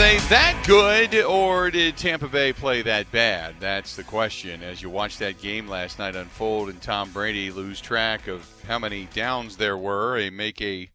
They 0.00 0.16
that 0.30 0.64
good, 0.66 1.14
or 1.24 1.70
did 1.70 1.94
Tampa 1.94 2.26
Bay 2.26 2.54
play 2.54 2.80
that 2.80 3.12
bad? 3.12 3.56
That's 3.60 3.96
the 3.96 4.02
question. 4.02 4.62
As 4.62 4.80
you 4.80 4.88
watch 4.88 5.18
that 5.18 5.42
game 5.42 5.68
last 5.68 5.98
night 5.98 6.16
unfold, 6.16 6.70
and 6.70 6.80
Tom 6.80 7.10
Brady 7.12 7.50
lose 7.50 7.82
track 7.82 8.26
of 8.26 8.48
how 8.66 8.78
many 8.78 9.08
downs 9.12 9.58
there 9.58 9.76
were, 9.76 10.16
a 10.16 10.30
make 10.30 10.62
a, 10.62 10.88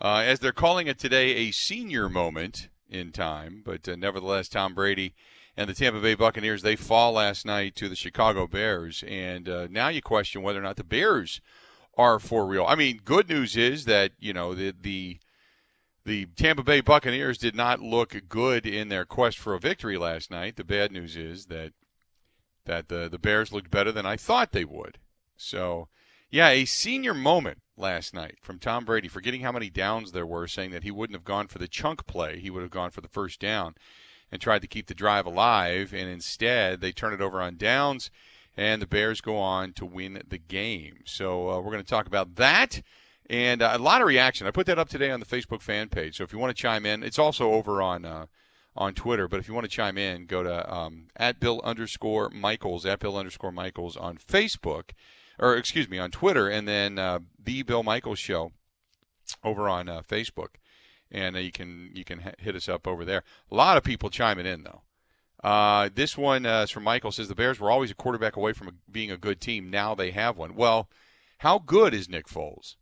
uh, 0.00 0.22
as 0.24 0.38
they're 0.38 0.52
calling 0.52 0.86
it 0.86 1.00
today, 1.00 1.34
a 1.34 1.50
senior 1.50 2.08
moment 2.08 2.68
in 2.88 3.10
time. 3.10 3.60
But 3.64 3.88
uh, 3.88 3.96
nevertheless, 3.96 4.48
Tom 4.48 4.72
Brady 4.72 5.14
and 5.56 5.68
the 5.68 5.74
Tampa 5.74 5.98
Bay 6.00 6.14
Buccaneers 6.14 6.62
they 6.62 6.76
fall 6.76 7.14
last 7.14 7.44
night 7.44 7.74
to 7.74 7.88
the 7.88 7.96
Chicago 7.96 8.46
Bears, 8.46 9.02
and 9.08 9.48
uh, 9.48 9.66
now 9.68 9.88
you 9.88 10.00
question 10.00 10.42
whether 10.42 10.60
or 10.60 10.62
not 10.62 10.76
the 10.76 10.84
Bears 10.84 11.40
are 11.96 12.20
for 12.20 12.46
real. 12.46 12.64
I 12.68 12.76
mean, 12.76 13.00
good 13.04 13.28
news 13.28 13.56
is 13.56 13.84
that 13.86 14.12
you 14.20 14.32
know 14.32 14.54
the 14.54 14.72
the 14.80 15.18
the 16.08 16.24
Tampa 16.36 16.62
Bay 16.62 16.80
Buccaneers 16.80 17.36
did 17.36 17.54
not 17.54 17.80
look 17.80 18.16
good 18.30 18.64
in 18.66 18.88
their 18.88 19.04
quest 19.04 19.36
for 19.36 19.54
a 19.54 19.60
victory 19.60 19.98
last 19.98 20.30
night. 20.30 20.56
The 20.56 20.64
bad 20.64 20.90
news 20.90 21.16
is 21.16 21.46
that 21.46 21.74
that 22.64 22.88
the 22.88 23.08
the 23.10 23.18
Bears 23.18 23.52
looked 23.52 23.70
better 23.70 23.92
than 23.92 24.06
I 24.06 24.16
thought 24.16 24.52
they 24.52 24.64
would. 24.64 24.98
So, 25.36 25.88
yeah, 26.30 26.48
a 26.48 26.64
senior 26.64 27.12
moment 27.12 27.58
last 27.76 28.14
night 28.14 28.36
from 28.40 28.58
Tom 28.58 28.86
Brady, 28.86 29.06
forgetting 29.06 29.42
how 29.42 29.52
many 29.52 29.68
downs 29.68 30.12
there 30.12 30.26
were, 30.26 30.48
saying 30.48 30.70
that 30.70 30.82
he 30.82 30.90
wouldn't 30.90 31.14
have 31.14 31.24
gone 31.24 31.46
for 31.46 31.58
the 31.58 31.68
chunk 31.68 32.06
play, 32.06 32.40
he 32.40 32.48
would 32.48 32.62
have 32.62 32.70
gone 32.70 32.90
for 32.90 33.02
the 33.02 33.08
first 33.08 33.38
down 33.38 33.74
and 34.32 34.40
tried 34.40 34.62
to 34.62 34.66
keep 34.66 34.86
the 34.86 34.94
drive 34.94 35.26
alive, 35.26 35.92
and 35.92 36.08
instead 36.08 36.80
they 36.80 36.90
turn 36.90 37.12
it 37.12 37.20
over 37.20 37.40
on 37.42 37.56
downs, 37.56 38.10
and 38.56 38.80
the 38.80 38.86
Bears 38.86 39.20
go 39.20 39.36
on 39.36 39.74
to 39.74 39.84
win 39.84 40.22
the 40.26 40.38
game. 40.38 41.00
So 41.04 41.50
uh, 41.50 41.60
we're 41.60 41.72
going 41.72 41.84
to 41.84 41.88
talk 41.88 42.06
about 42.06 42.36
that 42.36 42.80
and 43.28 43.62
uh, 43.62 43.70
a 43.74 43.78
lot 43.78 44.00
of 44.00 44.06
reaction. 44.06 44.46
I 44.46 44.50
put 44.50 44.66
that 44.66 44.78
up 44.78 44.88
today 44.88 45.10
on 45.10 45.20
the 45.20 45.26
Facebook 45.26 45.60
fan 45.60 45.88
page. 45.88 46.16
So 46.16 46.24
if 46.24 46.32
you 46.32 46.38
want 46.38 46.56
to 46.56 46.60
chime 46.60 46.86
in, 46.86 47.02
it's 47.02 47.18
also 47.18 47.52
over 47.52 47.82
on 47.82 48.04
uh, 48.04 48.26
on 48.76 48.94
Twitter. 48.94 49.28
But 49.28 49.40
if 49.40 49.48
you 49.48 49.54
want 49.54 49.64
to 49.64 49.70
chime 49.70 49.98
in, 49.98 50.26
go 50.26 50.42
to 50.42 50.72
um, 50.74 51.08
at 51.16 51.40
Bill 51.40 51.60
underscore 51.62 52.30
Michaels 52.30 52.86
at 52.86 53.00
Bill 53.00 53.16
underscore 53.16 53.52
Michaels 53.52 53.96
on 53.96 54.16
Facebook, 54.16 54.90
or 55.38 55.56
excuse 55.56 55.88
me 55.88 55.98
on 55.98 56.10
Twitter, 56.10 56.48
and 56.48 56.66
then 56.66 56.98
uh, 56.98 57.20
the 57.42 57.62
Bill 57.62 57.82
Michaels 57.82 58.18
Show 58.18 58.52
over 59.44 59.68
on 59.68 59.88
uh, 59.88 60.02
Facebook, 60.02 60.56
and 61.10 61.36
uh, 61.36 61.40
you 61.40 61.52
can 61.52 61.90
you 61.94 62.04
can 62.04 62.34
hit 62.38 62.56
us 62.56 62.68
up 62.68 62.86
over 62.86 63.04
there. 63.04 63.22
A 63.50 63.54
lot 63.54 63.76
of 63.76 63.84
people 63.84 64.10
chiming 64.10 64.46
in 64.46 64.64
though. 64.64 64.82
Uh, 65.42 65.88
this 65.94 66.18
one 66.18 66.44
uh, 66.46 66.62
is 66.62 66.70
from 66.70 66.82
Michael 66.82 67.12
says 67.12 67.28
the 67.28 67.34
Bears 67.34 67.60
were 67.60 67.70
always 67.70 67.92
a 67.92 67.94
quarterback 67.94 68.34
away 68.34 68.52
from 68.52 68.68
a, 68.68 68.72
being 68.90 69.12
a 69.12 69.16
good 69.16 69.40
team. 69.40 69.70
Now 69.70 69.94
they 69.94 70.10
have 70.10 70.36
one. 70.36 70.56
Well, 70.56 70.88
how 71.38 71.60
good 71.60 71.94
is 71.94 72.08
Nick 72.08 72.26
Foles? 72.26 72.74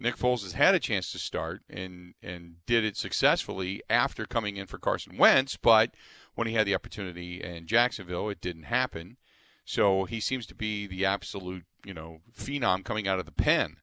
Nick 0.00 0.16
Foles 0.16 0.42
has 0.42 0.52
had 0.52 0.74
a 0.74 0.80
chance 0.80 1.10
to 1.12 1.18
start 1.18 1.62
and 1.68 2.14
and 2.22 2.56
did 2.66 2.84
it 2.84 2.96
successfully 2.96 3.82
after 3.90 4.26
coming 4.26 4.56
in 4.56 4.66
for 4.66 4.78
Carson 4.78 5.16
Wentz, 5.16 5.56
but 5.56 5.94
when 6.34 6.46
he 6.46 6.54
had 6.54 6.66
the 6.66 6.74
opportunity 6.74 7.42
in 7.42 7.66
Jacksonville, 7.66 8.28
it 8.28 8.40
didn't 8.40 8.64
happen. 8.64 9.16
So 9.64 10.04
he 10.04 10.20
seems 10.20 10.46
to 10.46 10.54
be 10.54 10.86
the 10.86 11.04
absolute, 11.04 11.64
you 11.84 11.92
know, 11.92 12.20
phenom 12.32 12.84
coming 12.84 13.08
out 13.08 13.18
of 13.18 13.26
the 13.26 13.32
pen. 13.32 13.78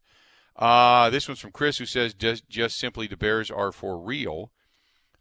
Uh, 0.55 1.09
this 1.09 1.27
one's 1.27 1.41
from 1.41 1.51
Chris, 1.51 1.77
who 1.77 1.85
says 1.85 2.13
just 2.13 2.47
just 2.47 2.77
simply 2.77 3.07
the 3.07 3.17
Bears 3.17 3.51
are 3.51 3.73
for 3.73 3.99
real, 3.99 4.51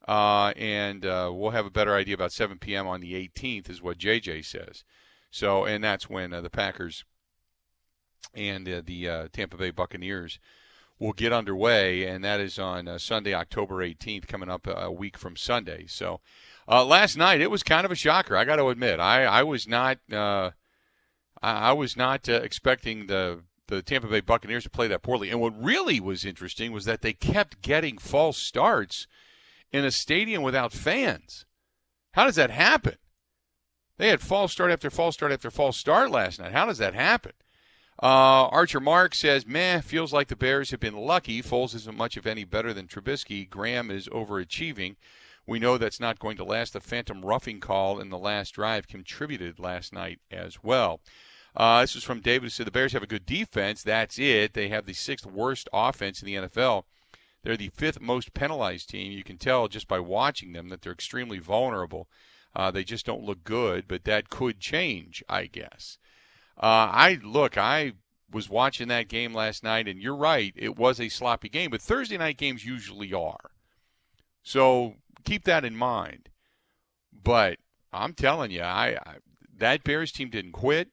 uh, 0.06 0.52
and 0.56 1.04
uh, 1.04 1.30
we'll 1.34 1.50
have 1.50 1.66
a 1.66 1.70
better 1.70 1.94
idea 1.94 2.14
about 2.14 2.32
7 2.32 2.58
p.m. 2.58 2.86
on 2.86 3.00
the 3.00 3.14
18th, 3.14 3.68
is 3.68 3.82
what 3.82 3.98
JJ 3.98 4.44
says. 4.44 4.84
So, 5.30 5.64
and 5.64 5.82
that's 5.82 6.08
when 6.08 6.32
uh, 6.32 6.40
the 6.40 6.50
Packers 6.50 7.04
and 8.32 8.68
uh, 8.68 8.82
the 8.84 9.08
uh, 9.08 9.28
Tampa 9.32 9.56
Bay 9.56 9.70
Buccaneers 9.70 10.38
will 10.98 11.12
get 11.12 11.32
underway, 11.32 12.06
and 12.06 12.24
that 12.24 12.40
is 12.40 12.58
on 12.58 12.88
uh, 12.88 12.98
Sunday, 12.98 13.34
October 13.34 13.76
18th, 13.76 14.26
coming 14.26 14.48
up 14.48 14.66
a 14.66 14.90
week 14.90 15.18
from 15.18 15.36
Sunday. 15.36 15.86
So 15.86 16.20
uh, 16.68 16.84
last 16.84 17.16
night 17.16 17.40
it 17.40 17.50
was 17.50 17.62
kind 17.62 17.84
of 17.84 17.90
a 17.90 17.96
shocker. 17.96 18.36
I 18.36 18.44
got 18.44 18.56
to 18.56 18.68
admit, 18.68 19.00
I 19.00 19.24
I 19.24 19.42
was 19.42 19.66
not 19.68 19.98
uh, 20.12 20.50
I, 21.42 21.70
I, 21.70 21.72
was 21.72 21.96
not 21.96 22.28
uh, 22.28 22.34
expecting 22.34 23.06
the 23.06 23.42
the 23.68 23.82
Tampa 23.82 24.08
Bay 24.08 24.20
Buccaneers 24.20 24.64
to 24.64 24.70
play 24.70 24.88
that 24.88 25.02
poorly. 25.02 25.30
And 25.30 25.40
what 25.40 25.60
really 25.62 26.00
was 26.00 26.24
interesting 26.24 26.72
was 26.72 26.84
that 26.84 27.02
they 27.02 27.12
kept 27.12 27.62
getting 27.62 27.98
false 27.98 28.38
starts 28.38 29.06
in 29.72 29.84
a 29.84 29.90
stadium 29.90 30.42
without 30.42 30.72
fans. 30.72 31.46
How 32.12 32.24
does 32.24 32.36
that 32.36 32.50
happen? 32.50 32.96
They 33.96 34.08
had 34.08 34.20
false 34.20 34.52
start 34.52 34.70
after 34.70 34.90
false 34.90 35.14
start 35.14 35.32
after 35.32 35.50
false 35.50 35.76
start 35.76 36.10
last 36.10 36.40
night. 36.40 36.52
How 36.52 36.66
does 36.66 36.78
that 36.78 36.94
happen? 36.94 37.32
Uh, 38.02 38.48
Archer 38.48 38.80
Mark 38.80 39.14
says, 39.14 39.46
meh, 39.46 39.80
feels 39.80 40.12
like 40.12 40.28
the 40.28 40.36
Bears 40.36 40.70
have 40.72 40.80
been 40.80 40.96
lucky. 40.96 41.40
Foles 41.42 41.74
isn't 41.74 41.96
much 41.96 42.16
of 42.16 42.26
any 42.26 42.44
better 42.44 42.72
than 42.72 42.88
Trubisky. 42.88 43.48
Graham 43.48 43.90
is 43.90 44.08
overachieving. 44.08 44.96
We 45.46 45.58
know 45.58 45.78
that's 45.78 46.00
not 46.00 46.18
going 46.18 46.36
to 46.38 46.44
last. 46.44 46.72
The 46.72 46.80
phantom 46.80 47.24
roughing 47.24 47.60
call 47.60 48.00
in 48.00 48.10
the 48.10 48.18
last 48.18 48.52
drive 48.52 48.88
contributed 48.88 49.58
last 49.58 49.92
night 49.92 50.18
as 50.30 50.62
well. 50.62 51.00
Uh, 51.56 51.82
this 51.82 51.94
is 51.94 52.02
from 52.02 52.20
David 52.20 52.44
who 52.44 52.48
said 52.50 52.66
the 52.66 52.72
Bears 52.72 52.94
have 52.94 53.02
a 53.02 53.06
good 53.06 53.26
defense. 53.26 53.82
That's 53.82 54.18
it. 54.18 54.54
They 54.54 54.68
have 54.68 54.86
the 54.86 54.92
sixth 54.92 55.26
worst 55.26 55.68
offense 55.72 56.20
in 56.20 56.26
the 56.26 56.34
NFL. 56.34 56.84
They're 57.44 57.56
the 57.56 57.68
fifth 57.68 58.00
most 58.00 58.34
penalized 58.34 58.88
team. 58.88 59.12
You 59.12 59.22
can 59.22 59.36
tell 59.36 59.68
just 59.68 59.86
by 59.86 60.00
watching 60.00 60.52
them 60.52 60.70
that 60.70 60.82
they're 60.82 60.92
extremely 60.92 61.38
vulnerable. 61.38 62.08
Uh, 62.56 62.70
they 62.70 62.84
just 62.84 63.06
don't 63.06 63.22
look 63.22 63.44
good, 63.44 63.86
but 63.86 64.04
that 64.04 64.30
could 64.30 64.60
change, 64.60 65.22
I 65.28 65.46
guess. 65.46 65.98
Uh, 66.56 66.88
I 66.92 67.18
look, 67.22 67.58
I 67.58 67.92
was 68.30 68.48
watching 68.48 68.88
that 68.88 69.08
game 69.08 69.34
last 69.34 69.62
night, 69.62 69.88
and 69.88 70.00
you're 70.00 70.16
right, 70.16 70.52
it 70.56 70.76
was 70.76 71.00
a 71.00 71.08
sloppy 71.08 71.48
game, 71.48 71.70
but 71.70 71.82
Thursday 71.82 72.16
night 72.18 72.36
games 72.36 72.64
usually 72.64 73.12
are. 73.12 73.50
So 74.42 74.96
keep 75.24 75.44
that 75.44 75.64
in 75.64 75.76
mind. 75.76 76.28
But 77.12 77.58
I'm 77.92 78.12
telling 78.12 78.50
you, 78.50 78.62
I, 78.62 78.98
I 79.06 79.14
that 79.56 79.84
Bears 79.84 80.12
team 80.12 80.30
didn't 80.30 80.52
quit. 80.52 80.88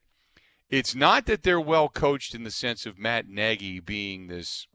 It's 0.69 0.95
not 0.95 1.25
that 1.25 1.43
they're 1.43 1.59
well 1.59 1.89
coached 1.89 2.33
in 2.33 2.43
the 2.43 2.51
sense 2.51 2.85
of 2.85 2.97
Matt 2.97 3.27
Nagy 3.27 3.79
being 3.79 4.27
this 4.27 4.67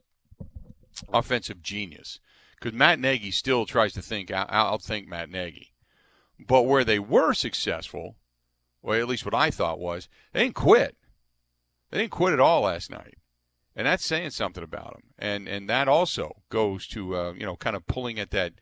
offensive 1.11 1.61
genius, 1.63 2.19
because 2.55 2.77
Matt 2.77 2.99
Nagy 2.99 3.31
still 3.31 3.65
tries 3.65 3.93
to 3.93 4.01
think. 4.01 4.31
I'll 4.31 4.77
think 4.77 5.07
Matt 5.07 5.29
Nagy, 5.29 5.73
but 6.39 6.63
where 6.63 6.83
they 6.83 6.99
were 6.99 7.33
successful 7.33 8.15
well, 8.87 9.01
at 9.01 9.07
least 9.09 9.25
what 9.25 9.33
I 9.33 9.51
thought 9.51 9.79
was, 9.79 10.07
they 10.31 10.43
didn't 10.43 10.55
quit. 10.55 10.95
They 11.91 11.97
didn't 11.97 12.11
quit 12.11 12.31
at 12.31 12.39
all 12.39 12.61
last 12.61 12.89
night, 12.89 13.15
and 13.75 13.85
that's 13.85 14.05
saying 14.05 14.29
something 14.29 14.63
about 14.63 14.93
them. 14.93 15.03
And 15.19 15.45
and 15.49 15.69
that 15.69 15.89
also 15.89 16.37
goes 16.47 16.87
to 16.87 17.13
uh, 17.13 17.33
you 17.33 17.45
know 17.45 17.57
kind 17.57 17.75
of 17.75 17.85
pulling 17.85 18.17
at 18.17 18.31
that 18.31 18.53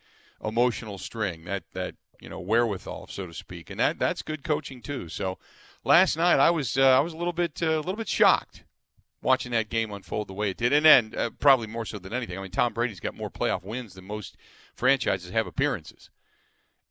emotional 0.44 0.98
string, 0.98 1.46
that 1.46 1.66
that 1.74 1.94
you 2.20 2.28
know 2.28 2.40
wherewithal, 2.40 3.06
so 3.08 3.28
to 3.28 3.36
speak, 3.36 3.70
and 3.70 3.80
that 3.80 4.00
that's 4.00 4.24
good 4.24 4.44
coaching 4.44 4.82
too. 4.82 5.10
So 5.10 5.38
last 5.84 6.18
night 6.18 6.40
I 6.40 6.50
was 6.50 6.76
uh, 6.76 6.98
I 6.98 7.02
was 7.02 7.14
a 7.14 7.18
little 7.18 7.32
bit 7.32 7.62
uh, 7.62 7.68
a 7.68 7.78
little 7.78 7.96
bit 7.96 8.08
shocked 8.08 8.64
watching 9.22 9.52
that 9.52 9.70
game 9.70 9.92
unfold 9.92 10.28
the 10.28 10.34
way 10.34 10.50
it 10.50 10.58
did, 10.58 10.74
and 10.74 10.88
then 10.88 11.14
uh, 11.16 11.30
probably 11.40 11.68
more 11.68 11.86
so 11.86 12.00
than 12.00 12.14
anything. 12.14 12.40
I 12.40 12.42
mean, 12.42 12.50
Tom 12.50 12.74
Brady's 12.74 13.00
got 13.00 13.14
more 13.14 13.30
playoff 13.30 13.64
wins 13.64 13.94
than 13.94 14.06
most 14.06 14.38
franchises 14.74 15.30
have 15.30 15.46
appearances, 15.46 16.10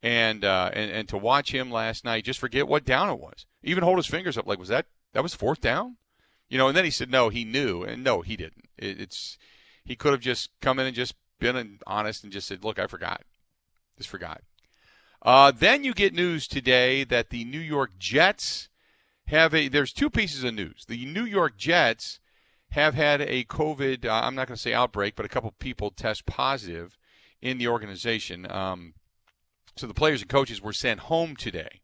and 0.04 0.44
uh, 0.44 0.70
and 0.74 0.90
and 0.90 1.08
to 1.08 1.16
watch 1.16 1.52
him 1.52 1.70
last 1.70 2.04
night, 2.04 2.24
just 2.24 2.38
forget 2.38 2.68
what 2.68 2.84
down 2.84 3.08
it 3.08 3.18
was, 3.18 3.46
even 3.62 3.82
hold 3.82 3.96
his 3.96 4.06
fingers 4.06 4.36
up 4.36 4.46
like 4.46 4.58
was 4.58 4.68
that 4.68 4.86
that 5.14 5.22
was 5.22 5.34
fourth 5.34 5.62
down, 5.62 5.96
you 6.50 6.58
know, 6.58 6.68
and 6.68 6.76
then 6.76 6.84
he 6.84 6.90
said 6.90 7.10
no, 7.10 7.30
he 7.30 7.42
knew, 7.42 7.82
and 7.82 8.04
no, 8.04 8.20
he 8.20 8.36
didn't. 8.36 8.66
It, 8.76 9.00
it's 9.00 9.38
he 9.82 9.96
could 9.96 10.12
have 10.12 10.20
just 10.20 10.50
come 10.60 10.78
in 10.78 10.86
and 10.86 10.94
just 10.94 11.14
been 11.40 11.78
honest 11.86 12.22
and 12.22 12.32
just 12.32 12.46
said, 12.46 12.64
look, 12.64 12.78
I 12.78 12.86
forgot, 12.86 13.22
just 13.96 14.10
forgot. 14.10 14.42
Uh, 15.22 15.50
then 15.50 15.84
you 15.84 15.94
get 15.94 16.12
news 16.12 16.46
today 16.46 17.02
that 17.04 17.30
the 17.30 17.44
New 17.46 17.60
York 17.60 17.92
Jets 17.98 18.68
have 19.28 19.54
a. 19.54 19.68
There's 19.68 19.94
two 19.94 20.10
pieces 20.10 20.44
of 20.44 20.52
news. 20.52 20.84
The 20.86 21.06
New 21.06 21.24
York 21.24 21.56
Jets 21.56 22.20
have 22.72 22.92
had 22.92 23.22
a 23.22 23.44
COVID. 23.44 24.04
Uh, 24.04 24.20
I'm 24.22 24.34
not 24.34 24.48
going 24.48 24.56
to 24.56 24.62
say 24.62 24.74
outbreak, 24.74 25.16
but 25.16 25.24
a 25.24 25.30
couple 25.30 25.50
people 25.52 25.90
test 25.90 26.26
positive 26.26 26.98
in 27.40 27.56
the 27.56 27.68
organization. 27.68 28.50
Um, 28.50 28.92
so 29.76 29.86
the 29.86 29.94
players 29.94 30.20
and 30.20 30.30
coaches 30.30 30.62
were 30.62 30.72
sent 30.72 31.00
home 31.00 31.36
today. 31.36 31.80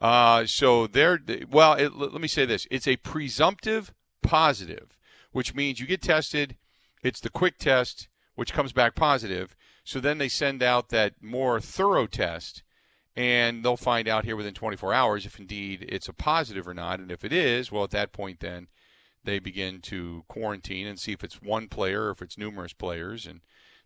Uh, 0.00 0.46
so 0.46 0.86
they're 0.86 1.20
well. 1.50 1.74
It, 1.74 1.94
let 1.94 2.20
me 2.20 2.28
say 2.28 2.46
this: 2.46 2.66
it's 2.70 2.88
a 2.88 2.96
presumptive 2.96 3.92
positive, 4.22 4.96
which 5.32 5.54
means 5.54 5.80
you 5.80 5.86
get 5.86 6.02
tested. 6.02 6.56
It's 7.02 7.20
the 7.20 7.30
quick 7.30 7.58
test, 7.58 8.08
which 8.34 8.52
comes 8.52 8.72
back 8.72 8.94
positive. 8.94 9.54
So 9.84 10.00
then 10.00 10.18
they 10.18 10.28
send 10.28 10.62
out 10.62 10.90
that 10.90 11.14
more 11.22 11.60
thorough 11.60 12.06
test, 12.06 12.62
and 13.16 13.64
they'll 13.64 13.76
find 13.76 14.08
out 14.08 14.24
here 14.24 14.36
within 14.36 14.54
24 14.54 14.92
hours 14.94 15.26
if 15.26 15.38
indeed 15.38 15.84
it's 15.88 16.08
a 16.08 16.12
positive 16.12 16.68
or 16.68 16.74
not. 16.74 17.00
And 17.00 17.10
if 17.10 17.24
it 17.24 17.32
is, 17.32 17.72
well, 17.72 17.84
at 17.84 17.90
that 17.90 18.12
point, 18.12 18.40
then 18.40 18.68
they 19.24 19.38
begin 19.38 19.80
to 19.82 20.24
quarantine 20.28 20.86
and 20.86 20.98
see 20.98 21.12
if 21.12 21.24
it's 21.24 21.42
one 21.42 21.68
player 21.68 22.04
or 22.04 22.10
if 22.10 22.22
it's 22.22 22.38
numerous 22.38 22.72
players, 22.72 23.26
and 23.26 23.40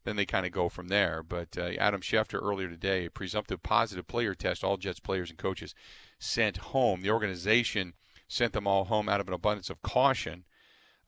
then 0.04 0.16
they 0.16 0.26
kind 0.26 0.46
of 0.46 0.52
go 0.52 0.68
from 0.68 0.88
there. 0.88 1.22
But 1.22 1.56
uh, 1.56 1.70
Adam 1.78 2.00
Schefter 2.00 2.42
earlier 2.42 2.68
today, 2.68 3.08
presumptive 3.08 3.62
positive 3.62 4.06
player 4.06 4.34
test, 4.34 4.62
all 4.62 4.76
Jets 4.76 5.00
players 5.00 5.30
and 5.30 5.38
coaches 5.38 5.74
sent 6.18 6.58
home. 6.58 7.02
The 7.02 7.10
organization 7.10 7.94
sent 8.28 8.52
them 8.52 8.66
all 8.66 8.84
home 8.84 9.08
out 9.08 9.20
of 9.20 9.28
an 9.28 9.34
abundance 9.34 9.70
of 9.70 9.82
caution. 9.82 10.44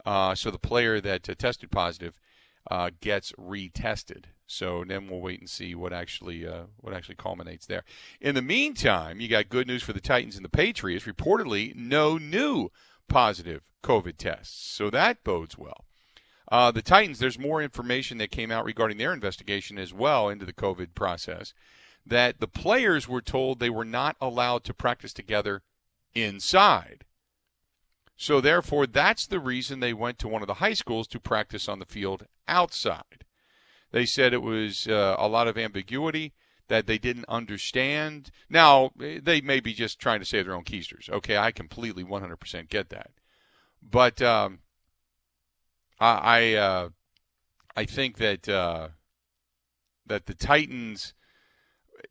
Uh, 0.04 0.34
so 0.34 0.50
the 0.50 0.58
player 0.58 1.00
that 1.00 1.28
uh, 1.28 1.34
tested 1.34 1.70
positive 1.70 2.19
uh, 2.70 2.90
gets 3.00 3.32
retested. 3.32 4.25
So 4.46 4.84
then 4.87 5.08
we'll 5.08 5.20
wait 5.20 5.40
and 5.40 5.50
see 5.50 5.75
what 5.75 5.92
actually 5.92 6.46
uh, 6.46 6.64
what 6.78 6.94
actually 6.94 7.16
culminates 7.16 7.66
there. 7.66 7.82
In 8.20 8.34
the 8.34 8.42
meantime, 8.42 9.20
you 9.20 9.28
got 9.28 9.49
good 9.49 9.66
news 9.66 9.82
for 9.82 9.92
the 9.92 10.00
Titans 10.00 10.37
and 10.37 10.44
the 10.44 10.49
Patriots. 10.50 11.04
Reportedly, 11.04 11.75
no 11.75 12.16
new 12.16 12.70
positive 13.08 13.62
COVID 13.82 14.16
tests, 14.16 14.56
so 14.72 14.88
that 14.90 15.25
bodes 15.25 15.58
well. 15.58 15.86
Uh, 16.48 16.70
the 16.70 16.82
Titans, 16.82 17.19
there's 17.19 17.38
more 17.38 17.60
information 17.60 18.19
that 18.19 18.31
came 18.31 18.50
out 18.50 18.64
regarding 18.64 18.98
their 18.98 19.12
investigation 19.12 19.78
as 19.78 19.93
well 19.93 20.28
into 20.28 20.44
the 20.44 20.52
COVID 20.52 20.94
process. 20.94 21.52
That 22.04 22.38
the 22.38 22.46
players 22.46 23.08
were 23.08 23.20
told 23.20 23.58
they 23.58 23.70
were 23.70 23.84
not 23.84 24.16
allowed 24.20 24.62
to 24.64 24.75
practice 24.75 25.12
together 25.12 25.62
inside. 26.14 27.04
So, 28.16 28.40
therefore, 28.40 28.87
that's 28.87 29.26
the 29.26 29.40
reason 29.40 29.81
they 29.81 29.93
went 29.93 30.19
to 30.20 30.28
one 30.28 30.40
of 30.40 30.46
the 30.46 30.54
high 30.54 30.72
schools 30.72 31.06
to 31.08 31.20
practice 31.20 31.69
on 31.69 31.81
the 31.81 31.84
field 31.84 32.26
outside. 32.49 33.25
They 33.90 34.06
said 34.06 34.32
it 34.32 34.42
was 34.42 34.87
uh, 34.87 35.16
a 35.19 35.28
lot 35.28 35.49
of 35.49 35.58
ambiguity 35.58 36.32
that 36.69 36.87
they 36.87 36.99
didn't 36.99 37.26
understand. 37.28 38.31
Now, 38.49 38.90
they 38.96 39.40
may 39.40 39.60
be 39.60 39.72
just 39.72 39.99
trying 39.99 40.20
to 40.20 40.25
save 40.25 40.46
their 40.46 40.54
own 40.54 40.64
keisters. 40.64 41.10
Okay, 41.10 41.37
I 41.37 41.52
completely 41.52 42.04
100% 42.04 42.69
get 42.69 42.88
that. 42.88 43.10
But 43.82 44.20
um, 44.22 44.60
I 45.98 46.08
I, 46.08 46.54
uh, 46.54 46.88
I 47.76 47.84
think 47.84 48.19
that 48.19 48.48
uh, 48.48 48.88
that 50.06 50.26
the 50.26 50.34
Titans, 50.34 51.14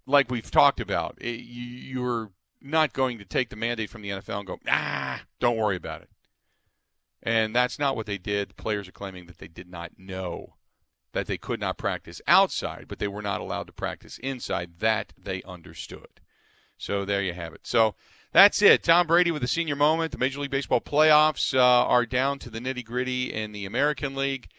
like 0.06 0.30
we've 0.30 0.52
talked 0.52 0.80
about, 0.80 1.18
it, 1.20 1.40
you, 1.42 1.64
you're 1.64 2.32
not 2.62 2.94
going 2.94 3.18
to 3.20 3.26
take 3.26 3.50
the 3.50 3.56
mandate 3.56 3.90
from 3.90 4.02
the 4.02 4.10
NFL 4.10 4.40
and 4.40 4.48
go, 4.48 4.60
ah, 4.68 5.22
don't 5.40 5.58
worry 5.58 5.76
about 5.76 6.02
it. 6.02 6.10
And 7.22 7.56
that's 7.56 7.80
not 7.80 7.96
what 7.96 8.06
they 8.06 8.18
did. 8.18 8.50
The 8.50 8.56
players 8.56 8.88
are 8.88 8.94
claiming 8.94 9.26
that 9.28 9.40
they 9.40 9.48
did 9.48 9.70
not 9.70 9.94
know 9.98 10.56
that 11.14 11.28
they 11.28 11.38
could 11.38 11.60
not 11.60 11.78
practice 11.78 12.22
outside, 12.28 12.86
but 12.88 13.00
they 13.00 13.08
were 13.08 13.22
not 13.22 13.42
allowed 13.42 13.68
to 13.68 13.74
practice 13.74 14.18
inside. 14.20 14.80
That 14.80 15.14
they 15.18 15.42
understood. 15.44 16.20
So 16.78 17.06
there 17.06 17.24
you 17.24 17.34
have 17.34 17.54
it. 17.54 17.62
So 17.64 17.96
that's 18.36 18.62
it. 18.62 18.84
Tom 18.84 19.08
Brady 19.08 19.32
with 19.32 19.44
a 19.44 19.48
senior 19.48 19.78
moment. 19.78 20.12
The 20.12 20.18
Major 20.18 20.42
League 20.42 20.52
Baseball 20.52 20.82
playoffs 20.82 21.58
uh, 21.58 21.62
are 21.62 22.06
down 22.06 22.38
to 22.40 22.50
the 22.50 22.60
nitty 22.60 22.84
gritty 22.84 23.34
in 23.34 23.54
the 23.54 23.66
American 23.66 24.14
League 24.14 24.50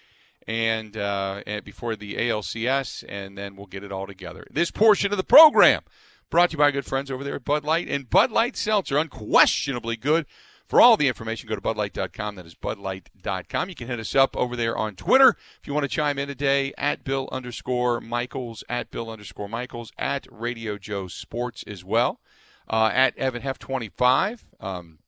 and, 0.47 0.97
uh, 0.97 1.43
and 1.47 1.63
before 1.63 1.95
the 1.95 2.15
ALCS, 2.15 3.05
and 3.07 3.37
then 3.37 3.55
we'll 3.55 3.67
get 3.67 3.85
it 3.85 3.93
all 3.93 4.07
together. 4.07 4.47
This 4.51 4.71
portion 4.71 5.13
of 5.13 5.19
the 5.19 5.25
program 5.25 5.83
brought 6.31 6.51
to 6.51 6.55
you 6.55 6.59
by 6.59 6.71
good 6.71 6.87
friends 6.87 7.11
over 7.11 7.23
there 7.23 7.35
at 7.35 7.45
Bud 7.45 7.65
Light 7.65 7.87
and 7.87 8.09
Bud 8.09 8.31
Light 8.31 8.57
Seltzer, 8.57 8.97
unquestionably 8.97 9.97
good. 9.97 10.25
For 10.67 10.81
all 10.81 10.97
the 10.97 11.07
information, 11.07 11.47
go 11.47 11.55
to 11.55 11.61
budlight.com. 11.61 12.37
That 12.37 12.47
is 12.47 12.55
budlight.com. 12.55 13.69
You 13.69 13.75
can 13.75 13.89
hit 13.89 14.01
us 14.01 14.15
up 14.17 14.35
over 14.39 14.57
there 14.57 14.77
on 14.77 14.97
Twitter 14.97 15.37
if 15.61 15.67
you 15.67 15.75
want 15.75 15.85
to 15.85 15.89
chime 15.89 16.19
in 16.19 16.29
today 16.29 16.73
at 16.79 17.05
Bill 17.05 17.29
underscore 17.31 18.01
Michaels, 18.01 18.65
at 18.71 18.91
Bill 18.91 19.11
underscore 19.11 19.51
Michaels, 19.51 19.93
at 19.99 20.27
Radio 20.31 20.79
Joe 20.79 21.09
Sports 21.09 21.63
as 21.67 21.85
well, 21.85 22.21
uh, 22.69 22.91
at 22.93 23.17
Evan 23.17 23.43
Hef 23.43 23.59
25. 23.59 24.45
Um, 24.61 24.99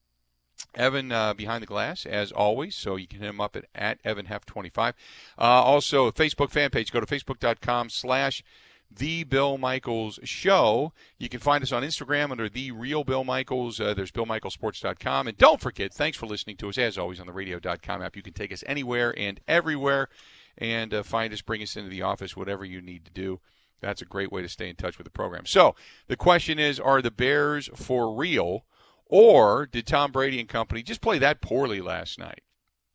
Evan 0.75 1.11
uh, 1.11 1.33
behind 1.33 1.63
the 1.63 1.67
glass 1.67 2.05
as 2.05 2.31
always, 2.31 2.75
so 2.75 2.95
you 2.95 3.07
can 3.07 3.19
hit 3.19 3.29
him 3.29 3.41
up 3.41 3.55
at, 3.55 3.65
at 3.73 3.99
Evan 4.03 4.25
Hef 4.25 4.45
25. 4.45 4.93
Uh, 5.37 5.41
also, 5.41 6.11
Facebook 6.11 6.51
fan 6.51 6.69
page. 6.69 6.91
Go 6.91 6.99
to 6.99 7.05
facebook.com 7.05 7.89
slash 7.89 8.43
the 8.91 9.23
Bill 9.23 9.57
Michaels 9.57 10.19
Show. 10.23 10.93
You 11.17 11.29
can 11.29 11.39
find 11.39 11.63
us 11.63 11.71
on 11.71 11.83
Instagram 11.83 12.31
under 12.31 12.49
The 12.49 12.71
Real 12.71 13.03
Bill 13.03 13.23
Michaels. 13.23 13.79
Uh, 13.79 13.93
there's 13.93 14.11
BillMichaelSports.com. 14.11 15.27
And 15.27 15.37
don't 15.37 15.61
forget, 15.61 15.93
thanks 15.93 16.17
for 16.17 16.25
listening 16.25 16.57
to 16.57 16.69
us, 16.69 16.77
as 16.77 16.97
always, 16.97 17.19
on 17.19 17.27
the 17.27 17.33
Radio.com 17.33 18.01
app. 18.01 18.15
You 18.15 18.23
can 18.23 18.33
take 18.33 18.51
us 18.51 18.63
anywhere 18.67 19.13
and 19.17 19.39
everywhere 19.47 20.09
and 20.57 20.93
uh, 20.93 21.03
find 21.03 21.33
us, 21.33 21.41
bring 21.41 21.61
us 21.61 21.75
into 21.75 21.89
the 21.89 22.01
office, 22.01 22.35
whatever 22.35 22.65
you 22.65 22.81
need 22.81 23.05
to 23.05 23.11
do. 23.11 23.39
That's 23.81 24.01
a 24.01 24.05
great 24.05 24.31
way 24.31 24.41
to 24.41 24.49
stay 24.49 24.69
in 24.69 24.75
touch 24.75 24.97
with 24.97 25.05
the 25.05 25.11
program. 25.11 25.45
So 25.45 25.75
the 26.07 26.17
question 26.17 26.59
is 26.59 26.79
are 26.79 27.01
the 27.01 27.11
Bears 27.11 27.69
for 27.75 28.15
real? 28.15 28.65
Or 29.05 29.65
did 29.65 29.87
Tom 29.87 30.11
Brady 30.11 30.39
and 30.39 30.47
company 30.47 30.83
just 30.83 31.01
play 31.01 31.17
that 31.17 31.41
poorly 31.41 31.81
last 31.81 32.19
night? 32.19 32.41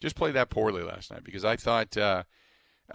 Just 0.00 0.14
play 0.14 0.30
that 0.30 0.48
poorly 0.48 0.82
last 0.82 1.10
night 1.10 1.24
because 1.24 1.44
I 1.44 1.56
thought 1.56 1.96
uh, 1.96 2.22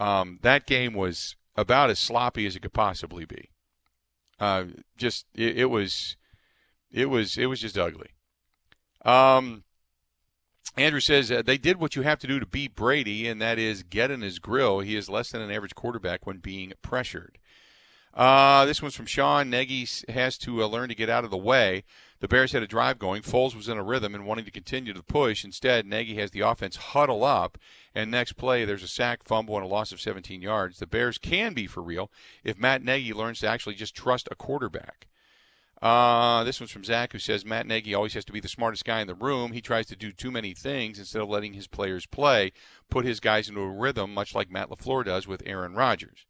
um, 0.00 0.38
that 0.42 0.66
game 0.66 0.94
was 0.94 1.36
about 1.54 1.90
as 1.90 1.98
sloppy 1.98 2.46
as 2.46 2.56
it 2.56 2.62
could 2.62 2.72
possibly 2.72 3.26
be. 3.26 3.50
Uh, 4.38 4.64
just 4.96 5.26
it, 5.34 5.58
it, 5.58 5.64
was, 5.66 6.16
it 6.90 7.06
was, 7.06 7.36
it 7.36 7.46
was 7.46 7.60
just 7.60 7.76
ugly. 7.76 8.08
Um, 9.04 9.64
Andrew 10.76 11.00
says 11.00 11.30
uh, 11.30 11.42
they 11.42 11.58
did 11.58 11.78
what 11.78 11.96
you 11.96 12.02
have 12.02 12.18
to 12.20 12.26
do 12.26 12.40
to 12.40 12.46
beat 12.46 12.74
Brady, 12.74 13.28
and 13.28 13.40
that 13.42 13.58
is 13.58 13.82
get 13.82 14.10
in 14.10 14.22
his 14.22 14.38
grill. 14.38 14.80
He 14.80 14.96
is 14.96 15.10
less 15.10 15.30
than 15.30 15.42
an 15.42 15.50
average 15.50 15.74
quarterback 15.74 16.26
when 16.26 16.38
being 16.38 16.72
pressured. 16.80 17.38
Uh, 18.12 18.64
this 18.64 18.82
one's 18.82 18.94
from 18.94 19.06
Sean. 19.06 19.50
Nagy 19.50 19.86
has 20.08 20.36
to 20.38 20.62
uh, 20.62 20.66
learn 20.66 20.88
to 20.88 20.94
get 20.94 21.08
out 21.08 21.24
of 21.24 21.30
the 21.30 21.36
way. 21.36 21.84
The 22.18 22.28
Bears 22.28 22.52
had 22.52 22.62
a 22.62 22.66
drive 22.66 22.98
going. 22.98 23.22
Foles 23.22 23.54
was 23.54 23.68
in 23.68 23.78
a 23.78 23.82
rhythm 23.82 24.14
and 24.14 24.26
wanting 24.26 24.44
to 24.44 24.50
continue 24.50 24.92
to 24.92 25.02
push. 25.02 25.44
Instead, 25.44 25.86
Nagy 25.86 26.16
has 26.16 26.32
the 26.32 26.40
offense 26.40 26.76
huddle 26.76 27.24
up, 27.24 27.56
and 27.94 28.10
next 28.10 28.34
play, 28.34 28.64
there's 28.64 28.82
a 28.82 28.88
sack, 28.88 29.22
fumble, 29.24 29.56
and 29.56 29.64
a 29.64 29.68
loss 29.68 29.90
of 29.90 30.00
17 30.00 30.42
yards. 30.42 30.78
The 30.78 30.86
Bears 30.86 31.18
can 31.18 31.54
be 31.54 31.66
for 31.66 31.82
real 31.82 32.10
if 32.44 32.58
Matt 32.58 32.82
Nagy 32.82 33.14
learns 33.14 33.40
to 33.40 33.48
actually 33.48 33.74
just 33.74 33.94
trust 33.94 34.28
a 34.30 34.34
quarterback. 34.34 35.06
Uh, 35.80 36.44
this 36.44 36.60
one's 36.60 36.70
from 36.70 36.84
Zach, 36.84 37.12
who 37.12 37.18
says 37.18 37.46
Matt 37.46 37.66
Nagy 37.66 37.94
always 37.94 38.12
has 38.12 38.26
to 38.26 38.32
be 38.32 38.40
the 38.40 38.48
smartest 38.48 38.84
guy 38.84 39.00
in 39.00 39.06
the 39.06 39.14
room. 39.14 39.52
He 39.52 39.62
tries 39.62 39.86
to 39.86 39.96
do 39.96 40.12
too 40.12 40.30
many 40.30 40.52
things 40.52 40.98
instead 40.98 41.22
of 41.22 41.30
letting 41.30 41.54
his 41.54 41.66
players 41.66 42.04
play, 42.04 42.52
put 42.90 43.06
his 43.06 43.18
guys 43.18 43.48
into 43.48 43.62
a 43.62 43.68
rhythm, 43.68 44.12
much 44.12 44.34
like 44.34 44.50
Matt 44.50 44.68
LaFleur 44.68 45.06
does 45.06 45.26
with 45.26 45.42
Aaron 45.46 45.72
Rodgers. 45.72 46.26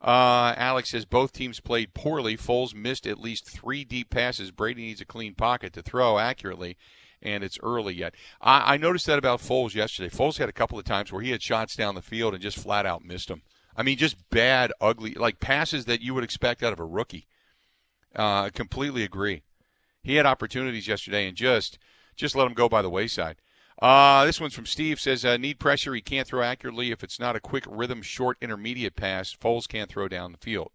Uh, 0.00 0.54
Alex 0.56 0.90
says 0.90 1.04
both 1.04 1.32
teams 1.32 1.60
played 1.60 1.92
poorly. 1.92 2.36
Foles 2.36 2.74
missed 2.74 3.06
at 3.06 3.20
least 3.20 3.48
three 3.48 3.84
deep 3.84 4.08
passes. 4.10 4.50
Brady 4.50 4.82
needs 4.82 5.00
a 5.00 5.06
clean 5.06 5.34
pocket 5.34 5.72
to 5.74 5.82
throw 5.82 6.18
accurately, 6.18 6.78
and 7.20 7.44
it's 7.44 7.58
early 7.62 7.94
yet. 7.94 8.14
I, 8.40 8.74
I 8.74 8.76
noticed 8.78 9.06
that 9.06 9.18
about 9.18 9.40
Foles 9.40 9.74
yesterday. 9.74 10.08
Foles 10.08 10.38
had 10.38 10.48
a 10.48 10.54
couple 10.54 10.78
of 10.78 10.84
times 10.84 11.12
where 11.12 11.22
he 11.22 11.30
had 11.30 11.42
shots 11.42 11.76
down 11.76 11.94
the 11.94 12.02
field 12.02 12.32
and 12.32 12.42
just 12.42 12.58
flat 12.58 12.86
out 12.86 13.04
missed 13.04 13.28
them. 13.28 13.42
I 13.76 13.82
mean, 13.82 13.98
just 13.98 14.16
bad, 14.30 14.72
ugly, 14.80 15.14
like 15.14 15.38
passes 15.38 15.84
that 15.84 16.00
you 16.00 16.14
would 16.14 16.24
expect 16.24 16.62
out 16.62 16.72
of 16.72 16.80
a 16.80 16.84
rookie. 16.84 17.26
Uh, 18.16 18.48
completely 18.50 19.04
agree. 19.04 19.42
He 20.02 20.16
had 20.16 20.26
opportunities 20.26 20.88
yesterday 20.88 21.28
and 21.28 21.36
just 21.36 21.78
just 22.16 22.34
let 22.34 22.44
them 22.44 22.54
go 22.54 22.68
by 22.68 22.82
the 22.82 22.90
wayside. 22.90 23.36
Uh, 23.80 24.24
this 24.26 24.40
one's 24.40 24.54
from 24.54 24.66
Steve. 24.66 25.00
Says 25.00 25.24
uh, 25.24 25.36
need 25.36 25.58
pressure. 25.58 25.94
He 25.94 26.02
can't 26.02 26.26
throw 26.26 26.42
accurately 26.42 26.90
if 26.90 27.02
it's 27.02 27.18
not 27.18 27.36
a 27.36 27.40
quick 27.40 27.64
rhythm, 27.68 28.02
short 28.02 28.36
intermediate 28.40 28.96
pass. 28.96 29.34
Foles 29.34 29.66
can't 29.66 29.88
throw 29.88 30.08
down 30.08 30.32
the 30.32 30.38
field. 30.38 30.70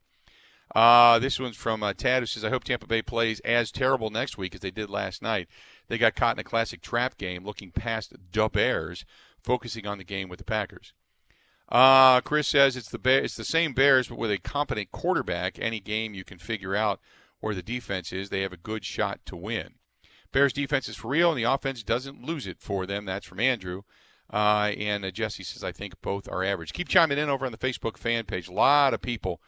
Uh, 0.74 1.20
this 1.20 1.40
one's 1.40 1.56
from 1.56 1.84
uh, 1.84 1.94
Tad, 1.94 2.24
who 2.24 2.26
says, 2.26 2.44
"I 2.44 2.50
hope 2.50 2.64
Tampa 2.64 2.88
Bay 2.88 3.02
plays 3.02 3.40
as 3.42 3.72
terrible 3.72 4.10
next 4.10 4.38
week 4.38 4.56
as 4.56 4.62
they 4.62 4.72
did 4.72 4.90
last 4.90 5.22
night. 5.22 5.48
They 5.88 5.98
got 5.98 6.16
caught 6.16 6.36
in 6.36 6.40
a 6.40 6.44
classic 6.44 6.82
trap 6.82 7.18
game, 7.18 7.46
looking 7.46 7.72
past 7.72 8.12
the 8.12 8.50
Bears, 8.50 9.06
focusing 9.42 9.86
on 9.86 10.00
the 10.00 10.04
game 10.04 10.28
with 10.28 10.40
the 10.40 10.46
Packers." 10.46 10.94
Uh, 11.70 12.22
Chris 12.22 12.48
says 12.48 12.76
it's 12.76 12.90
the 12.90 13.00
Bear, 13.00 13.24
it's 13.24 13.36
the 13.36 13.44
same 13.44 13.74
Bears, 13.74 14.08
but 14.08 14.18
with 14.18 14.32
a 14.32 14.38
competent 14.38 14.92
quarterback. 14.92 15.58
Any 15.60 15.80
game 15.80 16.14
you 16.14 16.24
can 16.24 16.40
figure 16.40 16.76
out 16.76 17.00
where 17.40 17.56
the 17.56 17.64
defense 17.64 18.12
is, 18.12 18.30
they 18.30 18.42
have 18.42 18.54
a 18.54 18.58
good 18.58 18.84
shot 18.84 19.20
to 19.28 19.36
win. 19.36 19.76
Bears 20.36 20.52
defense 20.52 20.90
is 20.90 20.98
for 20.98 21.08
real, 21.08 21.32
and 21.32 21.40
the 21.40 21.50
offense 21.50 21.82
doesn't 21.82 22.22
lose 22.22 22.46
it 22.46 22.60
for 22.60 22.86
them. 22.86 23.06
That's 23.06 23.26
from 23.26 23.40
Andrew. 23.40 23.84
Uh, 24.30 24.74
and 24.78 25.06
uh, 25.06 25.12
Jesse 25.12 25.44
says, 25.44 25.64
I 25.64 25.72
think 25.72 26.02
both 26.02 26.28
are 26.28 26.44
average. 26.44 26.74
Keep 26.74 26.90
chiming 26.90 27.18
in 27.18 27.30
over 27.30 27.46
on 27.46 27.54
the 27.54 27.58
Facebook 27.58 27.96
fan 27.98 28.26
page. 28.26 28.50
A 28.50 28.54
lot 28.54 28.94
of 28.94 29.02
people 29.02 29.40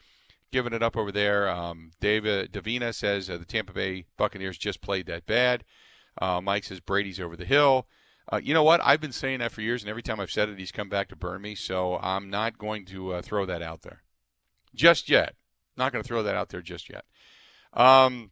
giving 0.50 0.72
it 0.72 0.82
up 0.82 0.96
over 0.96 1.12
there. 1.12 1.50
Um, 1.50 1.92
David 2.00 2.54
Davina 2.54 2.96
says 2.96 3.30
uh, 3.30 3.38
the 3.38 3.44
Tampa 3.44 3.74
Bay 3.74 4.06
Buccaneers 4.16 4.58
just 4.58 4.80
played 4.80 5.08
that 5.08 5.26
bad. 5.26 5.66
Uh, 6.22 6.40
Mike 6.40 6.64
says 6.64 6.80
Brady's 6.80 7.20
over 7.20 7.36
the 7.36 7.44
hill. 7.44 7.86
Uh, 8.32 8.40
you 8.42 8.54
know 8.54 8.64
what? 8.64 8.80
I've 8.82 9.02
been 9.02 9.12
saying 9.12 9.40
that 9.40 9.52
for 9.52 9.60
years, 9.60 9.84
and 9.84 9.90
every 9.90 10.04
time 10.04 10.22
I've 10.22 10.32
said 10.32 10.48
it, 10.48 10.58
he's 10.58 10.72
come 10.72 10.88
back 10.88 11.10
to 11.10 11.18
burn 11.18 11.42
me. 11.42 11.56
So 11.56 11.98
I'm 11.98 12.30
not 12.30 12.58
going 12.58 12.86
to 12.86 13.16
uh, 13.16 13.22
throw 13.22 13.46
that 13.46 13.62
out 13.62 13.82
there 13.82 14.04
just 14.74 15.10
yet. 15.10 15.36
Not 15.76 15.92
going 15.92 16.02
to 16.02 16.08
throw 16.08 16.24
that 16.24 16.36
out 16.36 16.48
there 16.48 16.62
just 16.62 16.90
yet. 16.90 17.04
Um, 17.74 18.32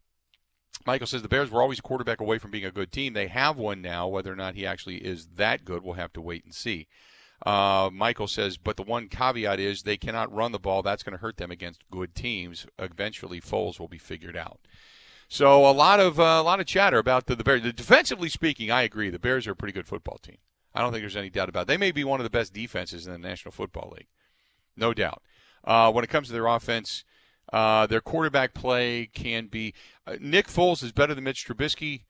Michael 0.84 1.06
says 1.06 1.22
the 1.22 1.28
Bears 1.28 1.50
were 1.50 1.62
always 1.62 1.78
a 1.78 1.82
quarterback 1.82 2.20
away 2.20 2.38
from 2.38 2.50
being 2.50 2.64
a 2.64 2.70
good 2.70 2.92
team. 2.92 3.12
They 3.12 3.28
have 3.28 3.56
one 3.56 3.82
now. 3.82 4.06
Whether 4.08 4.32
or 4.32 4.36
not 4.36 4.54
he 4.54 4.66
actually 4.66 4.98
is 4.98 5.26
that 5.36 5.64
good, 5.64 5.82
we'll 5.82 5.94
have 5.94 6.12
to 6.14 6.20
wait 6.20 6.44
and 6.44 6.54
see. 6.54 6.86
Uh, 7.44 7.90
Michael 7.92 8.28
says, 8.28 8.56
but 8.56 8.76
the 8.76 8.82
one 8.82 9.08
caveat 9.08 9.60
is 9.60 9.82
they 9.82 9.96
cannot 9.96 10.32
run 10.32 10.52
the 10.52 10.58
ball. 10.58 10.82
That's 10.82 11.02
going 11.02 11.12
to 11.12 11.20
hurt 11.20 11.36
them 11.36 11.50
against 11.50 11.88
good 11.90 12.14
teams. 12.14 12.66
Eventually, 12.78 13.40
Foles 13.40 13.78
will 13.78 13.88
be 13.88 13.98
figured 13.98 14.36
out. 14.36 14.60
So 15.28 15.68
a 15.68 15.72
lot 15.72 15.98
of 15.98 16.20
uh, 16.20 16.22
a 16.22 16.42
lot 16.42 16.60
of 16.60 16.66
chatter 16.66 16.98
about 16.98 17.26
the, 17.26 17.34
the 17.34 17.44
Bears. 17.44 17.62
Defensively 17.62 18.28
speaking, 18.28 18.70
I 18.70 18.82
agree. 18.82 19.10
The 19.10 19.18
Bears 19.18 19.46
are 19.46 19.52
a 19.52 19.56
pretty 19.56 19.72
good 19.72 19.86
football 19.88 20.18
team. 20.18 20.38
I 20.72 20.80
don't 20.80 20.92
think 20.92 21.02
there's 21.02 21.16
any 21.16 21.30
doubt 21.30 21.48
about 21.48 21.62
it. 21.62 21.68
They 21.68 21.76
may 21.76 21.90
be 21.90 22.04
one 22.04 22.20
of 22.20 22.24
the 22.24 22.30
best 22.30 22.52
defenses 22.52 23.06
in 23.06 23.12
the 23.12 23.18
National 23.18 23.50
Football 23.50 23.94
League, 23.96 24.08
no 24.76 24.94
doubt. 24.94 25.22
Uh, 25.64 25.90
when 25.90 26.04
it 26.04 26.10
comes 26.10 26.28
to 26.28 26.32
their 26.32 26.46
offense, 26.46 27.02
uh, 27.52 27.86
their 27.86 28.00
quarterback 28.00 28.54
play 28.54 29.06
can 29.12 29.46
be. 29.46 29.74
Uh, 30.06 30.16
Nick 30.20 30.48
Foles 30.48 30.82
is 30.82 30.92
better 30.92 31.14
than 31.14 31.24
Mitch 31.24 31.46
Trubisky, 31.46 32.02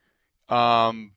um, 0.48 1.12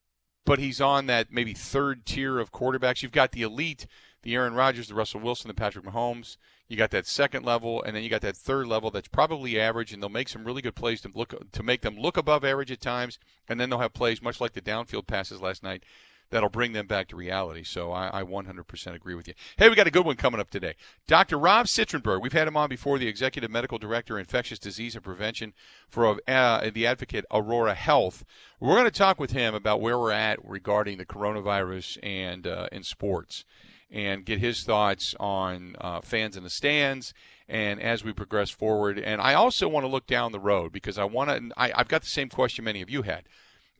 but 0.46 0.60
he's 0.60 0.82
on 0.82 1.06
that 1.08 1.28
maybe 1.32 1.54
third 1.54 2.06
tier 2.06 2.40
of 2.40 2.52
quarterbacks. 2.52 3.02
You've 3.02 3.12
got 3.12 3.32
the 3.32 3.44
elite, 3.44 3.88
the 4.24 4.36
Aaron 4.36 4.54
Rodgers, 4.54 4.88
the 4.88 4.96
Russell 4.96 5.22
Wilson, 5.22 5.48
the 5.48 5.54
Patrick 5.54 5.86
Mahomes. 5.86 6.38
You 6.68 6.78
got 6.78 6.92
that 6.92 7.08
second 7.08 7.46
level, 7.46 7.82
and 7.82 7.96
then 7.96 8.04
you 8.04 8.10
got 8.10 8.22
that 8.22 8.38
third 8.38 8.68
level 8.68 8.92
that's 8.92 9.08
probably 9.08 9.60
average, 9.60 9.92
and 9.92 10.04
they'll 10.04 10.10
make 10.10 10.30
some 10.30 10.46
really 10.46 10.62
good 10.62 10.76
plays 10.76 11.02
to 11.02 11.12
look 11.14 11.52
to 11.52 11.64
make 11.64 11.82
them 11.82 11.98
look 11.98 12.18
above 12.18 12.46
average 12.46 12.72
at 12.72 12.82
times, 12.82 13.18
and 13.48 13.60
then 13.60 13.70
they'll 13.70 13.80
have 13.80 13.94
plays 13.94 14.22
much 14.22 14.40
like 14.40 14.54
the 14.54 14.62
downfield 14.62 15.08
passes 15.08 15.42
last 15.42 15.64
night 15.64 15.84
that'll 16.32 16.50
bring 16.50 16.74
them 16.74 16.88
back 16.88 17.08
to 17.10 17.16
reality. 17.16 17.64
So 17.64 17.92
I, 17.92 18.20
I 18.20 18.24
100% 18.24 18.96
agree 18.96 19.16
with 19.16 19.28
you. 19.28 19.34
Hey, 19.58 19.70
we 19.70 19.76
got 19.76 19.88
a 19.88 19.92
good 19.92 20.06
one 20.06 20.16
coming 20.16 20.40
up 20.40 20.50
today. 20.50 20.76
Dr. 21.08 21.38
Rob 21.38 21.66
Citronberg, 21.66 22.22
we've 22.22 22.34
had 22.34 22.48
him 22.48 22.58
on 22.58 22.70
before, 22.70 23.00
the 23.00 23.08
Executive 23.08 23.50
Medical 23.50 23.78
Director, 23.78 24.20
Infectious 24.20 24.60
Disease 24.60 24.96
and 24.96 25.04
Prevention 25.04 25.54
for 25.88 26.20
uh, 26.28 26.70
the 26.74 26.86
Advocate 26.86 27.26
Aurora 27.32 27.74
Health. 27.74 28.24
We're 28.60 28.76
going 28.76 28.86
to 28.86 28.92
talk 28.92 29.20
with 29.20 29.32
him 29.32 29.56
about 29.56 29.82
where 29.82 29.98
we're 29.98 30.12
at 30.12 30.44
regarding 30.44 30.98
the 30.98 31.06
coronavirus 31.06 31.98
and 32.04 32.46
uh, 32.46 32.68
in 32.72 32.84
sports 32.84 33.46
and 33.92 34.26
get 34.26 34.40
his 34.40 34.64
thoughts 34.64 35.16
on 35.20 35.76
uh, 35.82 36.02
fans 36.02 36.38
in 36.38 36.44
the 36.44 36.50
stands 36.50 37.14
and 37.48 37.82
as 37.82 38.04
we 38.04 38.14
progress 38.14 38.52
forward. 38.52 39.00
And 39.00 39.20
I 39.20 39.34
also 39.34 39.68
want 39.68 39.84
to 39.84 39.88
look 39.88 40.06
down 40.06 40.32
the 40.32 40.40
road 40.40 40.72
because 40.72 41.00
I 41.00 41.06
want 41.06 41.30
to. 41.30 41.52
I've 41.58 41.88
got 41.88 42.02
the 42.02 42.08
same 42.08 42.30
question 42.30 42.64
many 42.64 42.82
of 42.82 42.90
you 42.90 43.02
had 43.02 43.24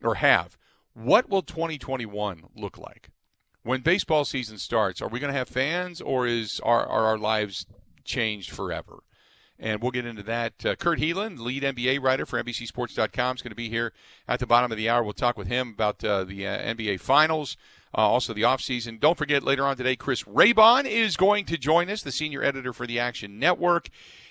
or 0.02 0.16
have. 0.16 0.58
What 0.94 1.28
will 1.28 1.42
2021 1.42 2.44
look 2.54 2.78
like? 2.78 3.10
When 3.62 3.82
baseball 3.82 4.24
season 4.24 4.58
starts, 4.58 5.02
are 5.02 5.08
we 5.08 5.20
going 5.20 5.32
to 5.32 5.38
have 5.38 5.48
fans 5.48 6.00
or 6.00 6.26
is 6.26 6.60
are, 6.60 6.86
are 6.86 7.04
our 7.04 7.18
lives 7.18 7.66
changed 8.04 8.50
forever? 8.50 9.00
And 9.58 9.82
we'll 9.82 9.90
get 9.90 10.06
into 10.06 10.22
that. 10.22 10.64
Uh, 10.64 10.74
Kurt 10.74 10.98
Helin, 10.98 11.38
lead 11.38 11.62
NBA 11.62 12.02
writer 12.02 12.24
for 12.24 12.42
NBCSports.com, 12.42 13.36
is 13.36 13.42
going 13.42 13.50
to 13.50 13.56
be 13.56 13.68
here 13.68 13.92
at 14.26 14.40
the 14.40 14.46
bottom 14.46 14.72
of 14.72 14.78
the 14.78 14.88
hour. 14.88 15.04
We'll 15.04 15.12
talk 15.12 15.36
with 15.36 15.48
him 15.48 15.72
about 15.74 16.02
uh, 16.02 16.24
the 16.24 16.46
uh, 16.46 16.58
NBA 16.74 17.00
Finals, 17.00 17.58
uh, 17.94 17.98
also 17.98 18.32
the 18.32 18.40
offseason. 18.42 18.98
Don't 18.98 19.18
forget, 19.18 19.42
later 19.42 19.66
on 19.66 19.76
today, 19.76 19.96
Chris 19.96 20.22
Raybon 20.22 20.86
is 20.86 21.18
going 21.18 21.44
to 21.44 21.58
join 21.58 21.90
us, 21.90 22.02
the 22.02 22.10
senior 22.10 22.42
editor 22.42 22.72
for 22.72 22.86
the 22.86 22.98
Action 22.98 23.38
Network. 23.38 23.90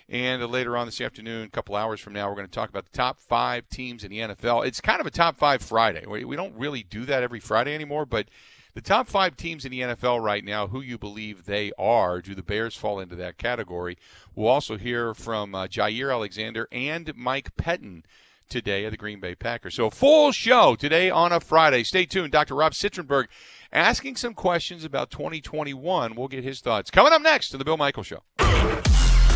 And 0.09 0.43
later 0.47 0.75
on 0.75 0.87
this 0.87 1.01
afternoon, 1.01 1.43
a 1.43 1.49
couple 1.49 1.75
hours 1.75 1.99
from 1.99 2.13
now, 2.13 2.27
we're 2.27 2.35
going 2.35 2.47
to 2.47 2.51
talk 2.51 2.69
about 2.69 2.85
the 2.85 2.97
top 2.97 3.19
five 3.19 3.69
teams 3.69 4.03
in 4.03 4.09
the 4.09 4.19
NFL. 4.19 4.65
It's 4.65 4.81
kind 4.81 4.99
of 4.99 5.05
a 5.05 5.11
top 5.11 5.37
five 5.37 5.61
Friday. 5.61 6.05
We 6.07 6.35
don't 6.35 6.55
really 6.55 6.81
do 6.81 7.05
that 7.05 7.21
every 7.21 7.39
Friday 7.39 7.75
anymore, 7.75 8.07
but 8.07 8.27
the 8.73 8.81
top 8.81 9.07
five 9.07 9.35
teams 9.37 9.65
in 9.65 9.71
the 9.71 9.81
NFL 9.81 10.23
right 10.23 10.43
now, 10.43 10.67
who 10.67 10.81
you 10.81 10.97
believe 10.97 11.45
they 11.45 11.71
are. 11.77 12.21
Do 12.21 12.33
the 12.33 12.41
Bears 12.41 12.75
fall 12.75 12.99
into 12.99 13.15
that 13.17 13.37
category? 13.37 13.97
We'll 14.35 14.47
also 14.47 14.77
hear 14.77 15.13
from 15.13 15.53
uh, 15.53 15.67
Jaire 15.67 16.11
Alexander 16.11 16.67
and 16.71 17.11
Mike 17.15 17.55
Pettine 17.55 18.03
today 18.49 18.85
of 18.85 18.91
the 18.91 18.97
Green 18.97 19.19
Bay 19.19 19.35
Packers. 19.35 19.75
So, 19.75 19.91
full 19.91 20.31
show 20.31 20.75
today 20.75 21.11
on 21.11 21.31
a 21.31 21.39
Friday. 21.39 21.83
Stay 21.83 22.05
tuned. 22.05 22.31
Dr. 22.31 22.55
Rob 22.55 22.73
Citronberg 22.73 23.25
asking 23.71 24.15
some 24.15 24.33
questions 24.33 24.83
about 24.83 25.11
2021. 25.11 26.15
We'll 26.15 26.27
get 26.27 26.43
his 26.43 26.61
thoughts. 26.61 26.89
Coming 26.89 27.13
up 27.13 27.21
next 27.21 27.49
to 27.49 27.57
the 27.57 27.65
Bill 27.65 27.77
Michael 27.77 28.03
Show. 28.03 28.23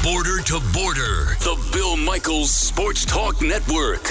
Border 0.03 0.41
to 0.41 0.59
Border, 0.73 1.37
the 1.39 1.69
Bill 1.71 1.95
Michaels 1.95 2.51
Sports 2.51 3.05
Talk 3.05 3.41
Network. 3.41 4.03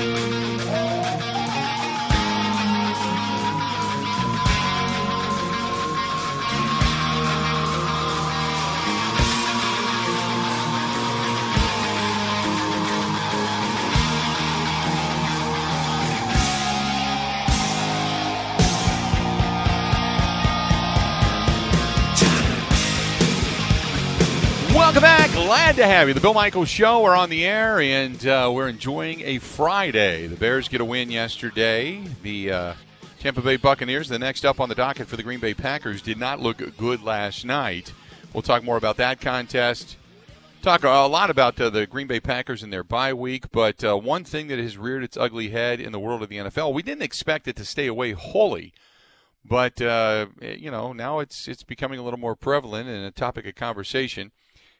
Welcome 0.00 0.47
Glad 25.48 25.76
to 25.76 25.86
have 25.86 26.08
you. 26.08 26.12
The 26.12 26.20
Bill 26.20 26.34
Michaels 26.34 26.68
Show. 26.68 27.00
We're 27.00 27.16
on 27.16 27.30
the 27.30 27.46
air, 27.46 27.80
and 27.80 28.26
uh, 28.26 28.52
we're 28.54 28.68
enjoying 28.68 29.22
a 29.22 29.38
Friday. 29.38 30.26
The 30.26 30.36
Bears 30.36 30.68
get 30.68 30.82
a 30.82 30.84
win 30.84 31.10
yesterday. 31.10 32.04
The 32.22 32.52
uh, 32.52 32.74
Tampa 33.18 33.40
Bay 33.40 33.56
Buccaneers, 33.56 34.10
the 34.10 34.18
next 34.18 34.44
up 34.44 34.60
on 34.60 34.68
the 34.68 34.74
docket 34.74 35.06
for 35.06 35.16
the 35.16 35.22
Green 35.22 35.40
Bay 35.40 35.54
Packers, 35.54 36.02
did 36.02 36.18
not 36.18 36.38
look 36.38 36.76
good 36.76 37.02
last 37.02 37.46
night. 37.46 37.94
We'll 38.34 38.42
talk 38.42 38.62
more 38.62 38.76
about 38.76 38.98
that 38.98 39.22
contest. 39.22 39.96
Talk 40.60 40.84
a 40.84 40.90
lot 41.08 41.30
about 41.30 41.58
uh, 41.58 41.70
the 41.70 41.86
Green 41.86 42.08
Bay 42.08 42.20
Packers 42.20 42.62
and 42.62 42.70
their 42.70 42.84
bye 42.84 43.14
week, 43.14 43.50
but 43.50 43.82
uh, 43.82 43.96
one 43.96 44.24
thing 44.24 44.48
that 44.48 44.58
has 44.58 44.76
reared 44.76 45.02
its 45.02 45.16
ugly 45.16 45.48
head 45.48 45.80
in 45.80 45.92
the 45.92 45.98
world 45.98 46.22
of 46.22 46.28
the 46.28 46.36
NFL, 46.36 46.74
we 46.74 46.82
didn't 46.82 47.04
expect 47.04 47.48
it 47.48 47.56
to 47.56 47.64
stay 47.64 47.86
away 47.86 48.12
wholly 48.12 48.74
but 49.44 49.80
uh, 49.80 50.26
you 50.42 50.70
know 50.70 50.92
now 50.92 51.20
it's 51.20 51.48
it's 51.48 51.62
becoming 51.62 51.98
a 51.98 52.02
little 52.02 52.18
more 52.18 52.36
prevalent 52.36 52.86
and 52.86 53.06
a 53.06 53.10
topic 53.10 53.46
of 53.46 53.54
conversation 53.54 54.30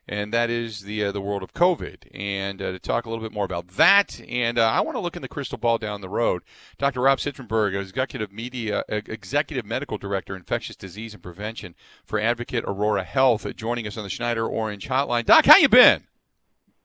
and 0.09 0.33
that 0.33 0.51
is 0.51 0.81
the 0.81 1.05
uh, 1.05 1.13
the 1.13 1.21
world 1.21 1.43
of 1.43 1.53
COVID. 1.53 2.09
And 2.13 2.63
uh, 2.63 2.73
to 2.73 2.79
talk 2.79 3.07
a 3.07 3.11
little 3.11 3.23
bit 3.23 3.33
more 3.33 3.45
about 3.45 3.69
that, 3.69 4.21
and 4.29 4.59
uh, 4.59 4.67
I 4.67 4.81
want 4.81 4.97
to 4.97 5.01
look 5.01 5.17
in 5.17 5.23
the 5.23 5.29
crystal 5.29 5.59
ball 5.59 5.79
down 5.79 6.01
the 6.01 6.09
road. 6.09 6.43
Dr. 6.79 7.03
Rob 7.03 7.19
Citronberg, 7.19 7.79
executive 7.79 8.33
media, 8.33 8.85
uh, 8.91 9.01
executive 9.07 9.67
medical 9.67 9.99
director, 9.99 10.35
infectious 10.35 10.77
disease 10.77 11.15
and 11.15 11.23
prevention 11.23 11.75
for 12.05 12.19
Advocate 12.19 12.65
Aurora 12.65 13.05
Health, 13.05 13.47
joining 13.57 13.87
us 13.87 13.97
on 13.97 14.05
the 14.05 14.11
Schneider 14.11 14.47
Orange 14.47 14.89
Hotline. 14.89 15.27
Doc, 15.27 15.47
how 15.47 15.57
you 15.57 15.69
been? 15.69 16.05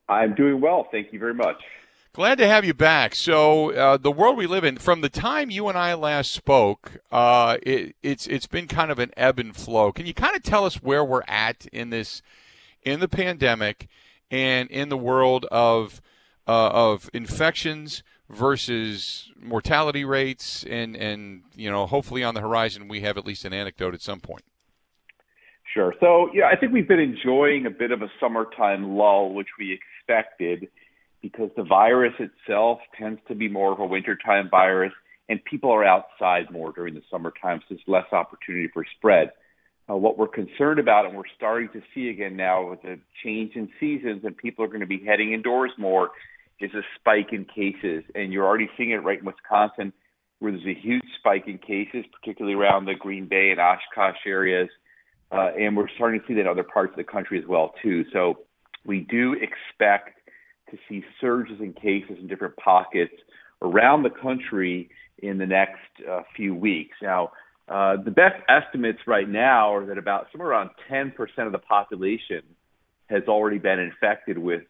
I'm 0.10 0.36
doing 0.36 0.60
well, 0.60 0.88
thank 0.92 1.14
you 1.14 1.20
very 1.20 1.34
much. 1.34 1.62
Glad 2.14 2.38
to 2.38 2.48
have 2.48 2.64
you 2.64 2.76
back. 2.76 3.16
So, 3.16 3.72
uh, 3.72 3.98
the 3.98 4.12
world 4.12 4.38
we 4.38 4.46
live 4.46 4.64
in, 4.64 4.78
from 4.78 5.02
the 5.02 5.10
time 5.10 5.50
you 5.50 5.68
and 5.68 5.76
I 5.76 5.96
last 5.96 6.32
spoke, 6.32 7.00
uh, 7.12 7.58
it, 7.64 7.96
it's 8.04 8.28
it's 8.28 8.46
been 8.46 8.68
kind 8.68 8.92
of 8.92 9.00
an 9.00 9.10
ebb 9.18 9.40
and 9.40 9.56
flow. 9.56 9.92
Can 9.92 10.06
you 10.06 10.14
kind 10.14 10.36
of 10.36 10.44
tell 10.44 10.64
us 10.64 10.76
where 10.76 11.04
we're 11.04 11.24
at 11.28 11.66
in 11.74 11.90
this 11.90 12.22
in 12.86 13.00
the 13.00 13.08
pandemic 13.08 13.88
and 14.32 14.70
in 14.70 14.90
the 14.90 14.98
world 14.98 15.46
of 15.52 16.02
uh, 16.48 16.70
of 16.70 17.10
infections 17.14 18.04
versus 18.30 19.32
mortality 19.40 20.04
rates 20.04 20.64
and 20.70 20.96
and 20.96 21.44
you 21.56 21.70
know 21.70 21.86
hopefully 21.86 22.24
on 22.24 22.34
the 22.34 22.42
horizon 22.42 22.88
we 22.88 23.02
have 23.02 23.18
at 23.18 23.26
least 23.26 23.46
an 23.46 23.54
anecdote 23.54 23.94
at 23.94 24.02
some 24.02 24.20
point 24.20 24.44
Sure. 25.74 25.96
So, 26.00 26.30
yeah, 26.36 26.46
I 26.52 26.56
think 26.56 26.72
we've 26.72 26.88
been 26.88 27.00
enjoying 27.00 27.66
a 27.66 27.72
bit 27.72 27.92
of 27.92 28.04
a 28.04 28.12
summertime 28.20 28.96
lull, 28.96 29.34
which 29.34 29.48
we 29.58 29.74
expected 29.74 30.68
because 31.22 31.50
the 31.56 31.64
virus 31.64 32.14
itself 32.20 32.80
tends 32.96 33.20
to 33.28 33.34
be 33.34 33.48
more 33.48 33.72
of 33.72 33.80
a 33.80 33.86
wintertime 33.86 34.50
virus 34.52 34.94
and 35.30 35.44
people 35.46 35.72
are 35.72 35.86
outside 35.86 36.52
more 36.52 36.72
during 36.74 36.94
the 36.94 37.02
summertime, 37.10 37.60
so 37.62 37.66
there's 37.70 37.82
less 37.88 38.12
opportunity 38.12 38.68
for 38.74 38.86
spread. 38.98 39.32
Uh, 39.90 39.98
what 39.98 40.18
we're 40.18 40.28
concerned 40.28 40.80
about, 40.80 41.06
and 41.06 41.16
we're 41.16 41.24
starting 41.36 41.68
to 41.74 41.82
see 41.94 42.10
again 42.10 42.38
now 42.38 42.70
with 42.70 42.82
the 42.84 42.98
change 43.24 43.56
in 43.56 43.68
seasons, 43.80 44.22
and 44.24 44.36
people 44.38 44.64
are 44.64 44.70
going 44.70 44.80
to 44.80 44.88
be 44.88 45.04
heading 45.06 45.34
indoors 45.34 45.72
more, 45.78 46.12
is 46.60 46.74
a 46.74 46.82
spike 46.98 47.34
in 47.34 47.44
cases. 47.44 48.04
And 48.16 48.32
you're 48.32 48.46
already 48.46 48.70
seeing 48.78 48.92
it 48.92 49.04
right 49.04 49.20
in 49.20 49.26
Wisconsin, 49.26 49.92
where 50.40 50.54
there's 50.54 50.66
a 50.66 50.80
huge 50.80 51.04
spike 51.20 51.48
in 51.48 51.58
cases, 51.58 52.06
particularly 52.18 52.56
around 52.56 52.86
the 52.86 52.96
Green 52.96 53.28
Bay 53.28 53.52
and 53.52 53.60
Oshkosh 53.60 54.16
areas. 54.26 54.70
Uh, 55.32 55.52
and 55.60 55.76
we're 55.76 55.90
starting 55.96 56.22
to 56.22 56.28
see 56.28 56.34
that 56.36 56.42
in 56.42 56.48
other 56.48 56.64
parts 56.64 56.92
of 56.92 56.98
the 56.98 57.04
country 57.04 57.40
as 57.40 57.46
well 57.48 57.74
too. 57.82 58.06
So 58.14 58.40
we 58.86 59.02
do 59.02 59.34
expect 59.34 60.20
to 60.70 60.78
see 60.88 61.04
surges 61.20 61.60
in 61.60 61.74
cases 61.74 62.18
in 62.20 62.28
different 62.28 62.56
pockets 62.58 63.14
around 63.62 64.04
the 64.04 64.10
country 64.10 64.90
in 65.20 65.38
the 65.38 65.46
next 65.46 65.80
uh, 66.10 66.22
few 66.36 66.54
weeks. 66.54 66.98
Now, 67.02 67.32
uh, 67.68 67.98
the 68.04 68.12
best 68.12 68.36
estimates 68.50 69.00
right 69.08 69.28
now 69.28 69.76
are 69.76 69.86
that 69.86 69.98
about 69.98 70.28
somewhere 70.32 70.50
around 70.50 70.72
10% 70.92 71.14
of 71.40 71.52
the 71.52 71.60
population 71.60 72.44
has 73.08 73.24
already 73.28 73.58
been 73.58 73.80
infected 73.80 74.38
with 74.38 74.64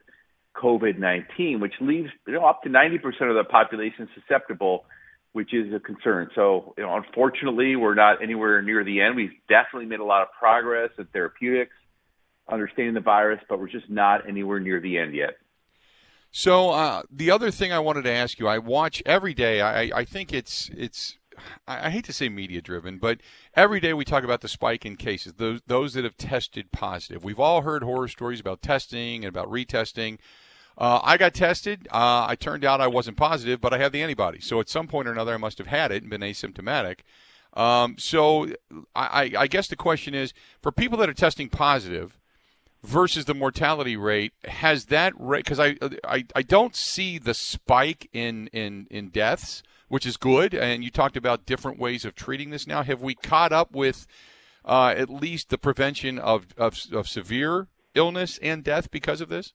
COVID-19, 0.56 1.60
which 1.60 1.74
leaves 1.82 2.10
you 2.28 2.34
know, 2.34 2.46
up 2.46 2.62
to 2.64 2.70
90% 2.70 2.96
of 3.30 3.36
the 3.36 3.44
population 3.50 4.08
susceptible, 4.14 4.86
which 5.32 5.54
is 5.54 5.74
a 5.74 5.80
concern. 5.80 6.30
So, 6.36 6.76
you 6.78 6.84
know, 6.84 6.96
unfortunately, 6.96 7.76
we're 7.76 7.96
not 7.96 8.22
anywhere 8.22 8.62
near 8.62 8.84
the 8.84 9.02
end. 9.02 9.16
We've 9.16 9.34
definitely 9.50 9.88
made 9.88 10.00
a 10.00 10.06
lot 10.06 10.22
of 10.22 10.28
progress 10.38 10.92
in 11.00 11.06
therapeutics, 11.06 11.74
understanding 12.48 12.94
the 12.94 13.00
virus, 13.00 13.40
but 13.50 13.60
we're 13.60 13.70
just 13.70 13.90
not 13.90 14.28
anywhere 14.30 14.60
near 14.60 14.80
the 14.80 15.00
end 15.00 15.16
yet. 15.16 15.38
So 16.36 16.72
uh, 16.72 17.04
the 17.12 17.30
other 17.30 17.52
thing 17.52 17.72
I 17.72 17.80
wanted 17.80 18.04
to 18.04 18.12
ask 18.12 18.40
you, 18.40 18.48
I 18.48 18.58
watch 18.58 19.04
every 19.06 19.36
day. 19.36 19.62
I, 19.62 20.00
I 20.00 20.04
think 20.04 20.34
it's 20.34 20.70
it's 20.76 21.20
I 21.68 21.90
hate 21.90 22.06
to 22.06 22.14
say 22.14 22.30
media 22.30 22.62
driven, 22.62 22.98
but 22.98 23.22
every 23.56 23.80
day 23.80 23.94
we 23.94 24.06
talk 24.06 24.24
about 24.24 24.42
the 24.42 24.48
spike 24.48 24.86
in 24.86 24.96
cases, 24.96 25.34
those 25.34 25.62
those 25.68 25.94
that 25.94 26.04
have 26.04 26.18
tested 26.18 26.72
positive. 26.72 27.24
We've 27.24 27.40
all 27.40 27.62
heard 27.62 27.84
horror 27.84 28.08
stories 28.08 28.40
about 28.40 28.62
testing 28.62 29.24
and 29.24 29.30
about 29.30 29.50
retesting. 29.50 30.20
Uh, 30.78 31.00
I 31.04 31.18
got 31.18 31.34
tested. 31.34 31.88
Uh, 31.92 32.26
I 32.28 32.36
turned 32.36 32.66
out 32.66 32.82
I 32.82 32.88
wasn't 32.88 33.18
positive, 33.18 33.62
but 33.62 33.74
I 33.74 33.78
have 33.78 33.92
the 33.92 34.02
antibody. 34.02 34.42
So 34.42 34.60
at 34.60 34.70
some 34.70 34.88
point 34.88 35.08
or 35.08 35.12
another, 35.12 35.34
I 35.34 35.38
must 35.38 35.60
have 35.60 35.68
had 35.68 35.92
it 35.92 36.02
and 36.02 36.10
been 36.10 36.22
asymptomatic. 36.22 37.02
Um, 37.54 37.96
so 38.00 38.48
I, 38.96 39.32
I 39.38 39.48
guess 39.48 39.68
the 39.68 39.76
question 39.76 40.16
is 40.16 40.34
for 40.62 40.72
people 40.72 40.98
that 40.98 41.10
are 41.10 41.14
testing 41.14 41.50
positive 41.50 42.18
versus 42.84 43.26
the 43.26 43.34
mortality 43.34 43.96
rate 43.96 44.34
has 44.46 44.86
that 44.86 45.14
rate 45.18 45.46
because 45.46 45.60
I, 45.60 45.78
I 46.04 46.26
i 46.36 46.42
don't 46.42 46.76
see 46.76 47.18
the 47.18 47.34
spike 47.34 48.10
in 48.12 48.48
in 48.48 48.88
in 48.92 49.08
deaths 49.10 49.64
which 49.94 50.08
is 50.08 50.18
good 50.18 50.56
and 50.56 50.84
you 50.84 50.90
talked 50.90 51.16
about 51.16 51.46
different 51.46 51.78
ways 51.78 52.04
of 52.04 52.16
treating 52.16 52.50
this 52.50 52.66
now. 52.66 52.82
Have 52.82 53.04
we 53.04 53.14
caught 53.14 53.52
up 53.52 53.76
with 53.76 54.08
uh, 54.66 54.92
at 54.98 55.08
least 55.08 55.50
the 55.50 55.58
prevention 55.60 56.18
of, 56.18 56.48
of, 56.58 56.80
of 56.92 57.08
severe 57.08 57.68
illness 57.94 58.40
and 58.42 58.64
death 58.64 58.90
because 58.90 59.22
of 59.22 59.30
this? 59.30 59.54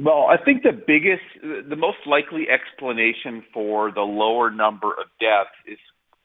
Well 0.00 0.26
i 0.28 0.36
think 0.36 0.64
the 0.64 0.72
biggest 0.72 1.22
the 1.42 1.76
most 1.76 1.98
likely 2.06 2.48
explanation 2.50 3.44
for 3.54 3.92
the 3.92 4.00
lower 4.00 4.50
number 4.50 4.88
of 4.88 5.06
deaths 5.20 5.54
is 5.64 5.78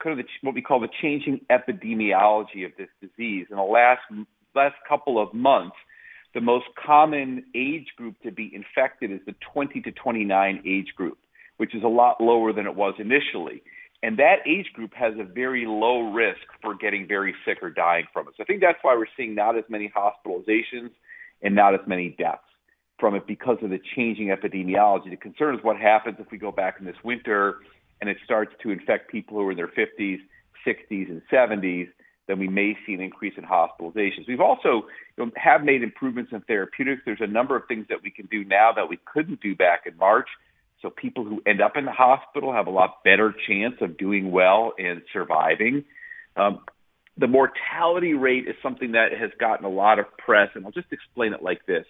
kind 0.04 0.20
of 0.20 0.26
the, 0.26 0.32
what 0.42 0.56
we 0.56 0.64
call 0.64 0.80
the 0.80 0.90
changing 1.00 1.42
epidemiology 1.52 2.66
of 2.66 2.72
this 2.76 2.90
disease. 3.00 3.46
In 3.52 3.58
the 3.58 3.62
last 3.62 4.02
last 4.56 4.76
couple 4.90 5.22
of 5.22 5.32
months 5.32 5.76
the 6.34 6.42
most 6.42 6.66
common 6.84 7.44
age 7.54 7.88
group 7.98 8.16
to 8.24 8.32
be 8.32 8.52
infected 8.52 9.12
is 9.12 9.20
the 9.28 9.36
20 9.54 9.82
to 9.82 9.92
29 9.92 10.64
age 10.66 10.96
group, 10.96 11.20
which 11.62 11.76
is 11.76 11.84
a 11.84 11.88
lot 11.88 12.20
lower 12.20 12.52
than 12.52 12.66
it 12.66 12.76
was 12.76 12.96
initially. 12.98 13.62
And 14.02 14.18
that 14.18 14.38
age 14.48 14.74
group 14.74 14.96
has 14.96 15.14
a 15.20 15.24
very 15.24 15.68
low 15.68 16.12
risk 16.12 16.42
for 16.60 16.74
getting 16.74 17.08
very 17.08 17.36
sick 17.46 17.60
or 17.62 17.70
dying 17.70 18.06
from 18.12 18.28
it. 18.28 18.34
So 18.36 18.42
I 18.42 18.46
think 18.46 18.62
that's 18.62 18.80
why 18.82 18.96
we're 18.96 19.06
seeing 19.16 19.36
not 19.36 19.56
as 19.56 19.64
many 19.70 19.94
hospitalizations 19.96 20.90
and 21.44 21.54
not 21.54 21.76
as 21.76 21.82
many 21.86 22.16
deaths 22.18 22.42
from 23.00 23.14
it 23.14 23.28
because 23.28 23.58
of 23.62 23.70
the 23.70 23.80
changing 23.96 24.30
epidemiology. 24.30 25.12
The 25.12 25.18
concern 25.18 25.54
is 25.54 25.64
what 25.64 25.78
happens 25.78 26.16
if 26.18 26.32
we 26.32 26.40
go 26.40 26.52
back 26.52 26.78
in 26.80 26.86
this 26.88 26.96
winter 27.04 27.58
and 28.02 28.10
it 28.10 28.18
starts 28.26 28.54
to 28.64 28.72
infect 28.72 29.12
people 29.12 29.38
who 29.38 29.48
are 29.48 29.52
in 29.52 29.58
their 29.58 29.68
50s, 29.68 30.18
60s, 30.66 31.10
and 31.12 31.22
70s 31.32 31.90
then 32.28 32.40
we 32.40 32.48
may 32.48 32.78
see 32.86 32.94
an 32.94 33.02
increase 33.02 33.34
in 33.38 33.44
hospitalizations. 33.44 34.28
We've 34.28 34.40
also 34.40 34.88
you 35.18 35.26
know, 35.26 35.32
have 35.36 35.64
made 35.64 35.84
improvements 35.84 36.32
in 36.32 36.40
therapeutics. 36.42 37.02
There's 37.04 37.20
a 37.20 37.28
number 37.28 37.56
of 37.56 37.64
things 37.68 37.88
that 37.90 38.02
we 38.04 38.10
can 38.10 38.28
do 38.28 38.46
now 38.46 38.72
that 38.74 38.88
we 38.88 38.98
couldn't 39.12 39.42
do 39.42 39.56
back 39.56 39.82
in 39.86 39.98
March. 39.98 40.30
So 40.82 40.90
people 40.90 41.24
who 41.24 41.42
end 41.46 41.62
up 41.62 41.78
in 41.78 41.86
the 41.86 41.92
hospital 41.92 42.54
have 42.54 42.68
a 42.68 42.72
lot 42.72 43.04
better 43.04 43.34
chance 43.48 43.76
of 43.82 43.98
doing 43.98 44.32
well 44.32 44.74
and 44.78 45.02
surviving. 45.14 45.86
Um, 46.36 46.60
the 47.18 47.28
mortality 47.28 48.14
rate 48.14 48.48
is 48.48 48.56
something 48.64 48.94
that 48.94 49.10
has 49.20 49.32
gotten 49.40 49.66
a 49.66 49.70
lot 49.70 50.00
of 50.00 50.06
press, 50.18 50.50
and 50.56 50.66
I'll 50.66 50.72
just 50.72 50.92
explain 50.92 51.34
it 51.34 51.44
like 51.44 51.66
this. 51.66 51.86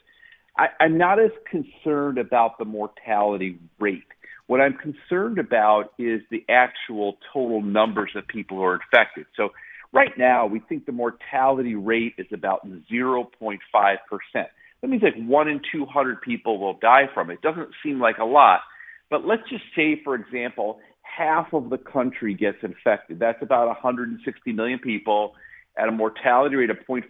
I, 0.58 0.68
I'm 0.80 0.98
not 0.98 1.20
as 1.20 1.32
concerned 1.50 2.18
about 2.18 2.58
the 2.58 2.66
mortality 2.66 3.60
rate. 3.80 4.04
What 4.48 4.60
I'm 4.60 4.76
concerned 4.78 5.38
about 5.38 5.94
is 5.98 6.22
the 6.30 6.44
actual 6.50 7.18
total 7.32 7.62
numbers 7.62 8.12
of 8.16 8.28
people 8.28 8.58
who 8.58 8.64
are 8.64 8.76
infected. 8.76 9.28
So 9.38 9.52
Right 9.94 10.18
now, 10.18 10.46
we 10.46 10.60
think 10.60 10.86
the 10.86 10.94
mortality 10.94 11.76
rate 11.76 12.14
is 12.18 12.28
about 12.32 12.66
0.5%. 12.66 13.60
That 14.34 14.88
means 14.88 15.04
like 15.04 15.16
one 15.28 15.50
in 15.50 15.60
200 15.72 16.22
people 16.22 16.60
will 16.60 16.76
die 16.76 17.10
from 17.14 17.30
it. 17.30 17.42
Doesn't 17.42 17.70
seem 17.84 18.00
like 18.00 18.18
a 18.18 18.26
lot, 18.26 18.62
but 19.12 19.28
let's 19.28 19.44
just 19.50 19.66
say, 19.76 20.02
for 20.04 20.16
example, 20.16 20.80
half 21.02 21.54
of 21.54 21.70
the 21.70 21.78
country 21.78 22.34
gets 22.34 22.58
infected. 22.64 23.20
That's 23.20 23.42
about 23.44 23.68
160 23.68 24.54
million 24.54 24.80
people 24.80 25.36
at 25.78 25.90
a 25.90 25.92
mortality 25.92 26.56
rate 26.56 26.70
of 26.70 26.78
0.5%. 26.90 27.06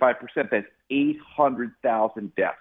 That's 0.50 0.66
800,000 0.90 2.36
deaths. 2.36 2.58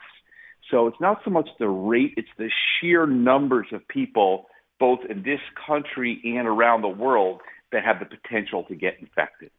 So 0.70 0.86
it's 0.86 1.00
not 1.00 1.22
so 1.24 1.30
much 1.30 1.48
the 1.58 1.68
rate, 1.68 2.14
it's 2.16 2.28
the 2.38 2.50
sheer 2.80 3.06
numbers 3.06 3.66
of 3.72 3.86
people, 3.88 4.46
both 4.78 5.00
in 5.08 5.22
this 5.22 5.40
country 5.66 6.20
and 6.22 6.46
around 6.46 6.82
the 6.82 6.88
world, 6.88 7.40
that 7.72 7.82
have 7.82 7.98
the 7.98 8.04
potential 8.04 8.64
to 8.64 8.74
get 8.74 8.98
infected. 9.00 9.50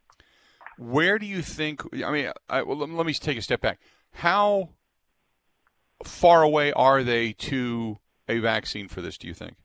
Where 0.78 1.18
do 1.18 1.26
you 1.26 1.42
think? 1.42 1.82
I 2.04 2.10
mean, 2.10 2.30
I, 2.48 2.62
well, 2.62 2.76
let 2.76 3.06
me 3.06 3.12
take 3.14 3.36
a 3.36 3.42
step 3.42 3.60
back. 3.60 3.80
How 4.12 4.70
far 6.04 6.42
away 6.42 6.72
are 6.72 7.02
they 7.02 7.32
to 7.32 7.98
a 8.28 8.38
vaccine 8.38 8.88
for 8.88 9.00
this? 9.00 9.18
Do 9.18 9.26
you 9.26 9.34
think? 9.34 9.56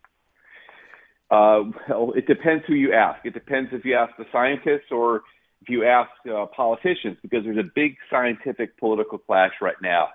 Uh, 1.29 1.63
well, 1.89 2.13
it 2.15 2.25
depends 2.27 2.63
who 2.67 2.73
you 2.73 2.93
ask. 2.93 3.25
It 3.25 3.33
depends 3.33 3.69
if 3.73 3.83
you 3.85 3.95
ask 3.95 4.15
the 4.17 4.25
scientists 4.31 4.91
or 4.91 5.23
if 5.61 5.69
you 5.69 5.85
ask 5.85 6.09
uh, 6.31 6.45
politicians, 6.55 7.17
because 7.21 7.43
there's 7.43 7.57
a 7.57 7.69
big 7.75 7.95
scientific 8.09 8.77
political 8.77 9.17
clash 9.17 9.53
right 9.61 9.75
now. 9.81 10.09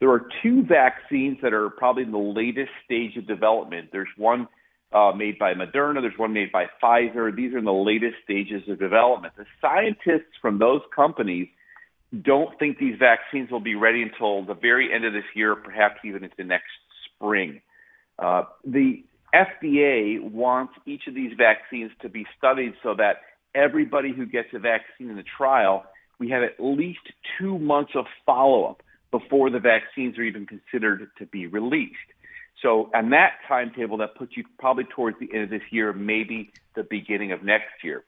There 0.00 0.10
are 0.10 0.26
two 0.42 0.64
vaccines 0.64 1.38
that 1.42 1.52
are 1.52 1.70
probably 1.70 2.04
in 2.04 2.12
the 2.12 2.18
latest 2.18 2.70
stage 2.84 3.16
of 3.16 3.26
development. 3.26 3.90
There's 3.92 4.08
one 4.16 4.48
uh, 4.92 5.12
made 5.16 5.38
by 5.38 5.54
Moderna. 5.54 6.00
There's 6.00 6.18
one 6.18 6.32
made 6.32 6.52
by 6.52 6.66
Pfizer. 6.82 7.34
These 7.34 7.52
are 7.54 7.58
in 7.58 7.64
the 7.64 7.72
latest 7.72 8.16
stages 8.22 8.62
of 8.68 8.78
development. 8.78 9.34
The 9.36 9.46
scientists 9.60 10.32
from 10.40 10.58
those 10.58 10.80
companies 10.94 11.48
don't 12.22 12.56
think 12.58 12.78
these 12.78 12.96
vaccines 12.98 13.50
will 13.50 13.60
be 13.60 13.74
ready 13.74 14.02
until 14.02 14.44
the 14.44 14.54
very 14.54 14.92
end 14.94 15.04
of 15.04 15.12
this 15.12 15.24
year, 15.34 15.56
perhaps 15.56 15.96
even 16.04 16.22
into 16.22 16.44
next 16.44 16.70
spring. 17.16 17.60
Uh, 18.18 18.44
the 18.64 19.04
FDA 19.34 20.22
wants 20.22 20.74
each 20.86 21.06
of 21.08 21.14
these 21.14 21.32
vaccines 21.36 21.90
to 22.02 22.08
be 22.08 22.24
studied 22.38 22.74
so 22.82 22.94
that 22.94 23.16
everybody 23.54 24.12
who 24.12 24.26
gets 24.26 24.48
a 24.54 24.58
vaccine 24.58 25.10
in 25.10 25.16
the 25.16 25.24
trial, 25.36 25.84
we 26.18 26.30
have 26.30 26.42
at 26.42 26.54
least 26.58 27.00
two 27.38 27.58
months 27.58 27.92
of 27.96 28.06
follow 28.24 28.64
up 28.64 28.82
before 29.10 29.50
the 29.50 29.58
vaccines 29.58 30.18
are 30.18 30.22
even 30.22 30.46
considered 30.46 31.08
to 31.18 31.26
be 31.26 31.46
released. 31.46 31.94
So 32.62 32.90
on 32.94 33.10
that 33.10 33.32
timetable, 33.48 33.98
that 33.98 34.14
puts 34.14 34.36
you 34.36 34.44
probably 34.58 34.84
towards 34.84 35.18
the 35.18 35.28
end 35.32 35.44
of 35.44 35.50
this 35.50 35.62
year, 35.70 35.92
maybe 35.92 36.50
the 36.76 36.84
beginning 36.84 37.32
of 37.32 37.42
next 37.42 37.82
year. 37.82 38.04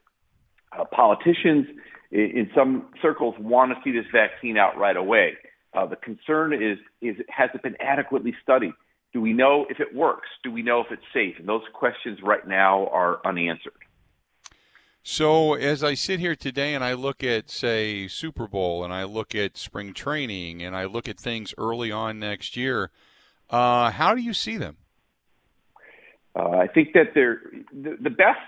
Uh, 0.73 0.85
politicians 0.85 1.67
in 2.11 2.51
some 2.55 2.87
circles 3.03 3.35
want 3.39 3.73
to 3.73 3.77
see 3.83 3.91
this 3.91 4.07
vaccine 4.13 4.57
out 4.57 4.79
right 4.79 4.97
away. 4.97 5.35
Uh, 5.75 5.87
the 5.87 5.97
concern 5.97 6.53
is, 6.53 6.79
is 7.03 7.17
has 7.29 7.51
it 7.55 7.63
been 7.63 7.77
adequately 7.81 8.35
studied? 8.43 8.73
Do 9.13 9.21
we 9.21 9.33
know 9.33 9.67
if 9.71 9.81
it 9.81 9.95
works? 9.95 10.29
Do 10.43 10.51
we 10.51 10.63
know 10.63 10.81
if 10.81 10.89
it's 10.91 11.03
safe? 11.13 11.39
And 11.39 11.49
those 11.49 11.63
questions 11.73 12.19
right 12.23 12.47
now 12.47 12.89
are 12.89 13.21
unanswered. 13.25 13.73
So 15.03 15.55
as 15.55 15.85
I 15.85 15.95
sit 15.95 16.19
here 16.21 16.35
today 16.35 16.75
and 16.75 16.83
I 16.83 16.95
look 16.95 17.23
at, 17.23 17.49
say, 17.49 18.09
Super 18.09 18.47
Bowl 18.49 18.85
and 18.85 18.93
I 18.93 19.05
look 19.05 19.35
at 19.35 19.57
spring 19.57 19.95
training 19.95 20.63
and 20.63 20.75
I 20.77 20.85
look 20.85 21.09
at 21.09 21.19
things 21.19 21.55
early 21.57 21.91
on 21.91 22.19
next 22.19 22.57
year– 22.57 22.91
uh, 23.51 23.91
how 23.91 24.15
do 24.15 24.21
you 24.21 24.33
see 24.33 24.57
them? 24.57 24.77
Uh, 26.35 26.51
I 26.51 26.67
think 26.67 26.93
that 26.95 27.13
they're 27.15 27.41
the, 27.73 27.97
the 28.01 28.11
best 28.11 28.41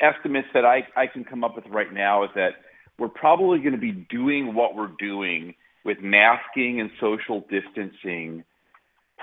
estimates 0.00 0.48
that 0.54 0.64
I, 0.64 0.86
I 0.96 1.06
can 1.06 1.24
come 1.24 1.42
up 1.42 1.56
with 1.56 1.66
right 1.66 1.92
now 1.92 2.24
is 2.24 2.30
that 2.34 2.52
we're 2.98 3.08
probably 3.08 3.58
going 3.58 3.72
to 3.72 3.78
be 3.78 3.92
doing 3.92 4.54
what 4.54 4.76
we're 4.76 4.92
doing 4.98 5.54
with 5.84 5.98
masking 6.00 6.80
and 6.80 6.90
social 7.00 7.44
distancing 7.50 8.44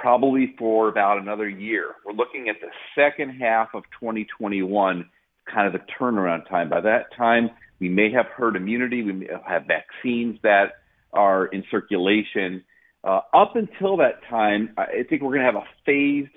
probably 0.01 0.55
for 0.57 0.89
about 0.89 1.19
another 1.19 1.47
year. 1.47 1.93
We're 2.03 2.13
looking 2.13 2.49
at 2.49 2.55
the 2.59 2.69
second 2.95 3.39
half 3.39 3.69
of 3.75 3.83
2021, 3.99 5.07
kind 5.53 5.67
of 5.67 5.73
the 5.73 5.85
turnaround 5.99 6.49
time. 6.49 6.69
By 6.69 6.81
that 6.81 7.15
time, 7.15 7.51
we 7.79 7.87
may 7.87 8.11
have 8.11 8.25
herd 8.35 8.55
immunity, 8.55 9.03
we 9.03 9.13
may 9.13 9.27
have 9.47 9.63
vaccines 9.67 10.39
that 10.41 10.73
are 11.13 11.45
in 11.47 11.63
circulation. 11.69 12.63
Uh, 13.03 13.21
up 13.33 13.55
until 13.55 13.97
that 13.97 14.21
time, 14.27 14.73
I 14.77 15.03
think 15.07 15.21
we're 15.21 15.35
going 15.35 15.41
to 15.41 15.45
have 15.45 15.55
a 15.55 15.67
phased 15.85 16.31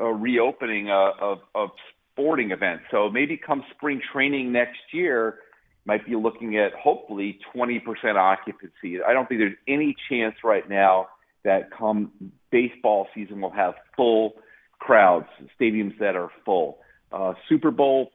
uh, 0.00 0.04
reopening 0.04 0.88
uh, 0.88 1.10
of, 1.20 1.38
of 1.54 1.70
sporting 2.12 2.52
events. 2.52 2.84
So 2.90 3.10
maybe 3.10 3.36
come 3.36 3.64
spring 3.76 4.00
training 4.12 4.52
next 4.52 4.78
year, 4.92 5.40
might 5.86 6.06
be 6.06 6.14
looking 6.14 6.56
at 6.56 6.72
hopefully 6.74 7.38
20% 7.54 7.80
occupancy. 8.16 9.02
I 9.02 9.12
don't 9.12 9.28
think 9.28 9.40
there's 9.40 9.56
any 9.66 9.96
chance 10.08 10.36
right 10.44 10.68
now 10.68 11.08
that 11.48 11.70
come 11.70 12.12
baseball 12.52 13.08
season 13.14 13.40
will 13.40 13.50
have 13.50 13.72
full 13.96 14.34
crowds, 14.78 15.26
stadiums 15.58 15.98
that 15.98 16.14
are 16.14 16.28
full. 16.44 16.78
Uh, 17.10 17.32
Super 17.48 17.70
Bowl, 17.70 18.10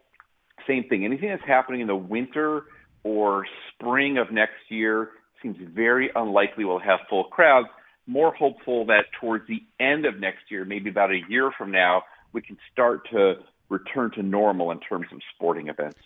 same 0.68 0.84
thing. 0.88 1.04
Anything 1.04 1.30
that's 1.30 1.46
happening 1.46 1.82
in 1.82 1.88
the 1.88 1.96
winter 1.96 2.66
or 3.04 3.46
spring 3.74 4.20
of 4.20 4.32
next 4.32 4.70
year 4.70 5.10
seems 5.42 5.58
very 5.74 6.12
unlikely 6.16 6.64
we'll 6.64 6.78
have 6.78 7.00
full 7.10 7.26
crowds. 7.26 7.68
More 8.06 8.34
hopeful 8.36 8.86
that 8.86 9.06
towards 9.20 9.48
the 9.48 9.64
end 9.80 10.06
of 10.06 10.20
next 10.20 10.44
year, 10.50 10.64
maybe 10.64 10.92
about 10.92 11.10
a 11.10 11.22
year 11.28 11.52
from 11.58 11.72
now, 11.72 12.04
we 12.34 12.42
can 12.42 12.58
start 12.72 13.10
to 13.12 13.36
return 13.70 14.12
to 14.12 14.22
normal 14.22 14.70
in 14.70 14.80
terms 14.80 15.08
of 15.12 15.20
sporting 15.36 15.70
events. 15.70 15.98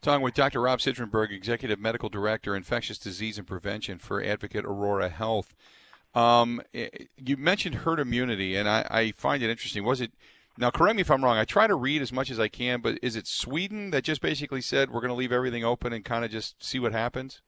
Talking 0.00 0.22
with 0.22 0.34
Dr. 0.34 0.60
Rob 0.60 0.78
Citronberg, 0.78 1.32
Executive 1.32 1.80
Medical 1.80 2.08
Director, 2.08 2.54
Infectious 2.54 2.98
Disease 2.98 3.36
and 3.36 3.48
Prevention 3.48 3.98
for 3.98 4.22
Advocate 4.22 4.64
Aurora 4.64 5.08
Health. 5.08 5.56
Um, 6.14 6.62
eh, 6.74 6.88
you 7.16 7.36
mentioned 7.36 7.76
herd 7.76 8.00
immunity, 8.00 8.56
and 8.56 8.68
I, 8.68 8.86
I, 8.90 9.12
find 9.12 9.42
it 9.42 9.50
interesting. 9.50 9.84
Was 9.84 10.00
it 10.00 10.10
now? 10.56 10.70
Correct 10.70 10.96
me 10.96 11.02
if 11.02 11.10
I'm 11.10 11.22
wrong. 11.22 11.36
I 11.36 11.44
try 11.44 11.66
to 11.66 11.74
read 11.74 12.00
as 12.00 12.12
much 12.12 12.30
as 12.30 12.40
I 12.40 12.48
can, 12.48 12.80
but 12.80 12.98
is 13.02 13.14
it 13.14 13.26
Sweden 13.26 13.90
that 13.90 14.04
just 14.04 14.22
basically 14.22 14.62
said 14.62 14.90
we're 14.90 15.00
going 15.00 15.10
to 15.10 15.14
leave 15.14 15.32
everything 15.32 15.64
open 15.64 15.92
and 15.92 16.04
kind 16.04 16.24
of 16.24 16.30
just 16.30 16.62
see 16.64 16.78
what 16.78 16.92
happens? 16.92 17.42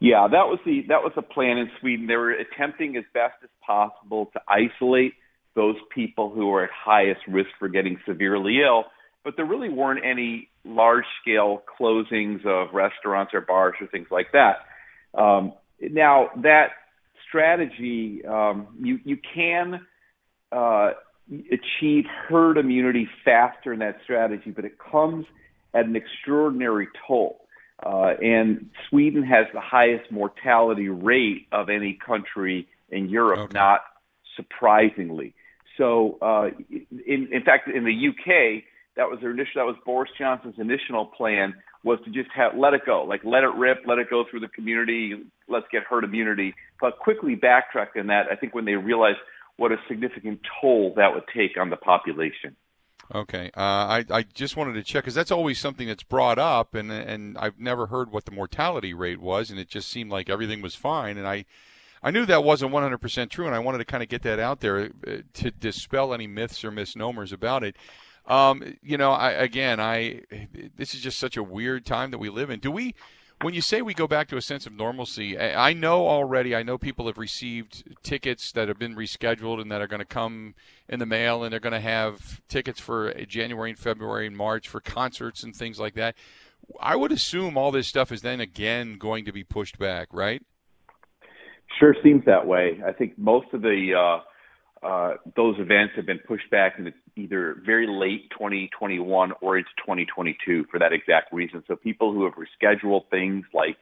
Yeah, 0.00 0.26
that 0.28 0.46
was 0.48 0.58
the 0.66 0.84
that 0.88 1.02
was 1.02 1.12
the 1.14 1.22
plan 1.22 1.56
in 1.56 1.70
Sweden. 1.80 2.06
They 2.06 2.16
were 2.16 2.32
attempting 2.32 2.96
as 2.96 3.04
best 3.14 3.34
as 3.42 3.50
possible 3.64 4.26
to 4.32 4.40
isolate 4.48 5.14
those 5.54 5.76
people 5.94 6.30
who 6.30 6.52
are 6.52 6.64
at 6.64 6.70
highest 6.72 7.20
risk 7.28 7.50
for 7.58 7.68
getting 7.68 7.98
severely 8.06 8.60
ill, 8.60 8.84
but 9.22 9.36
there 9.36 9.46
really 9.46 9.68
weren't 9.68 10.04
any 10.04 10.50
large 10.64 11.04
scale 11.22 11.62
closings 11.80 12.44
of 12.44 12.74
restaurants 12.74 13.32
or 13.32 13.40
bars 13.40 13.76
or 13.80 13.86
things 13.86 14.08
like 14.10 14.32
that. 14.32 14.56
Um, 15.18 15.52
now 15.80 16.30
that 16.42 16.70
strategy, 17.34 18.24
um, 18.24 18.68
you 18.80 19.00
you 19.04 19.18
can 19.34 19.80
uh, 20.52 20.90
achieve 21.50 22.04
herd 22.28 22.58
immunity 22.58 23.08
faster 23.24 23.72
in 23.72 23.80
that 23.80 23.96
strategy, 24.04 24.50
but 24.50 24.64
it 24.64 24.78
comes 24.78 25.26
at 25.74 25.86
an 25.86 25.96
extraordinary 25.96 26.86
toll. 27.06 27.40
Uh, 27.84 28.14
and 28.22 28.70
Sweden 28.88 29.24
has 29.24 29.46
the 29.52 29.60
highest 29.60 30.10
mortality 30.12 30.88
rate 30.88 31.48
of 31.50 31.68
any 31.68 31.98
country 32.06 32.68
in 32.88 33.08
Europe, 33.08 33.40
okay. 33.40 33.58
not 33.58 33.80
surprisingly. 34.36 35.34
So, 35.76 36.18
uh, 36.22 36.50
in, 36.70 37.28
in 37.32 37.42
fact, 37.44 37.68
in 37.68 37.84
the 37.84 38.08
UK, 38.08 38.62
that 38.96 39.10
was 39.10 39.18
their 39.20 39.32
initial. 39.32 39.54
That 39.56 39.66
was 39.66 39.76
Boris 39.84 40.10
Johnson's 40.16 40.54
initial 40.58 41.06
plan 41.06 41.54
was 41.84 41.98
to 42.04 42.10
just 42.10 42.30
have 42.34 42.56
let 42.56 42.72
it 42.74 42.80
go, 42.84 43.04
like 43.04 43.20
let 43.24 43.44
it 43.44 43.54
rip, 43.56 43.82
let 43.86 43.98
it 43.98 44.08
go 44.10 44.24
through 44.28 44.40
the 44.40 44.48
community, 44.48 45.14
let's 45.48 45.66
get 45.70 45.84
herd 45.84 46.02
immunity. 46.02 46.54
But 46.80 46.98
quickly 46.98 47.34
backtracked 47.34 47.96
in 47.96 48.08
that. 48.08 48.26
I 48.32 48.36
think 48.36 48.54
when 48.54 48.64
they 48.64 48.72
realized 48.72 49.18
what 49.56 49.70
a 49.70 49.76
significant 49.86 50.40
toll 50.60 50.94
that 50.96 51.14
would 51.14 51.24
take 51.32 51.58
on 51.58 51.70
the 51.70 51.76
population. 51.76 52.56
Okay, 53.14 53.50
uh, 53.54 53.60
I 53.60 54.04
I 54.10 54.22
just 54.22 54.56
wanted 54.56 54.74
to 54.74 54.82
check 54.82 55.04
because 55.04 55.14
that's 55.14 55.30
always 55.30 55.58
something 55.58 55.86
that's 55.86 56.02
brought 56.02 56.38
up, 56.38 56.74
and 56.74 56.90
and 56.90 57.36
I've 57.36 57.58
never 57.58 57.86
heard 57.86 58.10
what 58.10 58.24
the 58.24 58.32
mortality 58.32 58.94
rate 58.94 59.20
was, 59.20 59.50
and 59.50 59.60
it 59.60 59.68
just 59.68 59.88
seemed 59.88 60.10
like 60.10 60.30
everything 60.30 60.62
was 60.62 60.74
fine, 60.74 61.18
and 61.18 61.26
I. 61.26 61.44
I 62.06 62.10
knew 62.10 62.26
that 62.26 62.44
wasn't 62.44 62.70
100% 62.70 63.30
true, 63.30 63.46
and 63.46 63.54
I 63.54 63.60
wanted 63.60 63.78
to 63.78 63.86
kind 63.86 64.02
of 64.02 64.10
get 64.10 64.20
that 64.24 64.38
out 64.38 64.60
there 64.60 64.90
uh, 65.06 65.16
to 65.32 65.50
dispel 65.50 66.12
any 66.12 66.26
myths 66.26 66.62
or 66.62 66.70
misnomers 66.70 67.32
about 67.32 67.64
it. 67.64 67.76
Um, 68.26 68.76
you 68.82 68.96
know, 68.96 69.12
I, 69.12 69.30
again, 69.32 69.80
I 69.80 70.22
this 70.76 70.94
is 70.94 71.00
just 71.00 71.18
such 71.18 71.36
a 71.36 71.42
weird 71.42 71.84
time 71.84 72.10
that 72.10 72.18
we 72.18 72.30
live 72.30 72.50
in. 72.50 72.60
Do 72.60 72.70
we? 72.70 72.94
When 73.40 73.52
you 73.52 73.60
say 73.60 73.82
we 73.82 73.94
go 73.94 74.06
back 74.06 74.28
to 74.28 74.36
a 74.36 74.40
sense 74.40 74.64
of 74.64 74.72
normalcy, 74.72 75.38
I 75.38 75.74
know 75.74 76.06
already. 76.06 76.54
I 76.54 76.62
know 76.62 76.78
people 76.78 77.08
have 77.08 77.18
received 77.18 77.82
tickets 78.02 78.52
that 78.52 78.68
have 78.68 78.78
been 78.78 78.94
rescheduled 78.94 79.60
and 79.60 79.70
that 79.70 79.82
are 79.82 79.88
going 79.88 80.00
to 80.00 80.06
come 80.06 80.54
in 80.88 81.00
the 81.00 81.04
mail, 81.04 81.42
and 81.42 81.52
they're 81.52 81.60
going 81.60 81.74
to 81.74 81.80
have 81.80 82.40
tickets 82.48 82.80
for 82.80 83.12
January 83.24 83.70
and 83.70 83.78
February 83.78 84.26
and 84.26 84.36
March 84.36 84.68
for 84.68 84.80
concerts 84.80 85.42
and 85.42 85.54
things 85.54 85.78
like 85.78 85.94
that. 85.94 86.14
I 86.80 86.96
would 86.96 87.12
assume 87.12 87.58
all 87.58 87.72
this 87.72 87.88
stuff 87.88 88.12
is 88.12 88.22
then 88.22 88.40
again 88.40 88.96
going 88.98 89.24
to 89.26 89.32
be 89.32 89.44
pushed 89.44 89.78
back, 89.78 90.08
right? 90.12 90.42
Sure 91.78 91.94
seems 92.02 92.24
that 92.24 92.46
way. 92.46 92.80
I 92.86 92.92
think 92.92 93.18
most 93.18 93.48
of 93.52 93.62
the 93.62 93.94
uh, 93.98 94.22
uh, 94.84 95.14
those 95.34 95.56
events 95.58 95.94
have 95.96 96.04
been 96.04 96.18
pushed 96.18 96.50
back 96.50 96.74
into 96.78 96.92
either 97.16 97.56
very 97.64 97.86
late 97.86 98.30
2021 98.30 99.32
or 99.40 99.56
into 99.56 99.70
2022 99.78 100.66
for 100.70 100.78
that 100.78 100.92
exact 100.92 101.32
reason. 101.32 101.64
So 101.66 101.74
people 101.74 102.12
who 102.12 102.24
have 102.24 102.34
rescheduled 102.34 103.08
things 103.10 103.44
like 103.54 103.76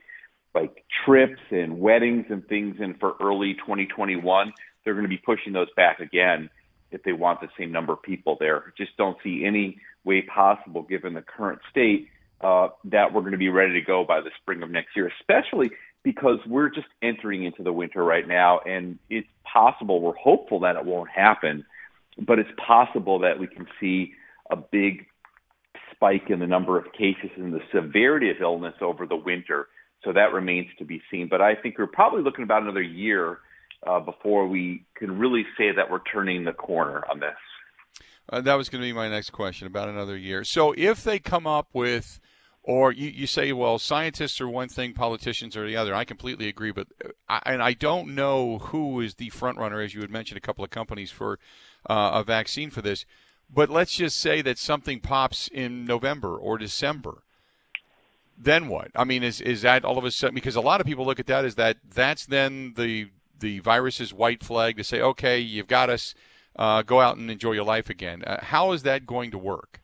like 0.55 0.85
trips 1.07 1.41
and 1.51 1.81
weddings 1.81 2.27
and 2.29 2.47
things 2.47 2.77
in 2.79 2.95
for 3.01 3.15
early 3.21 3.55
2021, 3.55 4.53
they're 4.85 4.93
going 4.93 5.05
to 5.05 5.09
be 5.09 5.19
pushing 5.19 5.55
those 5.55 5.69
back 5.77 5.99
again 5.99 6.51
if 6.91 7.03
they 7.05 7.13
want 7.13 7.41
the 7.41 7.49
same 7.59 7.73
number 7.73 7.95
of 7.95 8.03
people 8.03 8.37
there. 8.39 8.73
Just 8.77 8.97
don't 8.99 9.17
see 9.25 9.45
any 9.47 9.79
way 10.05 10.23
possible, 10.23 10.83
given 10.83 11.15
the 11.15 11.23
current 11.23 11.61
state, 11.71 12.09
uh, 12.43 12.69
that 12.85 13.15
we're 13.15 13.23
going 13.23 13.33
to 13.33 13.39
be 13.39 13.49
ready 13.49 13.73
to 13.73 13.81
go 13.81 14.05
by 14.05 14.21
the 14.21 14.31
spring 14.43 14.63
of 14.63 14.71
next 14.71 14.95
year, 14.95 15.11
especially 15.21 15.71
because 16.03 16.39
we're 16.47 16.69
just 16.69 16.89
entering 17.01 17.45
into 17.45 17.63
the 17.63 17.73
winter 17.73 18.05
right 18.05 18.27
now, 18.27 18.61
and 18.61 18.99
it's 19.09 19.29
possible, 19.45 20.01
we're 20.01 20.15
hopeful 20.15 20.61
that 20.61 20.77
it 20.77 20.85
won't 20.85 21.11
happen, 21.11 21.65
but 22.19 22.39
it's 22.39 22.51
possible 22.65 23.21
that 23.21 23.39
we 23.39 23.47
can 23.47 23.67
see 23.81 24.13
a 24.51 24.57
big 24.57 25.07
spike 25.93 26.29
in 26.29 26.41
the 26.41 26.47
number 26.47 26.77
of 26.77 26.93
cases 26.93 27.31
and 27.37 27.53
the 27.53 27.61
severity 27.73 28.31
of 28.31 28.37
illness 28.41 28.75
over 28.81 29.07
the 29.07 29.17
winter. 29.17 29.69
So 30.05 30.13
that 30.13 30.33
remains 30.33 30.67
to 30.79 30.85
be 30.85 31.01
seen. 31.11 31.29
But 31.29 31.41
I 31.41 31.55
think 31.55 31.79
we're 31.79 31.87
probably 31.87 32.23
looking 32.23 32.43
about 32.43 32.63
another 32.63 32.83
year 32.83 33.39
uh, 33.87 34.01
before 34.01 34.49
we 34.49 34.85
can 34.97 35.19
really 35.19 35.45
say 35.57 35.71
that 35.73 35.91
we're 35.91 36.03
turning 36.13 36.45
the 36.45 36.53
corner 36.53 37.05
on 37.09 37.21
this. 37.21 37.37
Uh, 38.29 38.41
that 38.41 38.55
was 38.55 38.69
going 38.69 38.81
to 38.81 38.87
be 38.87 38.93
my 38.93 39.09
next 39.09 39.31
question 39.31 39.67
about 39.67 39.89
another 39.89 40.17
year. 40.17 40.45
So 40.45 40.75
if 40.77 41.05
they 41.05 41.19
come 41.19 41.47
up 41.47 41.69
with 41.73 42.21
or 42.65 42.93
you, 42.93 43.09
you 43.09 43.27
say, 43.27 43.53
well, 43.53 43.79
scientists 43.79 44.41
are 44.41 44.49
one 44.49 44.69
thing, 44.69 44.93
politicians 44.93 45.57
are 45.57 45.67
the 45.67 45.77
other. 45.77 45.95
I 45.95 46.05
completely 46.05 46.49
agree, 46.49 46.71
but 46.71 46.87
uh, 47.05 47.09
I, 47.29 47.43
and 47.47 47.63
I 47.63 47.73
don't 47.73 48.15
know 48.15 48.59
who 48.59 49.01
is 49.01 49.17
the 49.17 49.31
front 49.31 49.59
runner, 49.59 49.81
as 49.81 49.95
you 49.95 50.01
had 50.01 50.11
mentioned, 50.11 50.39
a 50.39 50.43
couple 50.43 50.65
of 50.65 50.71
companies 50.71 51.11
for 51.11 51.39
uh, 51.91 52.11
a 52.15 52.25
vaccine 52.25 52.71
for 52.71 52.81
this. 52.83 53.05
But 53.53 53.69
let's 53.69 53.95
just 53.95 54.17
say 54.19 54.43
that 54.43 54.59
something 54.59 55.01
pops 55.01 55.49
in 55.49 55.85
November 55.85 56.37
or 56.37 56.57
December. 56.57 57.23
Then 58.39 58.69
what? 58.69 58.91
I 58.95 59.05
mean, 59.05 59.23
is 59.23 59.41
is 59.41 59.63
that 59.63 59.85
all 59.85 59.99
of 59.99 60.05
a 60.05 60.11
sudden? 60.11 60.35
Because 60.35 60.57
a 60.57 60.61
lot 60.61 60.81
of 60.81 60.87
people 60.87 61.05
look 61.05 61.21
at 61.21 61.27
that 61.27 61.45
as 61.45 61.57
that 61.57 61.77
that's 61.95 62.25
then 62.25 62.75
the 62.77 63.11
the 63.39 63.61
virus's 63.61 64.15
white 64.15 64.43
flag 64.43 64.79
to 64.79 64.85
say, 64.85 65.01
okay, 65.01 65.39
you've 65.39 65.69
got 65.69 65.91
us. 65.91 66.15
Uh, 66.55 66.83
go 66.83 67.01
out 67.01 67.17
and 67.17 67.31
enjoy 67.31 67.53
your 67.53 67.65
life 67.65 67.89
again. 67.89 68.23
Uh, 68.27 68.37
how 68.45 68.73
is 68.73 68.83
that 68.83 69.07
going 69.07 69.31
to 69.31 69.39
work? 69.39 69.82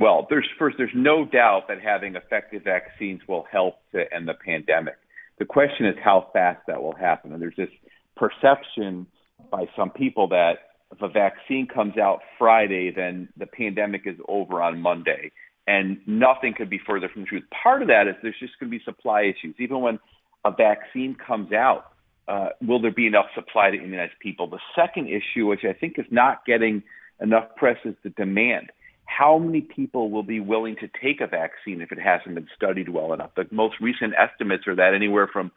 Well, 0.00 0.26
there's 0.30 0.48
first, 0.58 0.76
there's 0.78 0.90
no 0.94 1.26
doubt 1.26 1.68
that 1.68 1.82
having 1.82 2.16
effective 2.16 2.64
vaccines 2.64 3.20
will 3.28 3.46
help 3.52 3.74
to 3.92 4.10
end 4.12 4.26
the 4.26 4.34
pandemic. 4.34 4.96
The 5.38 5.44
question 5.44 5.84
is 5.84 5.94
how 6.02 6.30
fast 6.32 6.60
that 6.68 6.82
will 6.82 6.94
happen. 6.94 7.34
And 7.34 7.42
there's 7.42 7.56
this 7.56 7.68
perception 8.16 9.06
by 9.50 9.66
some 9.76 9.90
people 9.90 10.28
that 10.28 10.54
if 10.90 11.02
a 11.02 11.08
vaccine 11.08 11.66
comes 11.66 11.98
out 11.98 12.20
Friday, 12.38 12.90
then 12.90 13.28
the 13.36 13.44
pandemic 13.44 14.02
is 14.06 14.16
over 14.26 14.62
on 14.62 14.80
Monday. 14.80 15.32
And 15.66 16.00
nothing 16.06 16.54
could 16.56 16.70
be 16.70 16.80
further 16.84 17.10
from 17.10 17.22
the 17.22 17.26
truth. 17.26 17.44
Part 17.62 17.82
of 17.82 17.88
that 17.88 18.08
is 18.08 18.14
there's 18.22 18.34
just 18.40 18.58
going 18.58 18.72
to 18.72 18.78
be 18.78 18.82
supply 18.82 19.24
issues. 19.24 19.54
Even 19.58 19.82
when 19.82 19.98
a 20.46 20.50
vaccine 20.50 21.14
comes 21.14 21.52
out, 21.52 21.92
uh, 22.26 22.48
will 22.62 22.80
there 22.80 22.90
be 22.90 23.06
enough 23.06 23.26
supply 23.34 23.70
to 23.70 23.76
immunize 23.76 24.10
people? 24.20 24.48
The 24.48 24.60
second 24.74 25.08
issue, 25.08 25.46
which 25.46 25.64
I 25.68 25.74
think 25.74 25.98
is 25.98 26.06
not 26.10 26.46
getting 26.46 26.84
enough 27.20 27.54
press, 27.56 27.76
is 27.84 27.94
the 28.02 28.10
demand 28.10 28.70
how 29.10 29.38
many 29.38 29.60
people 29.60 30.10
will 30.10 30.22
be 30.22 30.40
willing 30.40 30.76
to 30.76 30.88
take 31.02 31.20
a 31.20 31.26
vaccine 31.26 31.80
if 31.80 31.90
it 31.90 31.98
hasn't 31.98 32.34
been 32.34 32.48
studied 32.54 32.88
well 32.88 33.12
enough? 33.12 33.30
The 33.34 33.46
most 33.50 33.74
recent 33.80 34.14
estimates 34.16 34.66
are 34.68 34.76
that 34.76 34.94
anywhere 34.94 35.28
from 35.30 35.50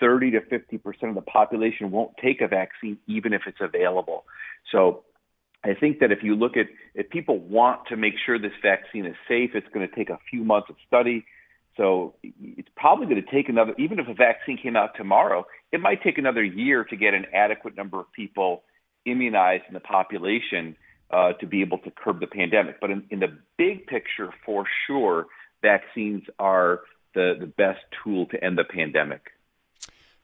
30 0.00 0.32
to 0.32 0.40
50 0.40 0.78
percent 0.78 1.10
of 1.10 1.14
the 1.14 1.22
population 1.22 1.90
won't 1.90 2.12
take 2.22 2.40
a 2.40 2.48
vaccine 2.48 2.98
even 3.06 3.32
if 3.32 3.42
it's 3.46 3.60
available. 3.60 4.24
So 4.72 5.04
I 5.62 5.74
think 5.74 6.00
that 6.00 6.10
if 6.10 6.22
you 6.22 6.34
look 6.34 6.56
at 6.56 6.66
if 6.94 7.08
people 7.10 7.38
want 7.38 7.86
to 7.88 7.96
make 7.96 8.14
sure 8.26 8.38
this 8.38 8.52
vaccine 8.60 9.06
is 9.06 9.16
safe, 9.28 9.50
it's 9.54 9.68
going 9.72 9.88
to 9.88 9.94
take 9.94 10.10
a 10.10 10.18
few 10.28 10.42
months 10.42 10.68
of 10.68 10.76
study. 10.86 11.24
So 11.76 12.14
it's 12.22 12.68
probably 12.76 13.06
going 13.06 13.22
to 13.24 13.30
take 13.30 13.48
another, 13.48 13.72
even 13.78 14.00
if 14.00 14.08
a 14.08 14.14
vaccine 14.14 14.58
came 14.60 14.76
out 14.76 14.90
tomorrow, 14.96 15.46
it 15.70 15.80
might 15.80 16.02
take 16.02 16.18
another 16.18 16.42
year 16.42 16.84
to 16.84 16.96
get 16.96 17.14
an 17.14 17.26
adequate 17.32 17.76
number 17.76 18.00
of 18.00 18.12
people 18.12 18.64
immunized 19.06 19.64
in 19.68 19.74
the 19.74 19.80
population 19.80 20.76
uh, 21.12 21.32
to 21.34 21.46
be 21.46 21.60
able 21.60 21.78
to 21.78 21.90
curb 21.90 22.20
the 22.20 22.26
pandemic. 22.26 22.80
But 22.80 22.90
in, 22.90 23.04
in 23.10 23.20
the 23.20 23.36
big 23.56 23.86
picture, 23.86 24.32
for 24.44 24.64
sure, 24.86 25.26
vaccines 25.62 26.22
are 26.38 26.80
the, 27.14 27.36
the 27.38 27.46
best 27.46 27.80
tool 28.02 28.26
to 28.26 28.42
end 28.42 28.58
the 28.58 28.64
pandemic. 28.64 29.22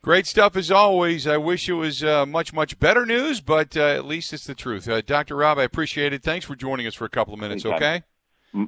Great 0.02 0.26
stuff 0.26 0.54
as 0.54 0.70
always. 0.70 1.26
I 1.26 1.36
wish 1.36 1.68
it 1.68 1.72
was 1.72 2.04
uh, 2.04 2.24
much, 2.26 2.52
much 2.52 2.78
better 2.78 3.04
news, 3.04 3.40
but 3.40 3.76
uh, 3.76 3.80
at 3.80 4.04
least 4.04 4.32
it's 4.32 4.46
the 4.46 4.54
truth. 4.54 4.88
Uh, 4.88 5.00
Dr. 5.00 5.34
Rob, 5.34 5.58
I 5.58 5.64
appreciate 5.64 6.12
it. 6.12 6.22
Thanks 6.22 6.46
for 6.46 6.54
joining 6.54 6.86
us 6.86 6.94
for 6.94 7.04
a 7.04 7.08
couple 7.08 7.34
of 7.34 7.40
minutes, 7.40 7.66
okay? 7.66 8.04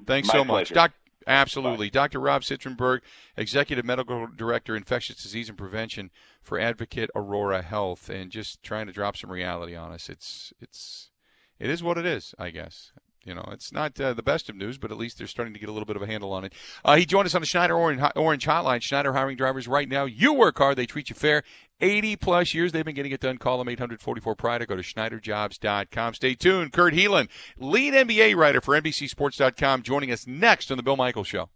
Thanks 0.04 0.28
My 0.28 0.34
so 0.34 0.44
much. 0.44 0.48
pleasure. 0.48 0.74
Doc- 0.74 0.92
Absolutely. 1.28 1.90
Bye. 1.90 2.00
Dr. 2.00 2.20
Rob 2.20 2.42
Citronberg, 2.42 3.00
Executive 3.36 3.84
Medical 3.84 4.28
Director, 4.34 4.74
Infectious 4.74 5.22
Disease 5.22 5.48
and 5.48 5.58
Prevention 5.58 6.10
for 6.42 6.58
Advocate 6.58 7.10
Aurora 7.14 7.62
Health, 7.62 8.08
and 8.08 8.32
just 8.32 8.62
trying 8.62 8.86
to 8.86 8.92
drop 8.92 9.16
some 9.16 9.30
reality 9.30 9.76
on 9.76 9.92
us. 9.92 10.08
It's, 10.08 10.52
it's, 10.60 11.10
it 11.58 11.70
is 11.70 11.82
what 11.82 11.98
it 11.98 12.06
is, 12.06 12.34
I 12.38 12.50
guess. 12.50 12.92
You 13.24 13.34
know, 13.34 13.46
it's 13.52 13.72
not 13.72 14.00
uh, 14.00 14.14
the 14.14 14.22
best 14.22 14.48
of 14.48 14.56
news, 14.56 14.78
but 14.78 14.90
at 14.90 14.96
least 14.96 15.18
they're 15.18 15.26
starting 15.26 15.52
to 15.52 15.60
get 15.60 15.68
a 15.68 15.72
little 15.72 15.84
bit 15.84 15.96
of 15.96 16.02
a 16.02 16.06
handle 16.06 16.32
on 16.32 16.44
it. 16.44 16.54
Uh, 16.82 16.96
he 16.96 17.04
joined 17.04 17.26
us 17.26 17.34
on 17.34 17.42
the 17.42 17.46
Schneider 17.46 17.76
Orange, 17.76 18.00
Orange 18.16 18.46
Hotline. 18.46 18.80
Schneider 18.80 19.12
hiring 19.12 19.36
drivers 19.36 19.68
right 19.68 19.88
now. 19.88 20.06
You 20.06 20.32
work 20.32 20.56
hard, 20.56 20.78
they 20.78 20.86
treat 20.86 21.10
you 21.10 21.14
fair. 21.14 21.42
80 21.80 22.16
plus 22.16 22.54
years 22.54 22.72
they've 22.72 22.84
been 22.84 22.94
getting 22.94 23.12
it 23.12 23.20
done. 23.20 23.36
Call 23.36 23.58
them 23.58 23.68
844 23.68 24.34
Pride 24.34 24.62
or 24.62 24.66
go 24.66 24.76
to 24.76 24.82
SchneiderJobs.com. 24.82 26.14
Stay 26.14 26.34
tuned. 26.34 26.72
Kurt 26.72 26.94
Helin, 26.94 27.28
lead 27.58 27.92
NBA 27.92 28.34
writer 28.34 28.60
for 28.62 28.80
NBCSports.com, 28.80 29.82
joining 29.82 30.10
us 30.10 30.26
next 30.26 30.70
on 30.70 30.76
The 30.76 30.82
Bill 30.82 30.96
Michaels 30.96 31.28
Show. 31.28 31.50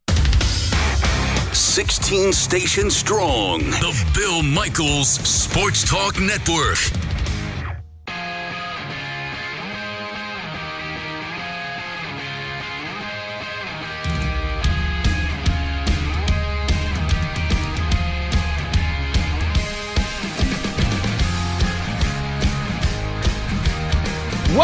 16 1.53 2.33
stations 2.33 2.97
strong. 2.97 3.61
The 3.61 4.12
Bill 4.15 4.43
Michaels 4.43 5.09
Sports 5.09 5.88
Talk 5.88 6.21
Network. 6.21 7.12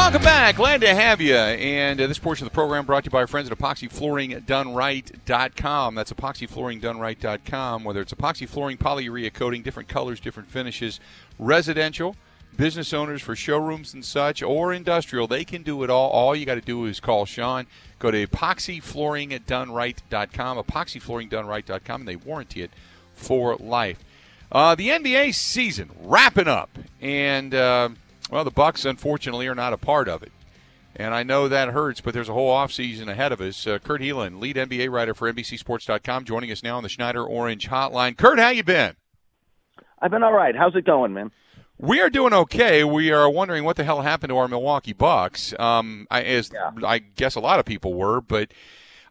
Welcome 0.09 0.25
back. 0.25 0.57
Glad 0.57 0.81
to 0.81 0.95
have 0.95 1.21
you. 1.21 1.35
And 1.35 2.01
uh, 2.01 2.07
this 2.07 2.19
portion 2.19 2.47
of 2.47 2.51
the 2.51 2.55
program 2.55 2.87
brought 2.87 3.05
to 3.05 3.09
you 3.09 3.11
by 3.11 3.19
our 3.19 3.27
friends 3.27 3.51
at 3.51 3.59
epoxyflooringdoneright.com. 3.59 5.95
That's 5.95 6.13
epoxyflooringdoneright.com. 6.15 7.85
Whether 7.85 8.01
it's 8.01 8.15
epoxy 8.15 8.49
flooring, 8.49 8.79
polyurea 8.79 9.35
coating, 9.35 9.61
different 9.61 9.91
colors, 9.91 10.19
different 10.19 10.49
finishes, 10.49 10.99
residential, 11.39 12.17
business 12.57 12.95
owners 12.95 13.21
for 13.21 13.37
showrooms 13.37 13.93
and 13.93 14.03
such, 14.03 14.43
or 14.43 14.73
industrial, 14.73 15.27
they 15.27 15.45
can 15.45 15.63
do 15.63 15.83
it 15.83 15.91
all. 15.91 16.09
All 16.09 16.35
you 16.35 16.47
got 16.47 16.55
to 16.55 16.63
do 16.63 16.87
is 16.87 17.01
call 17.01 17.27
Sean. 17.27 17.67
Go 17.99 18.11
to 18.11 18.27
epoxyflooringdoneright.com, 18.27 20.57
epoxyflooringdoneright.com, 20.57 22.01
and 22.01 22.09
they 22.09 22.17
warranty 22.17 22.63
it 22.63 22.71
for 23.13 23.57
life. 23.57 24.03
Uh, 24.51 24.75
the 24.75 24.89
NBA 24.89 25.35
season 25.35 25.91
wrapping 26.01 26.49
up, 26.49 26.71
and. 26.99 27.55
Uh, 27.55 27.91
well, 28.31 28.45
the 28.45 28.51
Bucks 28.51 28.85
unfortunately 28.85 29.47
are 29.47 29.55
not 29.55 29.73
a 29.73 29.79
part 29.79 30.09
of 30.09 30.23
it. 30.23 30.33
And 30.97 31.15
I 31.15 31.23
know 31.23 31.49
that 31.49 31.69
hurts, 31.69 32.01
but 32.01 32.13
there's 32.13 32.29
a 32.29 32.33
whole 32.33 32.53
offseason 32.53 33.09
ahead 33.09 33.31
of 33.31 33.41
us. 33.41 33.67
Uh, 33.67 33.79
Kurt 33.79 34.01
Helin, 34.01 34.41
lead 34.41 34.57
NBA 34.57 34.91
writer 34.91 35.15
for 35.15 35.33
NBCSports.com, 35.33 36.25
joining 36.25 36.51
us 36.51 36.63
now 36.63 36.77
on 36.77 36.83
the 36.83 36.89
Schneider 36.89 37.25
Orange 37.25 37.69
Hotline. 37.69 38.17
Kurt, 38.17 38.39
how 38.39 38.49
you 38.49 38.65
been? 38.65 38.97
I've 40.01 40.11
been 40.11 40.23
all 40.23 40.33
right. 40.33 40.57
How's 40.57 40.75
it 40.75 40.85
going, 40.85 41.13
man? 41.13 41.31
We 41.79 42.01
are 42.01 42.11
doing 42.11 42.33
okay. 42.33 42.83
We 42.83 43.13
are 43.13 43.31
wondering 43.31 43.63
what 43.63 43.77
the 43.77 43.85
hell 43.85 44.03
happened 44.03 44.31
to 44.31 44.37
our 44.39 44.49
Milwaukee 44.49 44.93
Bucks. 44.93 45.55
Um, 45.59 46.09
I, 46.11 46.23
as 46.23 46.51
Yeah. 46.53 46.71
I 46.85 46.99
guess 46.99 47.37
a 47.37 47.41
lot 47.41 47.61
of 47.61 47.65
people 47.65 47.95
were, 47.95 48.21
but 48.21 48.51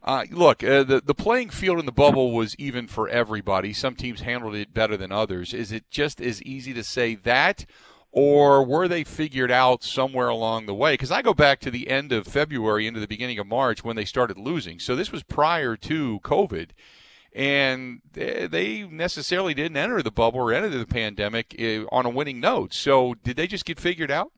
uh, 0.03 0.25
look, 0.31 0.63
uh, 0.63 0.83
the 0.83 1.01
the 1.01 1.15
playing 1.15 1.49
field 1.49 1.79
in 1.79 1.85
the 1.85 1.91
bubble 1.93 2.33
was 2.33 2.55
even 2.57 2.87
for 2.87 3.07
everybody. 3.07 3.71
Some 3.71 3.95
teams 3.95 4.21
handled 4.21 4.55
it 4.55 4.73
better 4.73 4.97
than 4.97 5.13
others. 5.13 5.53
Is 5.53 5.71
it 5.71 5.89
just 5.89 6.19
as 6.19 6.41
easy 6.43 6.73
to 6.73 6.83
say 6.83 7.15
that, 7.15 7.65
or 8.11 8.63
were 8.63 8.87
they 8.87 9.03
figured 9.03 9.51
out 9.51 9.83
somewhere 9.83 10.27
along 10.27 10.65
the 10.65 10.73
way? 10.73 10.93
Because 10.93 11.11
I 11.11 11.21
go 11.21 11.33
back 11.33 11.59
to 11.61 11.71
the 11.71 11.89
end 11.89 12.11
of 12.11 12.25
February 12.25 12.87
into 12.87 12.99
the 12.99 13.07
beginning 13.07 13.39
of 13.39 13.47
March 13.47 13.83
when 13.83 13.95
they 13.95 14.05
started 14.05 14.37
losing. 14.37 14.79
So 14.79 14.95
this 14.95 15.11
was 15.11 15.23
prior 15.23 15.75
to 15.75 16.19
COVID. 16.21 16.69
And 17.33 18.01
they 18.13 18.83
necessarily 18.83 19.53
didn't 19.53 19.77
enter 19.77 20.01
the 20.01 20.09
bubble 20.09 20.39
or 20.39 20.53
enter 20.53 20.69
the 20.69 20.87
pandemic 20.87 21.55
uh, 21.59 21.85
on 21.95 22.07
a 22.07 22.09
winning 22.09 22.39
note. 22.39 22.73
So 22.73 23.13
did 23.23 23.37
they 23.37 23.45
just 23.45 23.65
get 23.65 23.79
figured 23.79 24.09
out? 24.09 24.31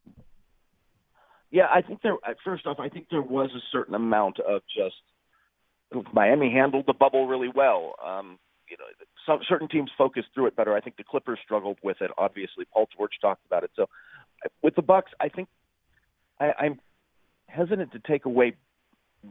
Yeah, 1.52 1.68
I 1.74 1.82
think 1.82 2.02
there. 2.02 2.18
First 2.44 2.68
off, 2.68 2.80
I 2.80 2.90
think 2.90 3.08
there 3.10 3.22
was 3.22 3.50
a 3.56 3.62
certain 3.72 3.96
amount 3.96 4.40
of 4.40 4.62
just 4.76 4.96
Miami 6.14 6.52
handled 6.52 6.86
the 6.88 6.94
bubble 6.94 7.26
really 7.28 7.50
well. 7.54 7.96
Um, 8.06 8.38
you 8.70 8.78
know, 8.78 8.86
some 9.30 9.40
certain 9.48 9.68
teams 9.68 9.92
focused 9.98 10.30
through 10.34 10.48
it 10.48 10.56
better. 10.56 10.76
I 10.76 10.82
think 10.82 10.98
the 10.98 11.04
Clippers 11.04 11.40
struggled 11.44 11.78
with 11.84 11.98
it. 12.02 12.12
Obviously, 12.18 12.66
Paul 12.74 12.88
George 12.96 13.12
talked 13.22 13.46
about 13.46 13.64
it. 13.64 13.72
So, 13.76 13.88
with 14.64 14.76
the 14.76 14.82
Bucks, 14.82 15.12
I 15.20 15.30
think 15.30 15.48
I, 16.40 16.52
I'm 16.60 16.80
hesitant 17.48 17.92
to 17.92 18.00
take 18.00 18.26
away 18.26 18.56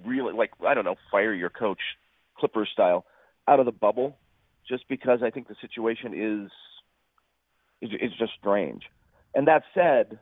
really 0.05 0.33
like 0.33 0.51
I 0.67 0.75
don't 0.75 0.85
know, 0.85 0.97
fire 1.11 1.35
your 1.35 1.51
coach, 1.51 1.81
Clippers 2.39 2.69
style, 2.73 3.05
out 3.49 3.59
of 3.59 3.67
the 3.67 3.73
bubble, 3.73 4.17
just 4.69 4.87
because 4.89 5.21
I 5.23 5.31
think 5.31 5.49
the 5.49 5.57
situation 5.61 6.13
is 6.15 6.51
is, 7.81 7.91
is 8.01 8.13
just 8.19 8.33
strange. 8.39 8.83
And 9.35 9.49
that 9.49 9.63
said, 9.75 10.19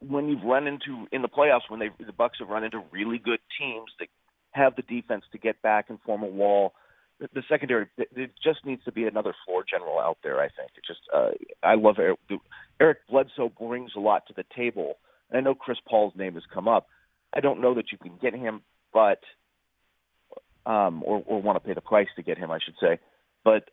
when 0.00 0.28
you've 0.28 0.42
run 0.42 0.66
into 0.66 1.06
in 1.12 1.22
the 1.22 1.28
playoffs 1.28 1.68
when 1.68 1.80
they 1.80 1.90
the 2.04 2.12
Bucks 2.12 2.38
have 2.38 2.48
run 2.48 2.64
into 2.64 2.82
really 2.92 3.18
good 3.18 3.40
teams 3.58 3.90
that 3.98 4.08
have 4.52 4.74
the 4.74 4.82
defense 4.82 5.24
to 5.32 5.38
get 5.38 5.60
back 5.62 5.90
and 5.90 6.00
form 6.00 6.22
a 6.22 6.26
wall. 6.26 6.72
The, 7.18 7.42
secondary, 7.48 7.86
it, 7.96 8.32
just 8.44 8.66
needs 8.66 8.84
to 8.84 8.92
be 8.92 9.04
another 9.04 9.34
floor 9.44 9.64
general 9.68 9.98
out 9.98 10.18
there. 10.22 10.38
I 10.38 10.48
think 10.48 10.70
it 10.76 10.84
just. 10.86 11.00
Uh, 11.14 11.30
I 11.62 11.74
love 11.74 11.96
Eric. 11.98 12.18
Eric 12.78 12.98
Bledsoe 13.08 13.50
brings 13.58 13.92
a 13.96 14.00
lot 14.00 14.26
to 14.26 14.34
the 14.34 14.44
table, 14.54 14.98
and 15.30 15.38
I 15.38 15.40
know 15.40 15.54
Chris 15.54 15.78
Paul's 15.88 16.12
name 16.14 16.34
has 16.34 16.42
come 16.52 16.68
up. 16.68 16.88
I 17.32 17.40
don't 17.40 17.62
know 17.62 17.74
that 17.74 17.90
you 17.90 17.98
can 17.98 18.18
get 18.20 18.34
him, 18.34 18.60
but 18.92 19.20
um, 20.66 21.02
or, 21.04 21.22
or 21.26 21.40
want 21.40 21.56
to 21.56 21.66
pay 21.66 21.74
the 21.74 21.80
price 21.80 22.08
to 22.16 22.22
get 22.22 22.36
him, 22.36 22.50
I 22.50 22.58
should 22.62 22.74
say. 22.80 22.98
But 23.44 23.70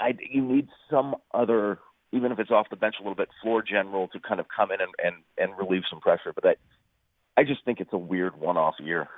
I, 0.00 0.16
you 0.30 0.42
need 0.42 0.68
some 0.88 1.16
other 1.34 1.78
even 2.12 2.30
if 2.30 2.38
it's 2.38 2.50
off 2.50 2.68
the 2.70 2.76
bench 2.76 2.96
a 3.00 3.02
little 3.02 3.16
bit, 3.16 3.28
floor 3.42 3.62
general 3.62 4.06
to 4.08 4.20
kind 4.20 4.38
of 4.38 4.46
come 4.54 4.70
in 4.70 4.80
and, 4.80 4.92
and, 5.02 5.16
and 5.38 5.58
relieve 5.58 5.82
some 5.88 6.00
pressure. 6.00 6.32
But 6.34 6.46
I, 6.46 7.40
I 7.40 7.44
just 7.44 7.64
think 7.64 7.80
it's 7.80 7.92
a 7.92 7.98
weird 7.98 8.38
one-off 8.38 8.74
year. 8.78 9.08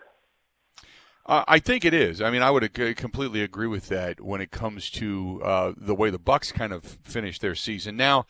Uh, 1.27 1.43
I 1.49 1.59
think 1.59 1.87
it 1.87 1.95
is. 1.95 2.21
I 2.21 2.31
mean, 2.31 2.43
I 2.43 2.51
would 2.51 2.65
ag- 2.65 2.97
completely 2.97 3.43
agree 3.43 3.67
with 3.67 3.89
that 3.89 4.21
when 4.21 4.43
it 4.43 4.51
comes 4.51 4.91
to 4.91 5.41
uh, 5.43 5.73
the 5.77 5.95
way 5.95 6.11
the 6.11 6.19
Bucks 6.19 6.53
kind 6.53 6.73
of 6.73 6.85
finished 7.03 7.41
their 7.41 7.55
season. 7.55 7.97
Now, 7.97 8.27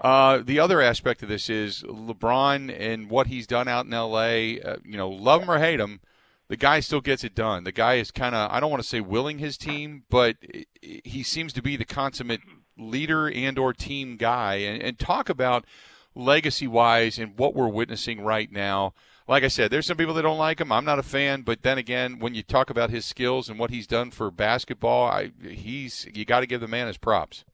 uh, 0.00 0.38
the 0.42 0.58
other 0.58 0.80
aspect 0.80 1.22
of 1.22 1.28
this 1.28 1.50
is 1.50 1.82
LeBron 1.82 2.74
and 2.78 3.10
what 3.10 3.26
he's 3.26 3.46
done 3.46 3.68
out 3.68 3.84
in 3.84 3.92
L.A. 3.92 4.62
Uh, 4.62 4.76
you 4.82 4.96
know, 4.96 5.10
love 5.10 5.42
him 5.42 5.50
or 5.50 5.58
hate 5.58 5.78
him, 5.78 6.00
the 6.48 6.56
guy 6.56 6.80
still 6.80 7.02
gets 7.02 7.22
it 7.22 7.34
done. 7.34 7.64
The 7.64 7.72
guy 7.72 7.94
is 7.94 8.10
kind 8.10 8.34
of 8.34 8.50
I 8.50 8.60
don't 8.60 8.70
want 8.70 8.82
to 8.82 8.88
say 8.88 9.00
willing 9.00 9.38
his 9.38 9.58
team, 9.58 10.04
but 10.08 10.36
he 10.80 11.22
seems 11.22 11.52
to 11.52 11.62
be 11.62 11.76
the 11.76 11.84
consummate 11.84 12.40
leader 12.78 13.28
and 13.28 13.58
or 13.58 13.74
team 13.74 14.16
guy. 14.16 14.54
And, 14.54 14.82
and 14.82 14.98
talk 14.98 15.28
about 15.28 15.66
legacy 16.14 16.66
wise 16.66 17.18
and 17.18 17.38
what 17.38 17.54
we're 17.54 17.68
witnessing 17.68 18.22
right 18.22 18.50
now 18.50 18.94
like 19.28 19.44
I 19.44 19.48
said, 19.48 19.70
there's 19.70 19.86
some 19.86 19.98
people 19.98 20.14
that 20.14 20.22
don't 20.22 20.38
like 20.38 20.60
him. 20.60 20.72
I'm 20.72 20.86
not 20.86 20.98
a 20.98 21.02
fan, 21.02 21.42
but 21.42 21.62
then 21.62 21.76
again, 21.76 22.18
when 22.18 22.34
you 22.34 22.42
talk 22.42 22.70
about 22.70 22.88
his 22.88 23.04
skills 23.04 23.50
and 23.50 23.58
what 23.58 23.70
he's 23.70 23.86
done 23.86 24.10
for 24.10 24.30
basketball, 24.30 25.06
I, 25.06 25.32
he's 25.42 26.08
you 26.14 26.24
got 26.24 26.40
to 26.40 26.46
give 26.46 26.62
the 26.62 26.68
man 26.68 26.86
his 26.86 26.96
props. 26.96 27.44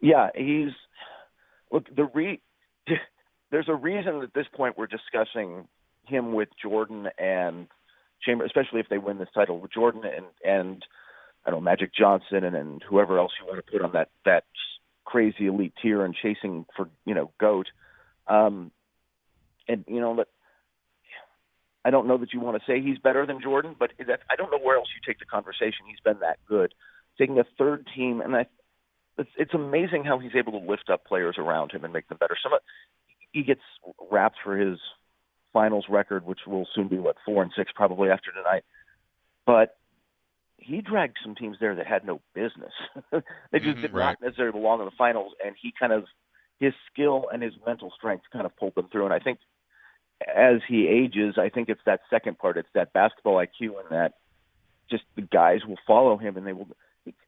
Yeah, 0.00 0.30
he's 0.34 0.72
look 1.70 1.86
the 1.94 2.04
re. 2.04 2.40
There's 3.50 3.68
a 3.68 3.74
reason 3.74 4.20
at 4.22 4.34
this 4.34 4.46
point 4.52 4.76
we're 4.76 4.88
discussing 4.88 5.68
him 6.06 6.32
with 6.32 6.48
Jordan 6.60 7.08
and 7.18 7.68
Chamber, 8.22 8.44
especially 8.44 8.80
if 8.80 8.88
they 8.88 8.98
win 8.98 9.18
this 9.18 9.28
title 9.32 9.60
with 9.60 9.72
Jordan 9.72 10.02
and 10.04 10.26
and 10.44 10.84
I 11.46 11.50
don't 11.50 11.60
know 11.60 11.70
Magic 11.70 11.94
Johnson 11.94 12.42
and, 12.42 12.56
and 12.56 12.82
whoever 12.82 13.18
else 13.18 13.32
you 13.40 13.46
want 13.46 13.64
to 13.64 13.72
put 13.72 13.80
on 13.80 13.92
that 13.92 14.08
that 14.24 14.44
crazy 15.04 15.46
elite 15.46 15.74
tier 15.80 16.04
and 16.04 16.16
chasing 16.20 16.66
for 16.76 16.88
you 17.04 17.14
know 17.14 17.30
goat. 17.38 17.68
Um, 18.26 18.72
and 19.68 19.84
you 19.86 20.00
know 20.00 20.24
I 21.84 21.90
don't 21.90 22.06
know 22.06 22.18
that 22.18 22.32
you 22.32 22.40
want 22.40 22.56
to 22.60 22.64
say 22.66 22.80
he's 22.80 22.98
better 22.98 23.26
than 23.26 23.40
Jordan, 23.42 23.76
but 23.78 23.92
that, 24.06 24.20
I 24.30 24.36
don't 24.36 24.50
know 24.50 24.58
where 24.58 24.76
else 24.76 24.88
you 24.94 25.00
take 25.06 25.18
the 25.18 25.26
conversation. 25.26 25.86
He's 25.86 26.00
been 26.00 26.20
that 26.20 26.38
good. 26.48 26.72
Taking 27.18 27.38
a 27.38 27.44
third 27.58 27.86
team, 27.94 28.20
and 28.20 28.34
I, 28.34 28.46
it's, 29.18 29.30
it's 29.36 29.54
amazing 29.54 30.04
how 30.04 30.18
he's 30.18 30.34
able 30.34 30.52
to 30.58 30.66
lift 30.66 30.90
up 30.90 31.04
players 31.04 31.36
around 31.38 31.72
him 31.72 31.84
and 31.84 31.92
make 31.92 32.08
them 32.08 32.18
better. 32.18 32.36
Some 32.42 32.52
he 33.32 33.42
gets 33.42 33.60
raps 34.10 34.36
for 34.42 34.56
his 34.56 34.78
finals 35.52 35.86
record, 35.88 36.24
which 36.24 36.40
will 36.46 36.66
soon 36.74 36.88
be 36.88 36.98
what 36.98 37.16
four 37.24 37.42
and 37.42 37.52
six 37.56 37.70
probably 37.74 38.08
after 38.08 38.30
tonight. 38.32 38.64
But 39.46 39.76
he 40.56 40.80
dragged 40.80 41.18
some 41.22 41.34
teams 41.34 41.56
there 41.60 41.74
that 41.74 41.86
had 41.86 42.06
no 42.06 42.20
business. 42.34 42.72
they 43.12 43.58
just 43.58 43.78
Mhm, 43.78 43.82
did 43.82 43.92
right. 43.92 44.16
not 44.20 44.22
necessarily 44.22 44.52
belong 44.52 44.80
in 44.80 44.86
the 44.86 44.92
finals, 44.96 45.34
and 45.44 45.54
he 45.60 45.72
kind 45.78 45.92
of 45.92 46.04
his 46.60 46.72
skill 46.90 47.26
and 47.32 47.42
his 47.42 47.52
mental 47.66 47.90
strength 47.96 48.24
kind 48.32 48.46
of 48.46 48.56
pulled 48.56 48.74
them 48.74 48.88
through. 48.90 49.04
And 49.04 49.12
I 49.12 49.18
think 49.18 49.38
as 50.22 50.60
he 50.66 50.86
ages, 50.86 51.36
I 51.38 51.48
think 51.48 51.68
it's 51.68 51.80
that 51.86 52.00
second 52.10 52.38
part. 52.38 52.56
It's 52.56 52.68
that 52.74 52.92
basketball 52.92 53.36
IQ 53.36 53.80
and 53.80 53.90
that 53.90 54.14
just 54.90 55.04
the 55.16 55.22
guys 55.22 55.60
will 55.66 55.78
follow 55.86 56.16
him 56.16 56.36
and 56.36 56.46
they 56.46 56.52
will. 56.52 56.68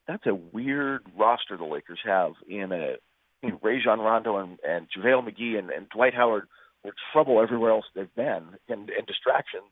That's 0.07 0.27
a 0.27 0.35
weird 0.35 1.03
roster 1.17 1.57
the 1.57 1.65
Lakers 1.65 1.99
have 2.05 2.33
in 2.49 2.73
a 2.73 2.97
you 3.43 3.59
Rajon 3.63 4.01
Rondo 4.01 4.39
and, 4.39 4.59
and 4.67 4.87
JaVale 4.97 5.29
McGee 5.29 5.59
and, 5.59 5.71
and 5.71 5.89
Dwight 5.89 6.15
Howard 6.15 6.49
were 6.85 6.95
trouble 7.13 7.43
everywhere 7.43 7.71
else 7.71 7.85
they've 7.95 8.15
been 8.15 8.57
and, 8.69 8.91
and 8.91 9.07
distractions. 9.07 9.65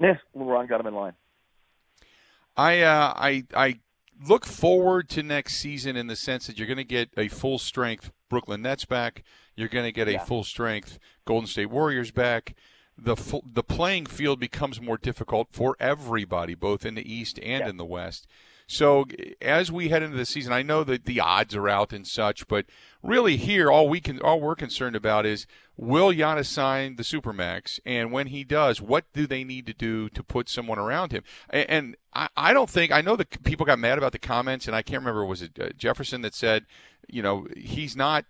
Yeah, 0.00 0.14
LeBron 0.36 0.68
got 0.68 0.80
him 0.80 0.86
in 0.86 0.94
line. 0.94 1.12
I 2.56 2.80
uh, 2.80 3.12
I 3.16 3.44
I 3.54 3.80
look 4.26 4.46
forward 4.46 5.08
to 5.10 5.22
next 5.22 5.56
season 5.56 5.96
in 5.96 6.06
the 6.06 6.16
sense 6.16 6.46
that 6.46 6.58
you're 6.58 6.66
going 6.66 6.76
to 6.76 6.84
get 6.84 7.10
a 7.16 7.28
full 7.28 7.58
strength 7.58 8.10
Brooklyn 8.34 8.62
Nets 8.62 8.84
back. 8.84 9.22
You're 9.54 9.68
going 9.68 9.84
to 9.84 9.92
get 9.92 10.08
a 10.08 10.12
Yeah. 10.14 10.24
full 10.24 10.42
strength 10.42 10.98
Golden 11.24 11.46
State 11.46 11.66
Warriors 11.70 12.10
back. 12.10 12.56
The 12.98 13.14
fu- 13.14 13.42
the 13.46 13.62
playing 13.62 14.06
field 14.06 14.40
becomes 14.40 14.80
more 14.80 14.98
difficult 14.98 15.46
for 15.52 15.76
everybody, 15.78 16.56
both 16.56 16.84
in 16.84 16.96
the 16.96 17.08
East 17.12 17.38
and 17.38 17.60
Yeah. 17.60 17.68
in 17.68 17.76
the 17.76 17.84
West. 17.84 18.26
So 18.66 19.06
as 19.42 19.70
we 19.70 19.88
head 19.88 20.02
into 20.02 20.16
the 20.16 20.24
season, 20.24 20.52
I 20.52 20.62
know 20.62 20.84
that 20.84 21.04
the 21.04 21.20
odds 21.20 21.54
are 21.54 21.68
out 21.68 21.92
and 21.92 22.06
such, 22.06 22.48
but 22.48 22.66
really 23.02 23.36
here, 23.36 23.70
all 23.70 23.88
we 23.88 24.00
can, 24.00 24.20
all 24.20 24.40
we're 24.40 24.54
concerned 24.54 24.96
about 24.96 25.26
is 25.26 25.46
will 25.76 26.12
Giannis 26.12 26.46
sign 26.46 26.96
the 26.96 27.02
supermax, 27.02 27.80
and 27.84 28.12
when 28.12 28.28
he 28.28 28.44
does, 28.44 28.80
what 28.80 29.04
do 29.12 29.26
they 29.26 29.44
need 29.44 29.66
to 29.66 29.74
do 29.74 30.08
to 30.10 30.22
put 30.22 30.48
someone 30.48 30.78
around 30.78 31.12
him? 31.12 31.24
And, 31.50 31.70
and 31.70 31.96
I, 32.14 32.28
I 32.36 32.52
don't 32.52 32.70
think 32.70 32.92
I 32.92 33.00
know 33.00 33.16
that 33.16 33.42
people 33.44 33.66
got 33.66 33.78
mad 33.78 33.98
about 33.98 34.12
the 34.12 34.18
comments, 34.18 34.66
and 34.66 34.74
I 34.74 34.82
can't 34.82 35.00
remember 35.00 35.24
was 35.24 35.42
it 35.42 35.58
uh, 35.60 35.68
Jefferson 35.76 36.22
that 36.22 36.34
said, 36.34 36.66
you 37.08 37.22
know, 37.22 37.46
he's 37.56 37.96
not 37.96 38.24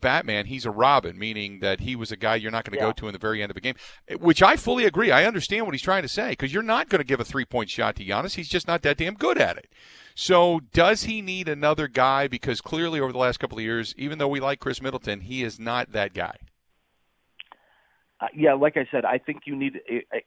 Batman, 0.00 0.46
he's 0.46 0.66
a 0.66 0.70
Robin, 0.70 1.18
meaning 1.18 1.60
that 1.60 1.80
he 1.80 1.96
was 1.96 2.12
a 2.12 2.16
guy 2.16 2.36
you're 2.36 2.50
not 2.50 2.64
going 2.64 2.78
to 2.78 2.84
go 2.84 2.92
to 2.92 3.06
in 3.06 3.12
the 3.12 3.18
very 3.18 3.42
end 3.42 3.50
of 3.50 3.56
a 3.56 3.60
game, 3.60 3.74
which 4.18 4.42
I 4.42 4.56
fully 4.56 4.84
agree. 4.84 5.10
I 5.10 5.24
understand 5.24 5.66
what 5.66 5.74
he's 5.74 5.82
trying 5.82 6.02
to 6.02 6.08
say 6.08 6.30
because 6.30 6.52
you're 6.52 6.62
not 6.62 6.88
going 6.88 7.00
to 7.00 7.06
give 7.06 7.20
a 7.20 7.24
three 7.24 7.44
point 7.44 7.70
shot 7.70 7.96
to 7.96 8.04
Giannis. 8.04 8.34
He's 8.34 8.48
just 8.48 8.66
not 8.66 8.82
that 8.82 8.96
damn 8.96 9.14
good 9.14 9.38
at 9.38 9.56
it. 9.56 9.68
So, 10.14 10.60
does 10.72 11.04
he 11.04 11.22
need 11.22 11.48
another 11.48 11.88
guy? 11.88 12.28
Because 12.28 12.60
clearly, 12.60 13.00
over 13.00 13.12
the 13.12 13.18
last 13.18 13.38
couple 13.38 13.58
of 13.58 13.64
years, 13.64 13.94
even 13.96 14.18
though 14.18 14.28
we 14.28 14.40
like 14.40 14.60
Khris 14.60 14.82
Middleton, 14.82 15.20
he 15.20 15.42
is 15.42 15.58
not 15.58 15.92
that 15.92 16.12
guy. 16.12 16.36
Uh, 18.20 18.26
yeah, 18.36 18.52
like 18.54 18.76
I 18.76 18.86
said, 18.90 19.04
I 19.04 19.18
think 19.18 19.42
you 19.46 19.56
need 19.56 19.80
a, 19.88 19.96
a, 20.14 20.22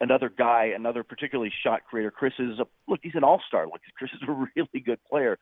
another 0.00 0.28
guy, 0.28 0.72
another 0.76 1.02
particularly 1.02 1.52
shot 1.62 1.82
creator. 1.88 2.10
Khris 2.10 2.34
is 2.38 2.58
a 2.58 2.66
look; 2.86 3.00
he's 3.02 3.14
an 3.14 3.24
all-star. 3.24 3.66
Look, 3.66 3.80
Khris 3.96 4.10
is 4.12 4.20
a 4.28 4.32
really 4.56 4.80
good 4.84 4.98
player, 5.08 5.38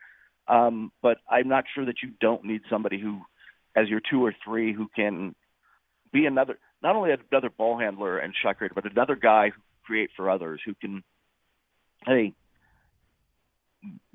um, 0.49 0.93
but 1.03 1.19
I'm 1.29 1.49
not 1.49 1.65
sure 1.75 1.85
that 1.87 1.97
you 2.03 2.11
don't 2.21 2.45
need 2.45 2.61
somebody 2.71 3.01
who, 3.01 3.23
as 3.77 3.89
your 3.89 4.01
two 4.01 4.25
or 4.25 4.35
three, 4.45 4.73
who 4.73 4.89
can 4.97 5.35
be 6.13 6.27
another, 6.27 6.59
not 6.83 6.97
only 6.97 7.11
another 7.13 7.51
ball 7.51 7.79
handler 7.79 8.19
and 8.19 8.35
shot 8.43 8.57
creator, 8.57 8.75
but 8.75 8.91
another 8.91 9.15
guy 9.15 9.51
who 9.51 9.61
create 9.85 10.11
for 10.17 10.31
others, 10.31 10.61
who 10.65 10.75
can, 10.75 11.05
hey, 12.07 12.33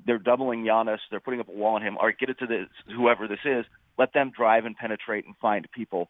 they're 0.04 0.18
doubling 0.18 0.64
Giannis, 0.64 0.98
they're 1.10 1.20
putting 1.20 1.40
up 1.40 1.48
a 1.48 1.52
wall 1.52 1.76
on 1.76 1.82
him. 1.82 1.96
Right, 1.96 2.18
get 2.18 2.28
it 2.28 2.38
to 2.40 2.46
this 2.46 2.66
whoever 2.94 3.28
this 3.28 3.38
is. 3.44 3.64
Let 3.98 4.12
them 4.12 4.32
drive 4.36 4.64
and 4.64 4.76
penetrate 4.76 5.24
and 5.26 5.36
find 5.36 5.66
people 5.72 6.08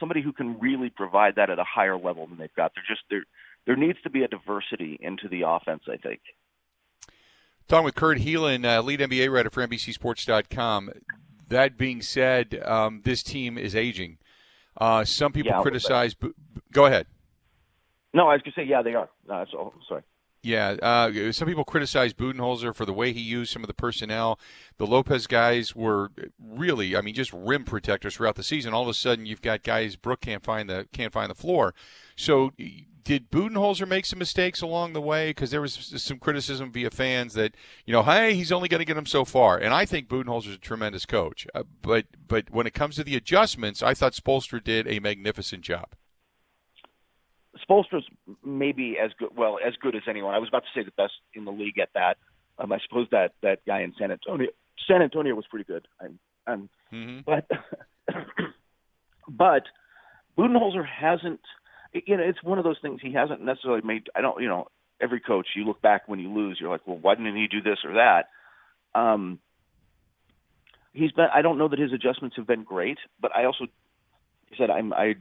somebody 0.00 0.22
who 0.22 0.32
can 0.32 0.58
really 0.58 0.90
provide 0.90 1.36
that 1.36 1.50
at 1.50 1.58
a 1.58 1.64
higher 1.64 1.96
level 1.96 2.26
than 2.26 2.38
they've 2.38 2.54
got. 2.54 2.72
There 2.74 2.84
just 2.88 3.02
there 3.10 3.24
there 3.66 3.76
needs 3.76 3.98
to 4.02 4.10
be 4.10 4.22
a 4.22 4.28
diversity 4.28 4.98
into 5.00 5.28
the 5.28 5.42
offense. 5.46 5.82
I 5.90 5.96
think. 5.96 6.20
Talking 7.66 7.84
with 7.84 7.94
Kurt 7.94 8.18
Helin, 8.18 8.64
uh, 8.64 8.82
lead 8.82 9.00
NBA 9.00 9.30
writer 9.32 9.48
for 9.48 9.66
NBCSports.com. 9.66 10.90
That 11.54 11.78
being 11.78 12.02
said, 12.02 12.60
um, 12.64 13.02
this 13.04 13.22
team 13.22 13.56
is 13.56 13.76
aging. 13.76 14.18
Uh, 14.76 15.04
some 15.04 15.30
people 15.32 15.50
Yeah, 15.50 15.58
a 15.58 15.62
little 15.62 15.70
bit. 15.70 15.82
criticize. 15.84 16.16
Go 16.72 16.86
ahead. 16.86 17.06
No, 18.12 18.26
I 18.28 18.32
was 18.32 18.42
gonna 18.42 18.54
say 18.56 18.64
yeah, 18.64 18.82
they 18.82 18.94
are. 18.94 19.08
No, 19.28 19.38
that's 19.38 19.54
all. 19.54 19.72
Sorry. 19.88 20.02
Yeah, 20.44 20.76
uh, 20.82 21.32
some 21.32 21.48
people 21.48 21.64
criticize 21.64 22.12
Budenholzer 22.12 22.74
for 22.74 22.84
the 22.84 22.92
way 22.92 23.14
he 23.14 23.20
used 23.20 23.50
some 23.50 23.62
of 23.62 23.66
the 23.66 23.72
personnel. 23.72 24.38
The 24.76 24.86
Lopez 24.86 25.26
guys 25.26 25.74
were 25.74 26.10
really, 26.38 26.94
I 26.94 27.00
mean, 27.00 27.14
just 27.14 27.32
rim 27.32 27.64
protectors 27.64 28.16
throughout 28.16 28.34
the 28.34 28.42
season. 28.42 28.74
All 28.74 28.82
of 28.82 28.88
a 28.88 28.94
sudden, 28.94 29.24
you've 29.24 29.40
got 29.40 29.62
guys 29.62 29.96
Brook 29.96 30.20
can't 30.20 30.44
find 30.44 30.68
the 30.68 30.86
can't 30.92 31.14
find 31.14 31.30
the 31.30 31.34
floor. 31.34 31.74
So, 32.14 32.52
did 33.04 33.30
Budenholzer 33.30 33.88
make 33.88 34.04
some 34.04 34.18
mistakes 34.18 34.60
along 34.60 34.92
the 34.92 35.00
way? 35.00 35.30
Because 35.30 35.50
there 35.50 35.62
was 35.62 35.94
some 35.96 36.18
criticism 36.18 36.70
via 36.70 36.90
fans 36.90 37.32
that 37.32 37.54
you 37.86 37.92
know, 37.92 38.02
hey, 38.02 38.34
he's 38.34 38.52
only 38.52 38.68
going 38.68 38.80
to 38.80 38.84
get 38.84 38.98
him 38.98 39.06
so 39.06 39.24
far. 39.24 39.56
And 39.56 39.72
I 39.72 39.86
think 39.86 40.08
Budenholzer's 40.08 40.56
a 40.56 40.58
tremendous 40.58 41.06
coach. 41.06 41.46
Uh, 41.54 41.62
but 41.80 42.04
but 42.28 42.50
when 42.50 42.66
it 42.66 42.74
comes 42.74 42.96
to 42.96 43.04
the 43.04 43.16
adjustments, 43.16 43.82
I 43.82 43.94
thought 43.94 44.12
Spoelstra 44.12 44.62
did 44.62 44.86
a 44.88 44.98
magnificent 44.98 45.62
job. 45.62 45.94
Spoelstra's 47.62 48.06
maybe 48.44 48.96
as 49.02 49.10
good, 49.18 49.30
well, 49.36 49.58
as 49.64 49.74
good 49.80 49.94
as 49.94 50.02
anyone. 50.08 50.34
I 50.34 50.38
was 50.38 50.48
about 50.48 50.64
to 50.64 50.78
say 50.78 50.84
the 50.84 50.92
best 50.92 51.14
in 51.34 51.44
the 51.44 51.52
league 51.52 51.78
at 51.78 51.90
that. 51.94 52.16
Um, 52.58 52.72
I 52.72 52.78
suppose 52.86 53.08
that 53.10 53.32
that 53.42 53.64
guy 53.66 53.82
in 53.82 53.92
San 53.98 54.10
Antonio, 54.10 54.48
San 54.88 55.02
Antonio 55.02 55.34
was 55.34 55.46
pretty 55.48 55.64
good. 55.64 55.86
I'm, 56.00 56.18
I'm 56.46 56.68
hmm 56.90 57.20
but 57.26 57.48
but 59.28 59.64
Budenholzer 60.36 60.86
hasn't. 60.86 61.40
You 61.92 62.16
know, 62.16 62.24
it's 62.24 62.42
one 62.42 62.58
of 62.58 62.64
those 62.64 62.78
things. 62.82 63.00
He 63.02 63.12
hasn't 63.12 63.40
necessarily 63.40 63.82
made. 63.82 64.08
I 64.14 64.20
don't. 64.20 64.40
You 64.40 64.48
know, 64.48 64.68
every 65.00 65.20
coach 65.20 65.48
you 65.54 65.64
look 65.64 65.80
back 65.82 66.08
when 66.08 66.18
you 66.18 66.32
lose, 66.32 66.58
you're 66.60 66.70
like, 66.70 66.86
well, 66.86 66.98
why 67.00 67.14
didn't 67.14 67.36
he 67.36 67.46
do 67.46 67.60
this 67.60 67.78
or 67.84 67.94
that? 67.94 68.28
Um, 68.94 69.38
he's 70.92 71.12
been. 71.12 71.28
I 71.32 71.42
don't 71.42 71.58
know 71.58 71.68
that 71.68 71.78
his 71.78 71.92
adjustments 71.92 72.36
have 72.36 72.46
been 72.46 72.64
great, 72.64 72.98
but 73.20 73.34
I 73.34 73.44
also 73.44 73.66
said 74.58 74.70
I'm. 74.70 74.92
I 74.92 75.14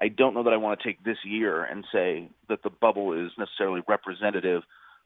I 0.00 0.08
don't 0.08 0.34
know 0.34 0.44
that 0.44 0.52
I 0.52 0.56
want 0.56 0.80
to 0.80 0.86
take 0.86 1.04
this 1.04 1.18
year 1.24 1.62
and 1.62 1.84
say 1.92 2.30
that 2.48 2.62
the 2.62 2.70
bubble 2.70 3.12
is 3.12 3.32
necessarily 3.38 3.82
representative 3.86 4.62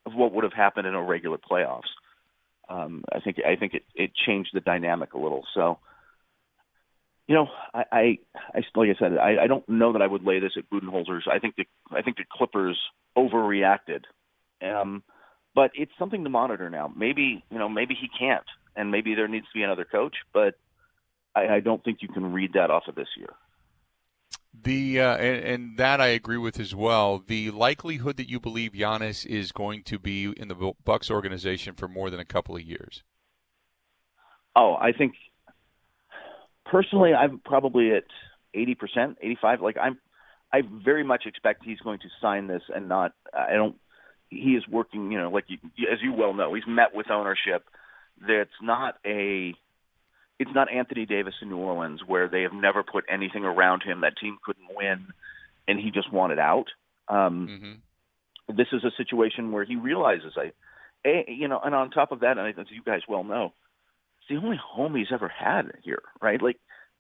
of 0.07 0.14
what 0.14 0.33
would 0.33 0.44
have 0.44 0.52
happened 0.52 0.87
in 0.87 0.94
a 0.94 1.02
regular 1.02 1.38
playoffs. 1.38 1.90
Um, 2.68 3.04
I 3.12 3.20
think 3.20 3.38
I 3.46 3.57
think 3.57 3.74
it, 3.74 3.83
it 3.94 4.12
changed 4.14 4.50
the 4.54 4.61
dynamic 4.61 5.12
a 5.14 5.18
little. 5.18 5.44
So, 5.54 5.78
you 7.26 7.35
know, 7.35 7.48
I, 7.74 7.85
I, 7.92 8.18
I 8.54 8.61
like 8.74 8.90
I 8.90 8.98
said, 8.98 9.18
I, 9.18 9.44
I 9.44 9.46
don't 9.46 9.68
know 9.68 9.92
that 9.92 10.02
I 10.02 10.07
would 10.07 10.24
lay 10.24 10.38
this 10.40 10.52
at 10.57 10.70
Budenholzer's. 10.70 11.26
I 11.30 11.40
think 11.40 11.57
the 11.57 11.64
I 11.90 12.02
think 12.02 12.16
the 12.16 12.24
Clippers 12.30 12.78
overreacted, 13.16 14.04
um, 14.62 15.02
but 15.54 15.72
it's 15.74 15.92
something 15.98 16.24
to 16.24 16.30
monitor 16.30 16.70
now. 16.70 16.90
Maybe 16.94 17.44
you 17.50 17.59
know, 17.59 17.68
maybe 17.68 17.94
he 18.00 18.09
can't, 18.18 18.46
and 18.76 18.90
maybe 18.90 19.14
there 19.14 19.28
needs 19.28 19.46
to 19.46 19.59
be 19.59 19.62
another 19.62 19.85
coach. 19.85 20.16
But 20.33 20.54
I, 21.35 21.57
I 21.57 21.61
don't 21.61 21.85
think 21.85 21.98
you 22.00 22.09
can 22.09 22.33
read 22.33 22.54
that 22.54 22.70
off 22.70 22.85
of 22.88 22.94
this 22.94 23.09
year. 23.18 23.30
The 24.62 25.01
uh, 25.01 25.17
and, 25.17 25.45
and 25.45 25.79
that 25.79 26.01
I 26.01 26.07
agree 26.07 26.38
with 26.38 26.61
as 26.61 26.75
well. 26.75 27.23
The 27.27 27.51
likelihood 27.51 28.17
that 28.19 28.31
you 28.31 28.38
believe 28.38 28.73
Giannis 28.73 29.27
is 29.27 29.53
going 29.53 29.83
to 29.83 29.99
be 29.99 30.33
in 30.37 30.49
the 30.49 30.73
Bucks 30.85 31.11
organization 31.11 31.75
for 31.75 31.88
more 31.88 32.09
than 32.09 32.21
a 32.21 32.25
couple 32.25 32.55
of 32.55 32.62
years. 32.62 33.03
Oh, 34.57 34.75
I 34.75 34.93
think 34.93 35.14
personally, 36.64 37.12
I'm 37.12 37.40
probably 37.45 37.90
at 37.90 38.05
eighty 38.55 38.75
percent, 38.75 39.19
eighty-five. 39.21 39.61
Like 39.61 39.77
I'm, 39.77 39.99
I 40.53 40.62
very 40.85 41.03
much 41.03 41.25
expect 41.27 41.64
he's 41.64 41.81
going 41.81 41.99
to 41.99 42.09
sign 42.23 42.47
this 42.47 42.62
and 42.75 42.88
not. 42.88 43.12
I 43.37 43.55
don't. 43.55 43.77
He 44.31 44.53
is 44.53 44.62
working. 44.69 45.11
You 45.11 45.21
know, 45.21 45.31
like 45.31 45.45
you, 45.49 45.59
as 45.93 45.99
you 46.01 46.12
well 46.12 46.33
know, 46.33 46.55
he's 46.55 46.64
met 46.67 46.95
with 46.95 47.11
ownership. 47.11 47.64
That's 48.27 48.51
not 48.62 48.95
a. 49.05 49.55
It's 50.38 50.51
not 50.55 50.70
Anthony 50.73 51.07
Davis 51.07 51.35
in 51.42 51.49
New 51.49 51.59
Orleans 51.59 52.01
where 52.07 52.29
they 52.29 52.42
have 52.42 52.53
never 52.53 52.83
put 52.83 53.05
anything 53.09 53.44
around 53.44 53.83
him. 53.83 54.01
That 54.01 54.16
team 54.20 54.38
couldn't 54.44 54.68
win, 54.75 55.07
and 55.68 55.79
he 55.79 55.90
just 55.90 56.12
wanted 56.12 56.38
out. 56.38 56.66
Um, 57.09 57.49
Mm-hmm. 57.51 58.57
this 58.57 58.68
is 58.73 58.85
a 58.85 58.90
situation 58.97 59.53
where 59.53 59.64
he 59.64 59.77
realizes 59.77 60.33
I, 60.37 60.53
a, 61.07 61.24
you 61.28 61.49
know, 61.49 61.61
and 61.64 61.74
on 61.74 61.91
top 61.91 62.12
of 62.12 62.20
that, 62.20 62.39
and 62.39 62.59
as 62.59 62.66
you 62.70 62.82
guys 62.85 63.01
well 63.09 63.24
know, 63.24 63.53
it's 64.18 64.28
the 64.28 64.45
only 64.45 64.57
home 64.62 64.95
he's 64.97 65.12
ever 65.12 65.28
had 65.28 65.70
here, 65.82 66.03
right? 66.20 66.41
Like, 66.43 66.57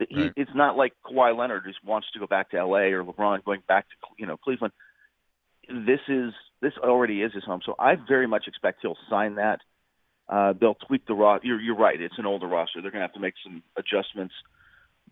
he, 0.08 0.22
Right. 0.22 0.32
it's 0.36 0.50
not 0.54 0.76
like 0.76 0.92
Kawhi 1.06 1.36
Leonard 1.36 1.64
just 1.66 1.82
wants 1.84 2.08
to 2.12 2.18
go 2.18 2.26
back 2.26 2.50
to 2.50 2.58
L.A. 2.58 2.92
or 2.92 3.04
LeBron 3.04 3.44
going 3.44 3.62
back 3.66 3.86
to 3.88 3.94
you 4.18 4.26
know 4.26 4.36
Cleveland. 4.36 4.72
This 5.68 6.00
is 6.08 6.32
this 6.60 6.72
already 6.82 7.22
is 7.22 7.32
his 7.32 7.44
home, 7.44 7.60
so 7.64 7.74
I 7.78 7.94
very 7.96 8.26
much 8.26 8.44
expect 8.46 8.80
he'll 8.82 8.98
sign 9.08 9.36
that. 9.36 9.60
Uh, 10.28 10.54
they'll 10.58 10.76
tweak 10.86 11.06
the 11.06 11.14
roster. 11.14 11.46
You're, 11.46 11.60
you're 11.60 11.76
right; 11.76 12.00
it's 12.00 12.18
an 12.18 12.26
older 12.26 12.46
roster. 12.46 12.80
They're 12.80 12.90
going 12.90 13.00
to 13.00 13.06
have 13.06 13.14
to 13.14 13.20
make 13.20 13.34
some 13.44 13.62
adjustments, 13.76 14.34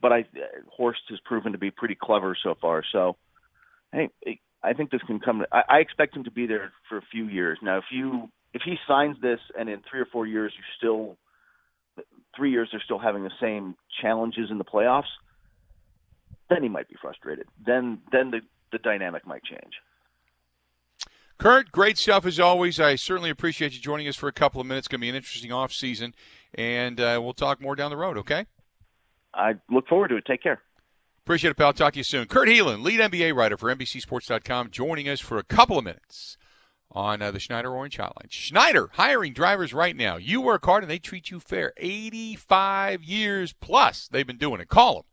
but 0.01 0.13
I 0.13 0.25
Horst 0.71 1.03
has 1.11 1.21
proven 1.25 1.53
to 1.53 1.59
be 1.59 1.71
pretty 1.71 1.97
clever 2.01 2.37
so 2.43 2.55
far. 2.61 2.83
So, 2.93 3.17
hey, 3.93 4.09
I 4.63 4.73
think 4.73 4.91
this 4.91 5.03
can 5.07 5.21
come. 5.21 5.45
I, 5.53 5.63
I 5.69 5.79
expect 5.79 6.17
him 6.17 6.25
to 6.25 6.31
be 6.31 6.47
there 6.47 6.73
for 6.89 6.99
a 6.99 7.03
few 7.11 7.27
years. 7.29 7.59
Now, 7.63 7.79
if 7.79 7.85
you 7.91 8.31
if 8.55 8.63
he 8.65 8.77
signs 8.87 9.17
this 9.21 9.41
and 9.59 9.69
in 9.69 9.83
three 9.91 10.01
or 10.01 10.07
four 10.07 10.27
years 10.27 10.53
you 10.57 10.65
still 10.79 11.17
three 12.37 12.51
years 12.51 12.69
they're 12.73 12.83
still 12.85 12.99
having 12.99 13.25
the 13.25 13.31
same 13.41 13.77
challenges 14.01 14.51
in 14.51 14.59
the 14.59 14.65
playoffs, 14.65 15.13
then 16.49 16.63
he 16.63 16.69
might 16.69 16.89
be 16.89 16.97
frustrated. 17.01 17.47
Then 17.65 17.99
then 18.11 18.31
the 18.31 18.41
the 18.71 18.79
dynamic 18.79 19.27
might 19.27 19.45
change. 19.45 19.75
Kurt, 21.43 21.72
great 21.72 21.99
stuff 21.99 22.24
as 22.24 22.38
always. 22.38 22.78
I 22.78 22.95
certainly 22.95 23.28
appreciate 23.28 23.72
you 23.72 23.80
joining 23.80 24.07
us 24.07 24.14
for 24.14 24.28
a 24.28 24.32
couple 24.32 24.61
of 24.61 24.66
minutes. 24.68 24.84
It's 24.84 24.88
going 24.88 25.01
to 25.01 25.03
be 25.03 25.09
an 25.09 25.16
interesting 25.16 25.51
off 25.51 25.72
season, 25.72 26.14
and 26.55 27.01
uh, 27.01 27.18
we'll 27.20 27.32
talk 27.32 27.61
more 27.61 27.74
down 27.74 27.90
the 27.90 27.97
road. 27.97 28.16
Okay. 28.16 28.47
I 29.34 29.55
look 29.68 29.88
forward 29.88 30.11
to 30.11 30.16
it. 30.18 30.24
Take 30.24 30.40
care. 30.40 30.62
Appreciate 31.24 31.51
it, 31.51 31.57
pal. 31.57 31.72
Talk 31.72 31.95
to 31.95 31.99
you 31.99 32.05
soon. 32.05 32.26
Kurt 32.26 32.47
Helin, 32.47 32.84
lead 32.84 33.01
NBA 33.01 33.34
writer 33.34 33.57
for 33.57 33.74
NBCSports.com, 33.74 34.70
joining 34.70 35.09
us 35.09 35.18
for 35.18 35.36
a 35.36 35.43
couple 35.43 35.76
of 35.76 35.84
minutes 35.84 36.38
on 36.93 37.20
uh, 37.20 37.32
the 37.32 37.40
Schneider 37.40 37.74
Orange 37.74 37.99
Hotline. 37.99 38.30
Schneider 38.30 38.90
hiring 38.93 39.32
drivers 39.32 39.74
right 39.74 39.97
now. 39.97 40.18
You 40.18 40.40
work 40.40 40.64
hard 40.64 40.84
and 40.84 40.90
they 40.93 41.01
treat 41.01 41.32
you 41.32 41.40
fair. 41.40 41.72
85 41.76 43.03
years 43.03 43.53
plus 43.53 44.07
they've 44.07 44.24
been 44.24 44.38
doing 44.38 44.61
it. 44.61 44.68
Call 44.68 44.95
them 44.95 45.05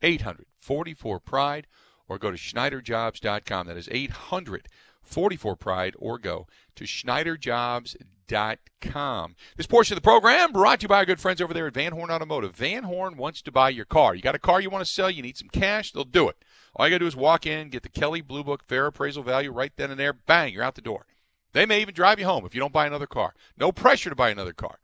844 0.00 1.18
Pride 1.18 1.66
or 2.08 2.18
go 2.20 2.30
to 2.30 2.36
SchneiderJobs.com. 2.36 3.66
That 3.66 3.76
is 3.76 3.88
844 5.04 5.56
Pride 5.56 5.94
or 5.98 6.18
go 6.18 6.46
to 6.76 6.84
SchneiderJobs.com. 6.84 9.36
This 9.56 9.66
portion 9.66 9.94
of 9.94 10.02
the 10.02 10.06
program 10.06 10.52
brought 10.52 10.80
to 10.80 10.84
you 10.84 10.88
by 10.88 10.98
our 10.98 11.04
good 11.04 11.20
friends 11.20 11.40
over 11.40 11.52
there 11.52 11.66
at 11.66 11.74
Van 11.74 11.92
Horn 11.92 12.10
Automotive. 12.10 12.56
Van 12.56 12.84
Horn 12.84 13.16
wants 13.16 13.42
to 13.42 13.52
buy 13.52 13.68
your 13.68 13.84
car. 13.84 14.14
You 14.14 14.22
got 14.22 14.34
a 14.34 14.38
car 14.38 14.60
you 14.60 14.70
want 14.70 14.84
to 14.84 14.90
sell, 14.90 15.10
you 15.10 15.22
need 15.22 15.36
some 15.36 15.48
cash, 15.48 15.92
they'll 15.92 16.04
do 16.04 16.28
it. 16.28 16.44
All 16.74 16.86
you 16.86 16.90
got 16.90 16.96
to 16.96 17.04
do 17.04 17.06
is 17.06 17.16
walk 17.16 17.46
in, 17.46 17.68
get 17.68 17.82
the 17.82 17.90
Kelley 17.90 18.22
Blue 18.22 18.42
Book 18.42 18.64
fair 18.64 18.86
appraisal 18.86 19.22
value 19.22 19.50
right 19.50 19.72
then 19.76 19.90
and 19.90 20.00
there. 20.00 20.14
Bang, 20.14 20.54
you're 20.54 20.62
out 20.62 20.76
the 20.76 20.80
door. 20.80 21.04
They 21.52 21.66
may 21.66 21.82
even 21.82 21.94
drive 21.94 22.18
you 22.18 22.24
home 22.24 22.46
if 22.46 22.54
you 22.54 22.60
don't 22.60 22.72
buy 22.72 22.86
another 22.86 23.06
car. 23.06 23.34
No 23.58 23.72
pressure 23.72 24.08
to 24.08 24.16
buy 24.16 24.30
another 24.30 24.54
car. 24.54 24.78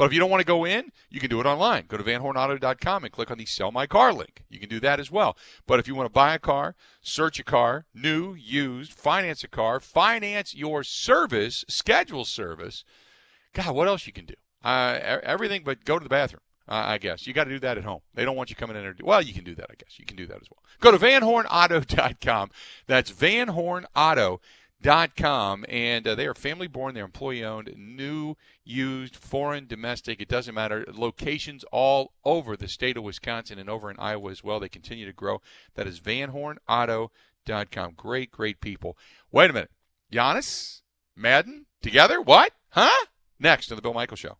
But 0.00 0.06
if 0.06 0.14
you 0.14 0.18
don't 0.18 0.30
want 0.30 0.40
to 0.40 0.46
go 0.46 0.64
in, 0.64 0.92
you 1.10 1.20
can 1.20 1.28
do 1.28 1.40
it 1.40 1.46
online. 1.46 1.84
Go 1.86 1.98
to 1.98 2.02
vanhornauto.com 2.02 3.04
and 3.04 3.12
click 3.12 3.30
on 3.30 3.36
the 3.36 3.44
Sell 3.44 3.70
My 3.70 3.86
Car 3.86 4.14
link. 4.14 4.44
You 4.48 4.58
can 4.58 4.70
do 4.70 4.80
that 4.80 4.98
as 4.98 5.10
well. 5.10 5.36
But 5.66 5.78
if 5.78 5.86
you 5.86 5.94
want 5.94 6.06
to 6.06 6.10
buy 6.10 6.32
a 6.32 6.38
car, 6.38 6.74
search 7.02 7.38
a 7.38 7.44
car, 7.44 7.84
new, 7.92 8.32
used, 8.32 8.94
finance 8.94 9.44
a 9.44 9.48
car, 9.48 9.78
finance 9.78 10.54
your 10.54 10.84
service, 10.84 11.66
schedule 11.68 12.24
service, 12.24 12.82
God, 13.52 13.74
what 13.74 13.88
else 13.88 14.06
you 14.06 14.14
can 14.14 14.24
do? 14.24 14.32
Uh, 14.64 15.18
everything 15.22 15.64
but 15.66 15.84
go 15.84 15.98
to 15.98 16.02
the 16.02 16.08
bathroom. 16.08 16.40
Uh, 16.66 16.82
I 16.86 16.96
guess 16.96 17.26
you 17.26 17.34
got 17.34 17.44
to 17.44 17.50
do 17.50 17.58
that 17.58 17.76
at 17.76 17.84
home. 17.84 18.00
They 18.14 18.24
don't 18.24 18.36
want 18.36 18.48
you 18.48 18.56
coming 18.56 18.76
in 18.76 18.82
there. 18.82 18.94
Well, 19.02 19.20
you 19.20 19.34
can 19.34 19.44
do 19.44 19.54
that. 19.56 19.66
I 19.68 19.74
guess 19.74 19.98
you 19.98 20.06
can 20.06 20.16
do 20.16 20.26
that 20.28 20.40
as 20.40 20.48
well. 20.50 20.62
Go 20.80 20.92
to 20.92 20.98
vanhornauto.com. 20.98 22.50
That's 22.86 23.12
vanhornauto.com 23.12 24.38
dot 24.82 25.14
com 25.14 25.64
and 25.68 26.08
uh, 26.08 26.14
they 26.14 26.26
are 26.26 26.34
family 26.34 26.66
born 26.66 26.94
they're 26.94 27.04
employee 27.04 27.44
owned 27.44 27.74
new 27.76 28.34
used 28.64 29.14
foreign 29.14 29.66
domestic 29.66 30.20
it 30.20 30.28
doesn't 30.28 30.54
matter 30.54 30.86
locations 30.92 31.64
all 31.70 32.12
over 32.24 32.56
the 32.56 32.68
state 32.68 32.96
of 32.96 33.02
wisconsin 33.02 33.58
and 33.58 33.68
over 33.68 33.90
in 33.90 33.98
iowa 33.98 34.30
as 34.30 34.42
well 34.42 34.60
they 34.60 34.68
continue 34.68 35.06
to 35.06 35.12
grow. 35.12 35.40
That 35.74 35.86
is 35.86 36.00
vanhornauto.com 36.00 37.94
great 37.96 38.30
great 38.30 38.60
people. 38.60 38.96
Wait 39.30 39.50
a 39.50 39.52
minute. 39.52 39.70
Giannis 40.12 40.82
Madden 41.16 41.66
together? 41.82 42.20
What? 42.20 42.52
Huh? 42.70 43.06
Next 43.38 43.70
on 43.70 43.76
the 43.76 43.82
bill 43.82 43.94
michael 43.94 44.16
show. 44.16 44.38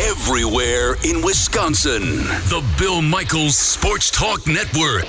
Everywhere 0.00 0.96
in 1.04 1.22
wisconsin 1.22 2.02
the 2.50 2.64
bill 2.78 3.00
michaels 3.00 3.56
sports 3.56 4.10
talk 4.10 4.46
network 4.46 5.08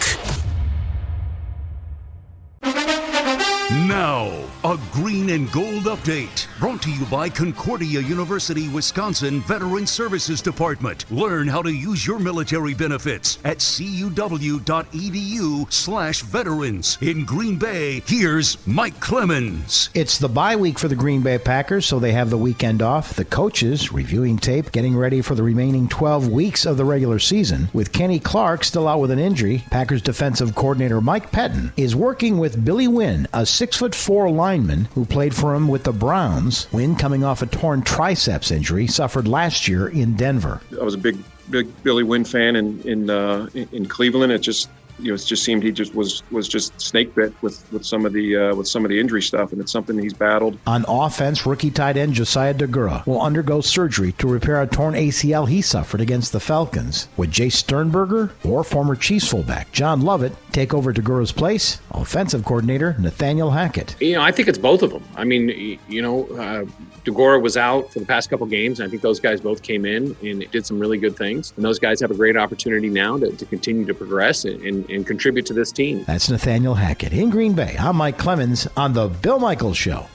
now, 3.71 4.27
a 4.63 4.77
green 4.91 5.31
and 5.31 5.51
gold 5.51 5.85
update 5.85 6.45
brought 6.59 6.83
to 6.83 6.91
you 6.91 7.03
by 7.05 7.27
Concordia 7.27 7.99
University, 7.99 8.69
Wisconsin 8.69 9.41
Veteran 9.41 9.87
Services 9.87 10.39
Department. 10.39 11.03
Learn 11.09 11.47
how 11.47 11.63
to 11.63 11.71
use 11.71 12.05
your 12.05 12.19
military 12.19 12.75
benefits 12.75 13.39
at 13.43 13.57
cuw.edu/slash 13.57 16.21
veterans. 16.21 16.99
In 17.01 17.25
Green 17.25 17.57
Bay, 17.57 18.03
here's 18.05 18.67
Mike 18.67 18.99
Clemens. 18.99 19.89
It's 19.95 20.19
the 20.19 20.29
bye 20.29 20.55
week 20.55 20.77
for 20.77 20.87
the 20.87 20.95
Green 20.95 21.23
Bay 21.23 21.39
Packers, 21.39 21.87
so 21.87 21.97
they 21.97 22.11
have 22.11 22.29
the 22.29 22.37
weekend 22.37 22.83
off. 22.83 23.15
The 23.15 23.25
coaches 23.25 23.91
reviewing 23.91 24.37
tape, 24.37 24.73
getting 24.73 24.95
ready 24.95 25.21
for 25.21 25.33
the 25.33 25.41
remaining 25.41 25.87
12 25.87 26.29
weeks 26.29 26.67
of 26.67 26.77
the 26.77 26.85
regular 26.85 27.17
season. 27.17 27.69
With 27.73 27.91
Kenny 27.91 28.19
Clark 28.19 28.63
still 28.63 28.87
out 28.87 28.99
with 28.99 29.09
an 29.09 29.17
injury, 29.17 29.63
Packers 29.71 30.03
defensive 30.03 30.53
coordinator 30.53 31.01
Mike 31.01 31.31
Pettine 31.31 31.71
is 31.77 31.95
working 31.95 32.37
with 32.37 32.63
Billy 32.63 32.87
Winn, 32.87 33.27
a 33.33 33.54
six 33.55 33.77
foot 33.77 33.95
four 33.95 34.29
lineman 34.29 34.85
who 34.93 35.05
played 35.05 35.33
for 35.33 35.55
him 35.55 35.67
with 35.67 35.83
the 35.83 35.93
Browns. 35.93 36.67
Winn, 36.71 36.95
coming 36.95 37.23
off 37.23 37.41
a 37.41 37.45
torn 37.45 37.81
triceps 37.81 38.51
injury, 38.51 38.85
suffered 38.87 39.27
last 39.27 39.67
year 39.67 39.87
in 39.87 40.15
Denver. 40.15 40.61
I 40.79 40.83
was 40.83 40.93
a 40.93 40.97
big, 40.97 41.17
big 41.49 41.67
Billy 41.83 42.03
Winn 42.03 42.25
fan 42.25 42.55
in 42.55 42.81
in 42.81 43.09
uh, 43.09 43.47
in 43.53 43.87
Cleveland. 43.87 44.31
It 44.31 44.39
just 44.39 44.69
you 44.99 45.09
know, 45.09 45.15
it 45.15 45.25
just 45.25 45.43
seemed 45.43 45.63
he 45.63 45.71
just 45.71 45.93
was 45.95 46.23
was 46.31 46.47
just 46.47 46.79
snake 46.79 47.13
bit 47.15 47.33
with 47.41 47.71
with 47.71 47.85
some 47.85 48.05
of 48.05 48.13
the 48.13 48.35
uh, 48.35 48.55
with 48.55 48.67
some 48.67 48.85
of 48.85 48.89
the 48.89 48.99
injury 48.99 49.21
stuff, 49.21 49.51
and 49.51 49.61
it's 49.61 49.71
something 49.71 49.97
he's 49.97 50.13
battled. 50.13 50.57
On 50.67 50.85
offense, 50.87 51.45
rookie 51.45 51.71
tight 51.71 51.97
end 51.97 52.13
Josiah 52.13 52.53
Deguara 52.53 53.05
will 53.05 53.21
undergo 53.21 53.61
surgery 53.61 54.13
to 54.13 54.27
repair 54.27 54.61
a 54.61 54.67
torn 54.67 54.93
ACL 54.93 55.47
he 55.47 55.61
suffered 55.61 56.01
against 56.01 56.31
the 56.31 56.39
Falcons. 56.39 57.07
Would 57.17 57.31
Jace 57.31 57.53
Sternberger 57.53 58.31
or 58.43 58.63
former 58.63 58.95
Chiefs 58.95 59.27
fullback 59.27 59.71
John 59.71 60.01
Lovett 60.01 60.33
take 60.51 60.73
over 60.73 60.93
Deguara's 60.93 61.31
place? 61.31 61.79
Offensive 61.91 62.45
coordinator 62.45 62.95
Nathaniel 62.99 63.51
Hackett. 63.51 63.95
You 63.99 64.13
know, 64.13 64.21
I 64.21 64.31
think 64.31 64.47
it's 64.47 64.57
both 64.57 64.81
of 64.81 64.91
them. 64.91 65.03
I 65.15 65.23
mean, 65.23 65.79
you 65.87 66.01
know, 66.01 66.25
uh, 66.37 66.65
Deguara 67.05 67.41
was 67.41 67.55
out 67.55 67.91
for 67.93 67.99
the 67.99 68.05
past 68.05 68.29
couple 68.29 68.47
games, 68.47 68.79
and 68.79 68.87
I 68.87 68.89
think 68.89 69.01
those 69.01 69.19
guys 69.19 69.39
both 69.39 69.61
came 69.61 69.85
in 69.85 70.15
and 70.23 70.49
did 70.51 70.65
some 70.65 70.79
really 70.79 70.97
good 70.97 71.15
things. 71.15 71.53
And 71.55 71.63
those 71.63 71.77
guys 71.77 71.99
have 72.01 72.11
a 72.11 72.15
great 72.15 72.35
opportunity 72.35 72.89
now 72.89 73.17
to, 73.19 73.31
to 73.31 73.45
continue 73.45 73.85
to 73.85 73.93
progress 73.93 74.45
and, 74.45 74.61
and, 74.63 74.84
and 74.89 75.05
contribute 75.05 75.45
to 75.47 75.53
this 75.53 75.71
team. 75.71 76.03
That's 76.05 76.29
Nathaniel 76.29 76.75
Hackett 76.75 77.13
in 77.13 77.29
Green 77.29 77.53
Bay. 77.53 77.75
I'm 77.79 77.95
Mike 77.95 78.17
Clemens 78.17 78.67
on 78.75 78.93
The 78.93 79.07
Bill 79.07 79.39
Michaels 79.39 79.77
Show. 79.77 80.07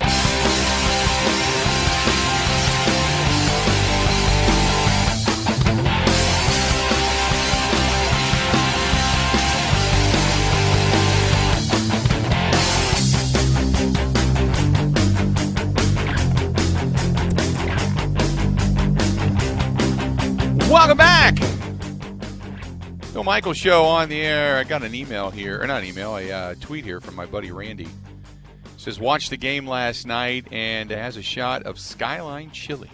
Michael 23.30 23.52
show 23.52 23.84
on 23.84 24.08
the 24.08 24.20
air. 24.20 24.56
I 24.56 24.64
got 24.64 24.82
an 24.82 24.92
email 24.92 25.30
here, 25.30 25.62
or 25.62 25.66
not 25.68 25.82
an 25.82 25.88
email, 25.88 26.16
a 26.16 26.32
uh, 26.32 26.54
tweet 26.60 26.84
here 26.84 27.00
from 27.00 27.14
my 27.14 27.26
buddy 27.26 27.52
Randy. 27.52 27.84
It 27.84 27.90
says 28.76 28.98
watched 28.98 29.30
the 29.30 29.36
game 29.36 29.68
last 29.68 30.04
night 30.04 30.48
and 30.50 30.90
has 30.90 31.16
a 31.16 31.22
shot 31.22 31.62
of 31.62 31.78
Skyline 31.78 32.50
Chili. 32.50 32.90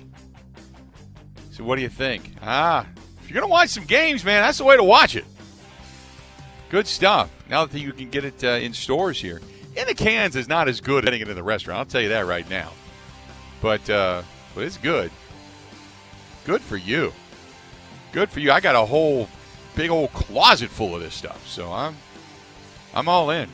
So 1.53 1.65
what 1.65 1.77
do 1.77 1.81
you 1.81 1.89
think? 1.89 2.35
Ah, 2.43 2.87
if 3.23 3.31
you're 3.31 3.41
gonna 3.41 3.51
watch 3.51 3.71
some 3.71 3.87
games, 3.87 4.27
man, 4.27 4.43
that's 4.43 4.59
the 4.59 4.65
way 4.65 4.77
to 4.77 4.85
watch 4.85 5.17
it. 5.17 5.25
Good 6.69 6.87
stuff. 6.87 7.31
Now 7.49 7.65
that 7.65 7.79
you 7.79 7.95
can 7.95 8.11
get 8.11 8.27
it 8.27 8.45
uh, 8.45 8.49
in 8.49 8.75
stores 8.75 9.19
here, 9.19 9.41
in 9.75 9.87
the 9.87 9.95
cans 9.95 10.37
is 10.37 10.49
not 10.49 10.69
as 10.69 10.83
good 10.83 11.05
as 11.05 11.07
getting 11.07 11.23
it 11.23 11.29
in 11.31 11.35
the 11.35 11.43
restaurant. 11.43 11.79
I'll 11.79 11.87
tell 11.87 12.03
you 12.03 12.11
that 12.11 12.27
right 12.27 12.49
now. 12.51 12.73
But 13.63 13.89
uh, 13.89 14.23
but 14.55 14.65
it's 14.65 14.77
good. 14.77 15.11
Good 16.45 16.61
for 16.61 16.77
you. 16.77 17.15
Good 18.13 18.29
for 18.29 18.41
you. 18.41 18.53
I 18.53 18.61
got 18.61 18.75
a 18.75 18.85
whole 18.85 19.31
big 19.77 19.91
old 19.91 20.13
closet 20.13 20.71
full 20.71 20.97
of 20.97 21.01
this 21.01 21.15
stuff, 21.15 21.47
so 21.47 21.73
I'm 21.73 21.97
I'm 22.95 23.09
all 23.09 23.31
in. 23.31 23.49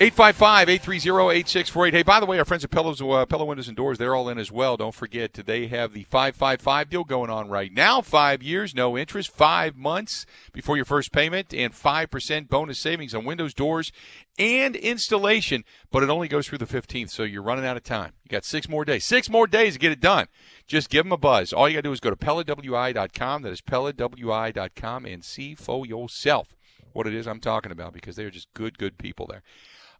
855-830-8648. 0.00 1.92
Hey, 1.92 2.02
by 2.02 2.20
the 2.20 2.24
way, 2.24 2.38
our 2.38 2.46
friends 2.46 2.64
at 2.64 2.70
Pella's, 2.70 3.02
uh, 3.02 3.26
Pella 3.26 3.44
Windows 3.44 3.68
and 3.68 3.76
Doors, 3.76 3.98
they're 3.98 4.14
all 4.14 4.30
in 4.30 4.38
as 4.38 4.50
well. 4.50 4.78
Don't 4.78 4.94
forget, 4.94 5.34
they 5.34 5.66
have 5.66 5.92
the 5.92 6.04
555 6.04 6.88
deal 6.88 7.04
going 7.04 7.28
on 7.28 7.50
right 7.50 7.70
now. 7.70 8.00
Five 8.00 8.42
years, 8.42 8.74
no 8.74 8.96
interest, 8.96 9.30
five 9.30 9.76
months 9.76 10.24
before 10.54 10.76
your 10.76 10.86
first 10.86 11.12
payment, 11.12 11.52
and 11.52 11.74
5% 11.74 12.48
bonus 12.48 12.78
savings 12.78 13.14
on 13.14 13.26
windows, 13.26 13.52
doors, 13.52 13.92
and 14.38 14.74
installation. 14.74 15.66
But 15.90 16.02
it 16.02 16.08
only 16.08 16.28
goes 16.28 16.48
through 16.48 16.58
the 16.58 16.64
15th, 16.64 17.10
so 17.10 17.22
you're 17.22 17.42
running 17.42 17.66
out 17.66 17.76
of 17.76 17.82
time. 17.82 18.12
You 18.24 18.30
got 18.30 18.46
six 18.46 18.70
more 18.70 18.86
days. 18.86 19.04
Six 19.04 19.28
more 19.28 19.46
days 19.46 19.74
to 19.74 19.78
get 19.78 19.92
it 19.92 20.00
done. 20.00 20.28
Just 20.66 20.88
give 20.88 21.04
them 21.04 21.12
a 21.12 21.18
buzz. 21.18 21.52
All 21.52 21.68
you 21.68 21.74
got 21.74 21.80
to 21.80 21.88
do 21.88 21.92
is 21.92 22.00
go 22.00 22.08
to 22.08 22.16
PellaWI.com. 22.16 23.42
That 23.42 23.52
is 23.52 23.60
PellaWI.com 23.60 25.04
and 25.04 25.22
see 25.22 25.54
for 25.54 25.84
yourself 25.84 26.56
what 26.94 27.06
it 27.06 27.12
is 27.12 27.28
I'm 27.28 27.40
talking 27.40 27.70
about 27.70 27.92
because 27.92 28.16
they're 28.16 28.30
just 28.30 28.50
good, 28.54 28.78
good 28.78 28.96
people 28.96 29.26
there. 29.26 29.42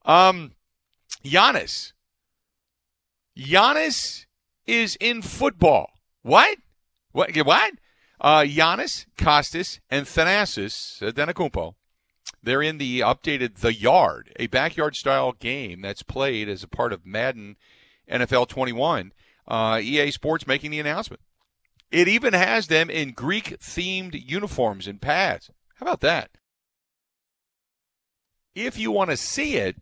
Um, 0.05 0.53
Giannis. 1.25 1.93
Giannis 3.37 4.27
is 4.67 4.97
in 5.01 5.23
football. 5.23 5.91
What? 6.23 6.59
What? 7.13 7.37
What? 7.37 7.75
Uh, 8.21 8.41
Giannis, 8.41 9.07
Kostas, 9.17 9.81
and 9.89 10.07
Thanasis 10.07 11.01
Antetokounmpo. 11.01 11.75
They're 12.43 12.63
in 12.63 12.79
the 12.79 13.01
updated 13.01 13.57
The 13.57 13.75
Yard, 13.75 14.33
a 14.37 14.47
backyard-style 14.47 15.33
game 15.33 15.83
that's 15.83 16.03
played 16.03 16.49
as 16.49 16.63
a 16.63 16.69
part 16.69 16.93
of 16.93 17.05
Madden 17.05 17.57
NFL 18.11 18.49
21. 18.49 19.13
Uh, 19.47 19.81
EA 19.83 20.11
Sports 20.11 20.47
making 20.47 20.71
the 20.71 20.81
announcement. 20.81 21.21
It 21.91 22.09
even 22.09 22.33
has 22.35 22.69
them 22.69 22.89
in 22.89 23.13
Greek-themed 23.13 24.29
uniforms 24.29 24.87
and 24.87 25.01
pads. 25.01 25.51
How 25.75 25.85
about 25.85 26.01
that? 26.01 26.31
If 28.55 28.79
you 28.79 28.91
want 28.91 29.11
to 29.11 29.17
see 29.17 29.57
it, 29.57 29.77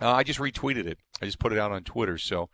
uh, 0.00 0.12
I 0.12 0.22
just 0.22 0.38
retweeted 0.38 0.86
it. 0.86 0.98
I 1.20 1.26
just 1.26 1.38
put 1.38 1.52
it 1.52 1.58
out 1.58 1.72
on 1.72 1.84
Twitter. 1.84 2.18
So 2.18 2.48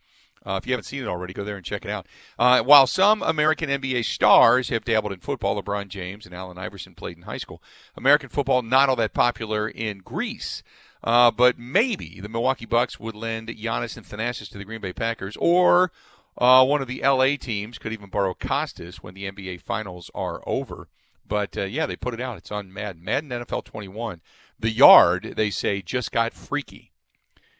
uh, 0.45 0.59
if 0.61 0.66
you 0.66 0.72
haven't 0.72 0.84
seen 0.84 1.03
it 1.03 1.09
already, 1.09 1.32
go 1.32 1.45
there 1.45 1.57
and 1.57 1.64
check 1.64 1.84
it 1.84 1.91
out. 1.91 2.07
Uh, 2.39 2.62
while 2.62 2.86
some 2.86 3.22
American 3.22 3.68
NBA 3.68 4.05
stars 4.05 4.68
have 4.68 4.84
dabbled 4.84 5.12
in 5.12 5.20
football, 5.20 5.61
LeBron 5.61 5.89
James 5.89 6.26
and 6.26 6.34
Allen 6.34 6.59
Iverson 6.59 6.95
played 6.95 7.16
in 7.16 7.24
high 7.24 7.39
school. 7.39 7.62
American 7.97 8.28
football 8.28 8.62
not 8.62 8.89
all 8.89 8.97
that 8.97 9.14
popular 9.14 9.68
in 9.68 9.99
Greece. 9.99 10.62
Uh, 11.03 11.30
but 11.30 11.59
maybe 11.59 12.20
the 12.20 12.28
Milwaukee 12.28 12.66
Bucks 12.66 12.99
would 12.99 13.14
lend 13.14 13.49
Giannis 13.49 13.97
and 13.97 14.05
Thanasis 14.05 14.51
to 14.51 14.59
the 14.59 14.64
Green 14.64 14.80
Bay 14.80 14.93
Packers, 14.93 15.36
or 15.39 15.93
uh, 16.36 16.64
one 16.64 16.82
of 16.82 16.89
the 16.89 17.03
LA 17.03 17.36
teams 17.36 17.78
could 17.78 17.93
even 17.93 18.11
borrow 18.11 18.34
Kostas 18.34 18.97
when 18.97 19.14
the 19.14 19.30
NBA 19.30 19.61
Finals 19.61 20.11
are 20.14 20.43
over. 20.47 20.89
But 21.26 21.57
uh, 21.57 21.64
yeah, 21.64 21.86
they 21.86 21.97
put 21.97 22.14
it 22.14 22.20
out. 22.20 22.39
It's 22.39 22.51
on 22.51 22.72
Madden. 22.72 23.05
Madden 23.05 23.30
NFL 23.30 23.64
21. 23.64 24.20
The 24.59 24.70
yard, 24.70 25.34
they 25.36 25.51
say, 25.51 25.82
just 25.82 26.11
got 26.11 26.32
freaky. 26.32 26.91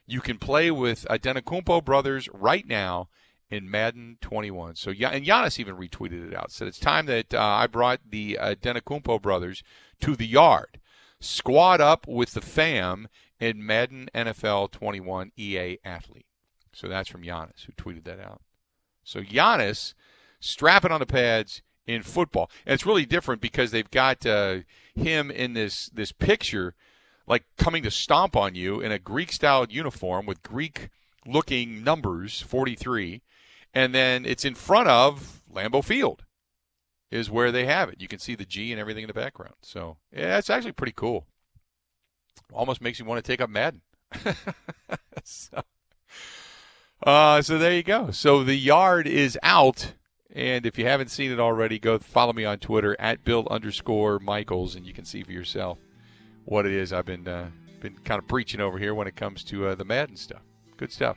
You 0.09 0.23
can 0.23 0.39
play 0.39 0.71
with 0.71 1.07
Antetokounmpo 1.11 1.85
brothers 1.85 2.31
right 2.33 2.67
now 2.67 3.09
in 3.51 3.71
Madden 3.71 4.17
21. 4.23 4.75
So 4.77 4.91
yeah, 4.91 5.11
and 5.11 5.25
Giannis 5.25 5.59
even 5.61 5.77
retweeted 5.77 6.27
it 6.27 6.35
out. 6.35 6.51
Said 6.51 6.67
it's 6.67 6.79
time 6.79 7.05
that 7.07 7.35
uh, 7.35 7.41
I 7.41 7.67
brought 7.67 8.01
the 8.09 8.39
Antetokounmpo 8.41 9.21
brothers 9.21 9.63
to 10.01 10.17
the 10.17 10.27
yard. 10.27 10.81
Squad 11.21 11.83
up 11.83 12.09
with 12.09 12.33
the 12.33 12.41
fam 12.41 13.09
in 13.39 13.65
Madden 13.65 14.09
NFL 14.15 14.71
21 14.71 15.33
EA 15.37 15.79
athlete. 15.85 16.27
So 16.73 16.89
that's 16.89 17.09
from 17.09 17.23
Giannis 17.23 17.67
who 17.67 17.73
tweeted 17.73 18.05
that 18.05 18.19
out. 18.19 18.41
So 19.05 19.21
Giannis 19.21 19.93
strapping 20.41 20.93
on 20.93 21.01
the 21.01 21.07
pads 21.07 21.61
in 21.87 22.03
football, 22.03 22.51
and 22.65 22.73
it's 22.73 22.87
really 22.87 23.07
different 23.07 23.43
because 23.43 23.73
they've 23.73 23.91
got 23.91 24.25
uh, 24.25 24.61
him 24.95 25.31
in 25.31 25.53
this 25.53 25.91
this 25.93 26.13
picture, 26.13 26.75
like 27.29 27.45
coming 27.59 27.83
to 27.83 27.91
stomp 27.91 28.35
on 28.35 28.55
you 28.55 28.81
in 28.81 28.91
a 28.91 28.99
Greek 28.99 29.33
styled 29.33 29.71
uniform 29.71 30.27
with 30.27 30.43
Greek 30.43 30.89
looking 31.27 31.85
numbers, 31.85 32.41
43, 32.41 33.23
and 33.75 33.95
then 33.95 34.25
it's 34.25 34.45
in 34.45 34.55
front 34.55 34.89
of 34.89 35.43
Lambeau 35.53 35.85
Field 35.85 36.25
is 37.11 37.31
where 37.31 37.53
they 37.53 37.67
have 37.67 37.91
it. 37.91 38.01
You 38.01 38.09
can 38.09 38.19
see 38.19 38.35
the 38.35 38.45
G 38.47 38.73
and 38.73 38.81
everything 38.81 39.05
in 39.05 39.09
the 39.09 39.15
background. 39.15 39.55
So 39.63 39.99
yeah, 40.13 40.39
it's 40.39 40.51
actually 40.51 40.73
pretty 40.73 40.95
cool. 40.97 41.27
Almost 42.53 42.81
makes 42.81 42.99
you 42.99 43.05
want 43.05 43.23
to 43.23 43.31
take 43.31 43.41
up 43.41 43.51
Madden. 43.51 43.83
so, 45.25 45.63
uh, 47.03 47.43
so 47.43 47.59
there 47.59 47.75
you 47.75 47.83
go. 47.83 48.11
So 48.11 48.43
the 48.43 48.57
yard 48.57 49.07
is 49.07 49.39
out. 49.43 49.93
And 50.31 50.67
if 50.67 50.79
you 50.79 50.87
haven't 50.87 51.11
seen 51.11 51.33
it 51.33 51.41
already, 51.41 51.79
go 51.79 51.99
follow 51.99 52.33
me 52.33 52.45
on 52.45 52.59
Twitter 52.59 52.97
at 52.99 53.25
Bill 53.25 53.49
underscore 53.51 54.19
Michaels, 54.19 54.77
and 54.77 54.87
you 54.87 54.93
can 54.93 55.05
see 55.05 55.23
for 55.23 55.33
yourself 55.33 55.79
what 56.49 56.65
it 56.65 56.73
is 56.73 56.93
I've 56.93 57.05
been 57.05 57.29
uh, 57.29 57.51
been 57.81 57.97
kind 58.05 58.19
of 58.19 58.27
preaching 58.27 58.61
over 58.61 58.79
here 58.79 58.95
when 58.95 59.07
it 59.07 59.15
comes 59.15 59.45
to 59.45 59.69
uh, 59.69 59.75
the 59.75 59.85
Madden 59.85 60.17
stuff. 60.17 60.41
Good 60.77 60.93
stuff. 60.93 61.17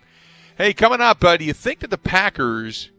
Hey, 0.57 0.73
coming 0.73 1.01
up, 1.01 1.23
uh, 1.23 1.37
do 1.37 1.45
you 1.45 1.53
think 1.53 1.79
that 1.79 1.89
the 1.89 1.97
Packers 1.97 2.91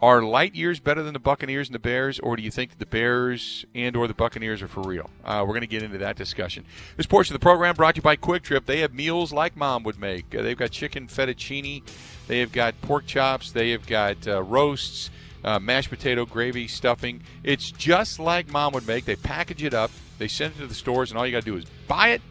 are 0.00 0.22
light 0.22 0.54
years 0.54 0.80
better 0.80 1.02
than 1.02 1.12
the 1.12 1.18
Buccaneers 1.18 1.68
and 1.68 1.74
the 1.74 1.80
Bears, 1.80 2.18
or 2.20 2.36
do 2.36 2.42
you 2.42 2.50
think 2.50 2.70
that 2.70 2.78
the 2.78 2.86
Bears 2.86 3.66
and 3.74 3.96
or 3.96 4.08
the 4.08 4.14
Buccaneers 4.14 4.62
are 4.62 4.68
for 4.68 4.82
real? 4.82 5.10
Uh, 5.24 5.40
we're 5.42 5.52
going 5.52 5.60
to 5.60 5.66
get 5.66 5.82
into 5.82 5.98
that 5.98 6.16
discussion. 6.16 6.64
This 6.96 7.06
portion 7.06 7.34
of 7.34 7.40
the 7.40 7.44
program 7.44 7.74
brought 7.74 7.96
to 7.96 7.98
you 7.98 8.02
by 8.02 8.16
Kwik 8.16 8.42
Trip. 8.42 8.64
They 8.64 8.80
have 8.80 8.94
meals 8.94 9.32
like 9.32 9.56
mom 9.56 9.82
would 9.82 9.98
make. 9.98 10.34
Uh, 10.34 10.42
they've 10.42 10.56
got 10.56 10.70
chicken 10.70 11.08
fettuccine, 11.08 11.82
they 12.28 12.38
have 12.38 12.52
got 12.52 12.80
pork 12.80 13.06
chops, 13.06 13.52
they 13.52 13.70
have 13.70 13.86
got 13.86 14.26
uh, 14.26 14.42
roasts, 14.42 15.10
uh, 15.44 15.58
mashed 15.58 15.90
potato 15.90 16.24
gravy, 16.26 16.68
stuffing. 16.68 17.22
It's 17.42 17.70
just 17.70 18.18
like 18.18 18.50
mom 18.50 18.72
would 18.72 18.86
make. 18.86 19.04
They 19.04 19.16
package 19.16 19.62
it 19.62 19.74
up, 19.74 19.90
they 20.18 20.28
send 20.28 20.54
it 20.56 20.60
to 20.60 20.66
the 20.66 20.74
stores, 20.74 21.10
and 21.10 21.18
all 21.18 21.26
you 21.26 21.32
got 21.32 21.44
to 21.44 21.50
do 21.50 21.56
is 21.56 21.64
buy 21.86 22.10
it, 22.10 22.22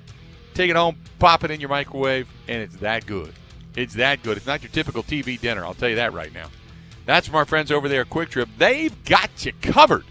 take 0.53 0.69
it 0.69 0.75
home, 0.75 0.97
pop 1.19 1.43
it 1.43 1.51
in 1.51 1.59
your 1.59 1.69
microwave, 1.69 2.27
and 2.47 2.61
it's 2.61 2.77
that 2.77 3.05
good. 3.05 3.33
It's 3.75 3.93
that 3.95 4.23
good. 4.23 4.37
It's 4.37 4.47
not 4.47 4.63
your 4.63 4.71
typical 4.71 5.03
TV 5.03 5.39
dinner. 5.39 5.63
I'll 5.65 5.75
tell 5.75 5.89
you 5.89 5.95
that 5.95 6.13
right 6.13 6.33
now. 6.33 6.49
That's 7.05 7.27
from 7.27 7.35
our 7.35 7.45
friends 7.45 7.71
over 7.71 7.87
there 7.87 8.01
at 8.01 8.09
Kwik 8.09 8.29
Trip. 8.29 8.49
They've 8.57 9.03
got 9.05 9.45
you 9.45 9.53
covered. 9.61 10.03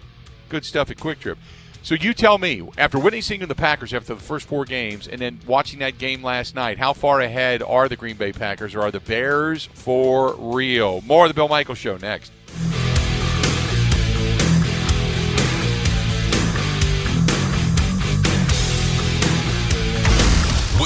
Good 0.49 0.65
stuff 0.65 0.89
at 0.89 0.97
Kwik 0.97 1.19
Trip. 1.19 1.37
So 1.83 1.95
you 1.95 2.13
tell 2.13 2.37
me, 2.37 2.67
after 2.77 2.99
witnessing 2.99 3.39
the 3.39 3.55
Packers 3.55 3.93
after 3.93 4.13
the 4.15 4.21
first 4.21 4.47
four 4.47 4.65
games 4.65 5.07
and 5.07 5.21
then 5.21 5.39
watching 5.45 5.79
that 5.79 5.97
game 5.97 6.23
last 6.23 6.55
night, 6.55 6.77
how 6.77 6.93
far 6.93 7.21
ahead 7.21 7.61
are 7.61 7.87
the 7.87 7.95
Green 7.95 8.17
Bay 8.17 8.33
Packers 8.33 8.75
or 8.75 8.81
are 8.81 8.91
the 8.91 8.99
Bears 8.99 9.67
for 9.73 10.35
real? 10.35 11.01
More 11.01 11.25
of 11.25 11.29
the 11.29 11.33
Bill 11.33 11.47
Michaels 11.47 11.77
Show 11.77 11.97
next. 11.97 12.31